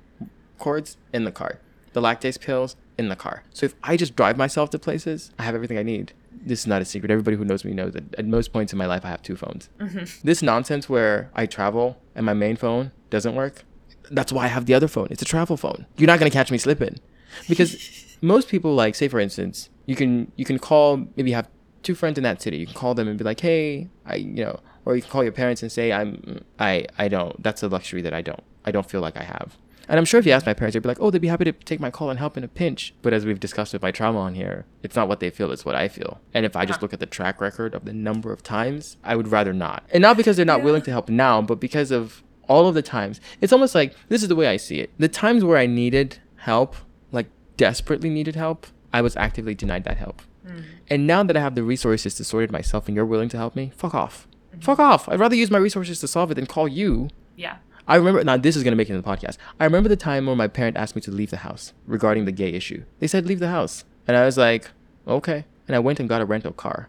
cords 0.58 0.96
in 1.12 1.24
the 1.24 1.32
car, 1.32 1.60
the 1.92 2.00
lactase 2.00 2.40
pills 2.40 2.76
in 2.96 3.10
the 3.10 3.16
car. 3.16 3.42
So 3.52 3.66
if 3.66 3.74
I 3.82 3.96
just 3.98 4.16
drive 4.16 4.38
myself 4.38 4.70
to 4.70 4.78
places, 4.78 5.32
I 5.38 5.42
have 5.42 5.54
everything 5.54 5.76
I 5.76 5.82
need. 5.82 6.12
This 6.44 6.60
is 6.60 6.66
not 6.66 6.82
a 6.82 6.84
secret. 6.84 7.10
Everybody 7.10 7.36
who 7.36 7.44
knows 7.44 7.64
me 7.64 7.72
knows 7.72 7.92
that 7.92 8.14
at 8.16 8.26
most 8.26 8.52
points 8.52 8.72
in 8.72 8.78
my 8.78 8.86
life, 8.86 9.04
I 9.04 9.08
have 9.08 9.22
two 9.22 9.36
phones. 9.36 9.68
Mm-hmm. 9.78 10.04
This 10.22 10.42
nonsense 10.42 10.88
where 10.88 11.30
I 11.34 11.46
travel 11.46 11.98
and 12.14 12.26
my 12.26 12.34
main 12.34 12.56
phone 12.56 12.92
doesn't 13.10 13.34
work, 13.34 13.64
that's 14.10 14.32
why 14.32 14.44
I 14.44 14.48
have 14.48 14.66
the 14.66 14.74
other 14.74 14.88
phone. 14.88 15.08
It's 15.10 15.22
a 15.22 15.26
travel 15.26 15.56
phone. 15.56 15.86
You're 15.96 16.06
not 16.06 16.18
gonna 16.18 16.30
catch 16.30 16.50
me 16.50 16.58
slipping, 16.58 17.00
because 17.48 18.16
most 18.20 18.48
people 18.48 18.74
like, 18.74 18.94
say 18.94 19.08
for 19.08 19.20
instance, 19.20 19.70
you 19.86 19.96
can 19.96 20.32
you 20.36 20.44
can 20.44 20.58
call 20.58 20.96
maybe 21.16 21.30
you 21.30 21.36
have 21.36 21.48
two 21.82 21.94
friends 21.94 22.18
in 22.18 22.24
that 22.24 22.42
city. 22.42 22.58
You 22.58 22.66
can 22.66 22.74
call 22.74 22.94
them 22.94 23.08
and 23.08 23.18
be 23.18 23.24
like, 23.24 23.40
hey, 23.40 23.88
I 24.04 24.16
you 24.16 24.44
know, 24.44 24.60
or 24.84 24.96
you 24.96 25.02
can 25.02 25.10
call 25.10 25.22
your 25.22 25.32
parents 25.32 25.62
and 25.62 25.70
say, 25.70 25.92
I'm 25.92 26.44
I 26.58 26.86
I 26.98 27.08
don't. 27.08 27.42
That's 27.42 27.62
a 27.62 27.68
luxury 27.68 28.02
that 28.02 28.14
I 28.14 28.22
don't. 28.22 28.42
I 28.64 28.70
don't 28.70 28.88
feel 28.88 29.00
like 29.00 29.16
I 29.16 29.24
have. 29.24 29.56
And 29.88 29.98
I'm 29.98 30.04
sure 30.04 30.18
if 30.18 30.26
you 30.26 30.32
ask 30.32 30.46
my 30.46 30.54
parents, 30.54 30.74
they'd 30.74 30.82
be 30.82 30.88
like, 30.88 31.00
oh, 31.00 31.10
they'd 31.10 31.20
be 31.20 31.28
happy 31.28 31.44
to 31.44 31.52
take 31.52 31.80
my 31.80 31.90
call 31.90 32.10
and 32.10 32.18
help 32.18 32.36
in 32.36 32.44
a 32.44 32.48
pinch. 32.48 32.94
But 33.02 33.12
as 33.12 33.24
we've 33.24 33.40
discussed 33.40 33.72
with 33.72 33.82
my 33.82 33.90
trauma 33.90 34.18
on 34.20 34.34
here, 34.34 34.66
it's 34.82 34.96
not 34.96 35.08
what 35.08 35.20
they 35.20 35.30
feel, 35.30 35.50
it's 35.50 35.64
what 35.64 35.74
I 35.74 35.88
feel. 35.88 36.20
And 36.32 36.46
if 36.46 36.56
I 36.56 36.64
just 36.64 36.78
uh-huh. 36.78 36.84
look 36.84 36.92
at 36.92 37.00
the 37.00 37.06
track 37.06 37.40
record 37.40 37.74
of 37.74 37.84
the 37.84 37.92
number 37.92 38.32
of 38.32 38.42
times, 38.42 38.96
I 39.04 39.16
would 39.16 39.28
rather 39.28 39.52
not. 39.52 39.84
And 39.92 40.02
not 40.02 40.16
because 40.16 40.36
they're 40.36 40.46
not 40.46 40.62
willing 40.62 40.82
to 40.82 40.90
help 40.90 41.08
now, 41.08 41.42
but 41.42 41.60
because 41.60 41.90
of 41.90 42.22
all 42.48 42.68
of 42.68 42.74
the 42.74 42.82
times. 42.82 43.20
It's 43.40 43.52
almost 43.52 43.74
like 43.74 43.94
this 44.08 44.22
is 44.22 44.28
the 44.28 44.36
way 44.36 44.46
I 44.46 44.56
see 44.56 44.80
it. 44.80 44.90
The 44.98 45.08
times 45.08 45.44
where 45.44 45.58
I 45.58 45.66
needed 45.66 46.18
help, 46.36 46.76
like 47.12 47.26
desperately 47.56 48.10
needed 48.10 48.36
help, 48.36 48.66
I 48.92 49.00
was 49.00 49.16
actively 49.16 49.54
denied 49.54 49.84
that 49.84 49.96
help. 49.96 50.22
Mm-hmm. 50.46 50.62
And 50.88 51.06
now 51.06 51.22
that 51.22 51.36
I 51.36 51.40
have 51.40 51.54
the 51.54 51.62
resources 51.62 52.14
to 52.16 52.24
sort 52.24 52.44
it 52.44 52.50
myself 52.50 52.86
and 52.86 52.94
you're 52.94 53.06
willing 53.06 53.28
to 53.30 53.36
help 53.36 53.56
me, 53.56 53.72
fuck 53.76 53.94
off. 53.94 54.28
Mm-hmm. 54.50 54.60
Fuck 54.60 54.78
off. 54.78 55.08
I'd 55.08 55.20
rather 55.20 55.36
use 55.36 55.50
my 55.50 55.58
resources 55.58 56.00
to 56.00 56.08
solve 56.08 56.30
it 56.30 56.34
than 56.34 56.46
call 56.46 56.68
you 56.68 57.08
Yeah. 57.36 57.56
I 57.86 57.96
remember 57.96 58.24
now 58.24 58.36
this 58.36 58.56
is 58.56 58.62
gonna 58.62 58.76
make 58.76 58.88
it 58.88 58.94
in 58.94 59.00
the 59.00 59.08
podcast. 59.08 59.36
I 59.60 59.64
remember 59.64 59.88
the 59.88 59.96
time 59.96 60.26
where 60.26 60.36
my 60.36 60.48
parent 60.48 60.76
asked 60.76 60.96
me 60.96 61.02
to 61.02 61.10
leave 61.10 61.30
the 61.30 61.38
house 61.38 61.72
regarding 61.86 62.24
the 62.24 62.32
gay 62.32 62.50
issue. 62.50 62.84
They 62.98 63.06
said 63.06 63.26
leave 63.26 63.40
the 63.40 63.48
house. 63.48 63.84
And 64.06 64.16
I 64.16 64.24
was 64.24 64.36
like, 64.36 64.70
okay. 65.06 65.44
And 65.66 65.74
I 65.74 65.78
went 65.78 66.00
and 66.00 66.08
got 66.08 66.20
a 66.20 66.26
rental 66.26 66.52
car. 66.52 66.88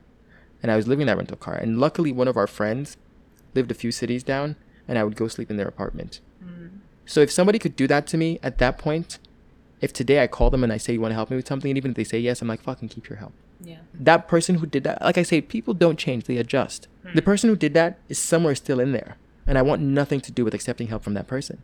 And 0.62 0.72
I 0.72 0.76
was 0.76 0.88
living 0.88 1.04
in 1.04 1.08
that 1.08 1.18
rental 1.18 1.38
car. 1.38 1.56
And 1.56 1.80
luckily 1.80 2.12
one 2.12 2.28
of 2.28 2.38
our 2.38 2.48
friends 2.48 2.98
lived 3.54 3.72
a 3.72 3.76
few 3.76 3.92
cities 3.92 4.24
down 4.24 4.56
and 4.88 4.98
I 4.98 5.04
would 5.04 5.16
go 5.16 5.28
sleep 5.28 5.50
in 5.50 5.58
their 5.58 5.68
apartment. 5.68 6.20
Mm. 6.44 6.80
So 7.06 7.22
if 7.22 7.32
somebody 7.32 7.60
could 7.60 7.76
do 7.76 7.88
that 7.88 8.08
to 8.08 8.18
me 8.18 8.40
at 8.44 8.58
that 8.60 8.78
point, 8.78 9.20
if 9.82 9.94
today 9.94 10.24
I 10.24 10.28
call 10.28 10.50
them 10.50 10.64
and 10.64 10.72
I 10.74 10.78
say 10.78 10.94
you 10.94 11.02
want 11.02 11.12
to 11.12 11.16
help 11.16 11.30
me 11.30 11.36
with 11.36 11.48
something, 11.48 11.70
and 11.70 11.78
even 11.78 11.92
if 11.92 11.98
they 11.98 12.04
say 12.04 12.20
yes, 12.20 12.42
I'm 12.42 12.48
like, 12.48 12.62
fucking 12.62 12.90
keep 12.90 13.10
your 13.10 13.18
help 13.18 13.34
Yeah. 13.64 13.80
that 13.94 14.28
person 14.28 14.56
who 14.56 14.66
did 14.66 14.84
that 14.84 15.02
like 15.02 15.18
i 15.18 15.24
say 15.24 15.42
people 15.42 15.74
don't 15.74 15.98
change 15.98 16.26
they 16.26 16.38
adjust 16.38 16.88
the 17.04 17.22
hmm. 17.22 17.26
person 17.26 17.50
who 17.50 17.56
did 17.56 17.74
that 17.74 18.00
is 18.10 18.20
somewhere 18.20 18.56
still 18.56 18.80
in 18.80 18.92
there 18.92 19.18
and 19.48 19.58
i 19.58 19.62
want 19.62 19.82
nothing 19.82 20.22
to 20.22 20.32
do 20.32 20.44
with 20.44 20.54
accepting 20.54 20.88
help 20.88 21.04
from 21.04 21.14
that 21.14 21.28
person. 21.28 21.62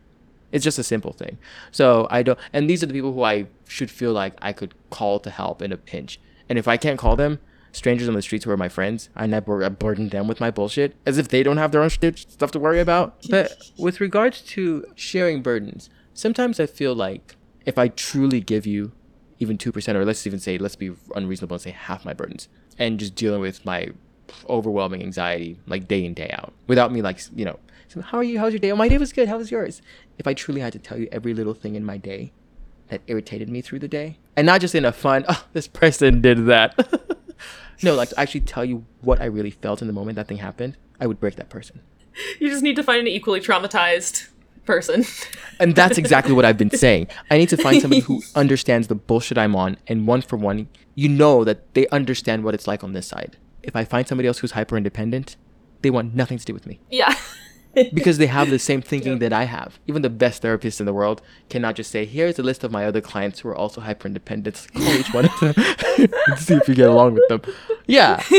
It's 0.50 0.64
just 0.64 0.78
a 0.78 0.84
simple 0.84 1.12
thing. 1.12 1.38
So 1.70 2.06
i 2.10 2.22
don't 2.22 2.38
and 2.52 2.68
these 2.68 2.82
are 2.82 2.86
the 2.86 2.92
people 2.92 3.12
who 3.12 3.22
i 3.22 3.46
should 3.66 3.90
feel 3.90 4.12
like 4.12 4.34
i 4.42 4.52
could 4.52 4.74
call 4.90 5.18
to 5.20 5.30
help 5.30 5.62
in 5.62 5.72
a 5.72 5.76
pinch. 5.76 6.20
And 6.48 6.58
if 6.58 6.68
i 6.68 6.76
can't 6.76 6.98
call 6.98 7.16
them 7.16 7.38
strangers 7.72 8.06
on 8.06 8.14
the 8.14 8.20
streets 8.20 8.44
who 8.44 8.50
are 8.50 8.56
my 8.56 8.68
friends 8.68 9.08
i 9.16 9.26
never 9.26 9.68
burden 9.70 10.10
them 10.10 10.28
with 10.28 10.40
my 10.40 10.50
bullshit 10.50 10.94
as 11.06 11.16
if 11.16 11.28
they 11.28 11.42
don't 11.42 11.56
have 11.56 11.72
their 11.72 11.82
own 11.82 11.88
stuff 11.88 12.50
to 12.50 12.58
worry 12.58 12.80
about. 12.80 13.16
But 13.30 13.56
with 13.78 14.00
regards 14.00 14.42
to 14.42 14.84
sharing 14.94 15.42
burdens 15.42 15.88
sometimes 16.12 16.60
i 16.60 16.66
feel 16.66 16.94
like 16.94 17.36
if 17.64 17.78
i 17.78 17.88
truly 17.88 18.40
give 18.40 18.66
you 18.66 18.92
even 19.38 19.58
2% 19.58 19.94
or 19.94 20.04
let's 20.04 20.26
even 20.26 20.38
say 20.38 20.56
let's 20.56 20.76
be 20.76 20.92
unreasonable 21.16 21.56
and 21.56 21.62
say 21.62 21.70
half 21.70 22.04
my 22.04 22.12
burdens 22.12 22.48
and 22.78 23.00
just 23.00 23.14
dealing 23.16 23.40
with 23.40 23.64
my 23.64 23.88
overwhelming 24.48 25.02
anxiety 25.02 25.58
like 25.66 25.88
day 25.88 26.04
in 26.04 26.14
day 26.14 26.30
out 26.32 26.52
without 26.66 26.92
me 26.92 27.02
like 27.02 27.20
you 27.34 27.44
know 27.44 27.58
saying, 27.92 28.04
how 28.04 28.18
are 28.18 28.22
you 28.24 28.38
how's 28.38 28.52
your 28.52 28.60
day 28.60 28.70
oh 28.72 28.76
my 28.76 28.88
day 28.88 28.98
was 28.98 29.12
good 29.12 29.28
how 29.28 29.38
was 29.38 29.50
yours 29.50 29.82
if 30.18 30.26
i 30.26 30.34
truly 30.34 30.60
had 30.60 30.72
to 30.72 30.78
tell 30.78 30.98
you 30.98 31.08
every 31.12 31.34
little 31.34 31.54
thing 31.54 31.74
in 31.74 31.84
my 31.84 31.96
day 31.96 32.32
that 32.88 33.00
irritated 33.06 33.48
me 33.48 33.60
through 33.60 33.78
the 33.78 33.88
day 33.88 34.18
and 34.36 34.46
not 34.46 34.60
just 34.60 34.74
in 34.74 34.84
a 34.84 34.92
fun 34.92 35.24
oh 35.28 35.44
this 35.52 35.68
person 35.68 36.20
did 36.20 36.46
that 36.46 36.74
no 37.82 37.94
like 37.94 38.08
to 38.08 38.18
actually 38.20 38.40
tell 38.40 38.64
you 38.64 38.84
what 39.00 39.20
i 39.20 39.24
really 39.24 39.50
felt 39.50 39.80
in 39.80 39.86
the 39.86 39.92
moment 39.92 40.16
that 40.16 40.28
thing 40.28 40.38
happened 40.38 40.76
i 41.00 41.06
would 41.06 41.20
break 41.20 41.36
that 41.36 41.48
person 41.48 41.80
You 42.38 42.50
just 42.50 42.62
need 42.62 42.76
to 42.76 42.82
find 42.82 43.00
an 43.00 43.06
equally 43.06 43.40
traumatized 43.40 44.28
person. 44.66 45.04
And 45.58 45.74
that's 45.74 45.96
exactly 45.96 46.34
what 46.34 46.44
I've 46.44 46.58
been 46.58 46.70
saying. 46.84 47.08
I 47.30 47.38
need 47.38 47.48
to 47.48 47.56
find 47.56 47.80
somebody 47.80 48.02
who 48.02 48.22
understands 48.34 48.88
the 48.88 48.94
bullshit 48.94 49.38
I'm 49.38 49.56
on, 49.56 49.78
and 49.86 50.06
one 50.06 50.20
for 50.20 50.36
one, 50.36 50.68
you 50.94 51.08
know 51.08 51.42
that 51.44 51.72
they 51.74 51.88
understand 51.88 52.44
what 52.44 52.52
it's 52.54 52.66
like 52.66 52.84
on 52.84 52.92
this 52.92 53.06
side. 53.06 53.38
If 53.62 53.74
I 53.74 53.84
find 53.84 54.06
somebody 54.06 54.28
else 54.28 54.38
who's 54.40 54.52
hyper 54.52 54.76
independent, 54.76 55.36
they 55.82 55.90
want 55.90 56.14
nothing 56.14 56.38
to 56.38 56.44
do 56.44 56.54
with 56.54 56.66
me 56.66 56.80
yeah. 56.90 57.14
Because 57.74 58.18
they 58.18 58.26
have 58.26 58.50
the 58.50 58.58
same 58.58 58.82
thinking 58.92 59.18
that 59.20 59.32
I 59.32 59.44
have. 59.44 59.78
Even 59.86 60.02
the 60.02 60.10
best 60.10 60.42
therapists 60.42 60.80
in 60.80 60.86
the 60.86 60.92
world 60.92 61.22
cannot 61.48 61.76
just 61.76 61.90
say, 61.90 62.04
"Here's 62.04 62.38
a 62.38 62.42
list 62.42 62.64
of 62.64 62.72
my 62.72 62.86
other 62.86 63.00
clients 63.00 63.40
who 63.40 63.48
are 63.48 63.56
also 63.56 63.80
hyper 63.80 64.08
independent. 64.08 64.66
Call 64.74 64.94
each 64.94 65.12
one 65.12 65.26
of 65.26 65.40
them 65.40 65.54
and 66.26 66.38
see 66.38 66.54
if 66.54 66.68
you 66.68 66.74
get 66.74 66.88
along 66.88 67.14
with 67.14 67.28
them." 67.28 67.42
Yeah, 67.86 68.22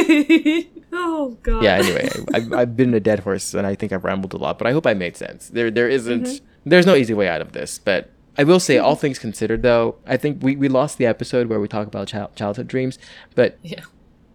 oh 0.94 1.38
god. 1.44 1.64
yeah. 1.64 1.76
Anyway, 1.76 2.10
I've, 2.34 2.54
I've 2.54 2.78
been 2.78 2.94
a 2.94 3.00
dead 3.00 3.20
horse, 3.20 3.54
and 3.54 3.68
I 3.68 3.76
think 3.76 3.92
I've 3.92 4.04
rambled 4.04 4.34
a 4.34 4.38
lot, 4.38 4.58
but 4.58 4.68
I 4.68 4.72
hope 4.72 4.88
I 4.88 4.94
made 4.94 5.18
sense. 5.18 5.50
There, 5.50 5.70
there 5.70 5.90
isn't, 5.90 6.24
mm-hmm. 6.24 6.70
there's 6.70 6.86
no 6.86 6.96
easy 6.96 7.14
way 7.14 7.28
out 7.28 7.42
of 7.42 7.52
this. 7.52 7.80
But 7.80 8.12
I 8.38 8.44
will 8.44 8.60
say, 8.60 8.78
all 8.78 8.94
mm-hmm. 8.94 9.02
things 9.02 9.20
considered, 9.20 9.64
though, 9.64 9.96
I 10.06 10.18
think 10.18 10.42
we 10.42 10.56
we 10.56 10.70
lost 10.70 10.98
the 10.98 11.06
episode 11.06 11.48
where 11.48 11.60
we 11.60 11.68
talk 11.68 11.88
about 11.88 12.08
child, 12.08 12.36
childhood 12.36 12.68
dreams, 12.68 13.00
but 13.36 13.58
Yeah. 13.62 13.82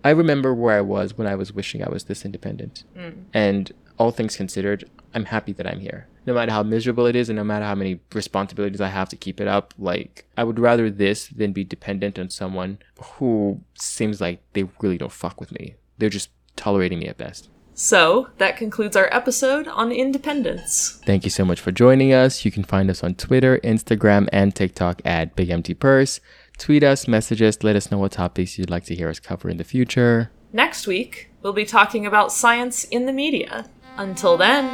I 0.04 0.10
remember 0.10 0.54
where 0.54 0.76
I 0.76 0.80
was 0.80 1.18
when 1.18 1.26
I 1.26 1.34
was 1.34 1.52
wishing 1.52 1.82
I 1.82 1.88
was 1.88 2.04
this 2.04 2.24
independent. 2.24 2.84
Mm. 2.96 3.24
And 3.34 3.72
all 3.98 4.10
things 4.10 4.36
considered, 4.36 4.88
I'm 5.14 5.26
happy 5.26 5.52
that 5.52 5.66
I'm 5.66 5.80
here. 5.80 6.06
No 6.26 6.34
matter 6.34 6.52
how 6.52 6.62
miserable 6.62 7.06
it 7.06 7.16
is 7.16 7.28
and 7.28 7.36
no 7.36 7.44
matter 7.44 7.64
how 7.64 7.74
many 7.74 8.00
responsibilities 8.12 8.80
I 8.80 8.88
have 8.88 9.08
to 9.10 9.16
keep 9.16 9.40
it 9.40 9.48
up, 9.48 9.74
like 9.78 10.26
I 10.36 10.44
would 10.44 10.58
rather 10.58 10.90
this 10.90 11.28
than 11.28 11.52
be 11.52 11.64
dependent 11.64 12.18
on 12.18 12.30
someone 12.30 12.78
who 13.00 13.60
seems 13.74 14.20
like 14.20 14.42
they 14.52 14.64
really 14.80 14.98
don't 14.98 15.12
fuck 15.12 15.40
with 15.40 15.52
me. 15.52 15.76
They're 15.96 16.08
just 16.08 16.30
tolerating 16.56 16.98
me 16.98 17.08
at 17.08 17.16
best. 17.16 17.48
So 17.74 18.28
that 18.38 18.56
concludes 18.56 18.96
our 18.96 19.08
episode 19.12 19.68
on 19.68 19.92
independence. 19.92 21.00
Thank 21.06 21.22
you 21.22 21.30
so 21.30 21.44
much 21.44 21.60
for 21.60 21.70
joining 21.70 22.12
us. 22.12 22.44
You 22.44 22.50
can 22.50 22.64
find 22.64 22.90
us 22.90 23.04
on 23.04 23.14
Twitter, 23.14 23.60
Instagram, 23.62 24.28
and 24.32 24.52
TikTok 24.52 25.00
at 25.04 25.36
Big 25.36 25.48
Empty 25.48 25.74
Purse. 25.74 26.20
Tweet 26.58 26.82
us, 26.82 27.06
message 27.06 27.40
us, 27.40 27.62
let 27.62 27.76
us 27.76 27.92
know 27.92 27.98
what 27.98 28.12
topics 28.12 28.58
you'd 28.58 28.68
like 28.68 28.84
to 28.86 28.96
hear 28.96 29.08
us 29.08 29.20
cover 29.20 29.48
in 29.48 29.58
the 29.58 29.64
future. 29.64 30.32
Next 30.52 30.88
week, 30.88 31.30
we'll 31.40 31.52
be 31.52 31.64
talking 31.64 32.04
about 32.04 32.32
science 32.32 32.82
in 32.82 33.06
the 33.06 33.12
media. 33.12 33.66
Until 33.98 34.36
then, 34.36 34.70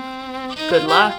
good 0.68 0.84
luck. 0.84 1.14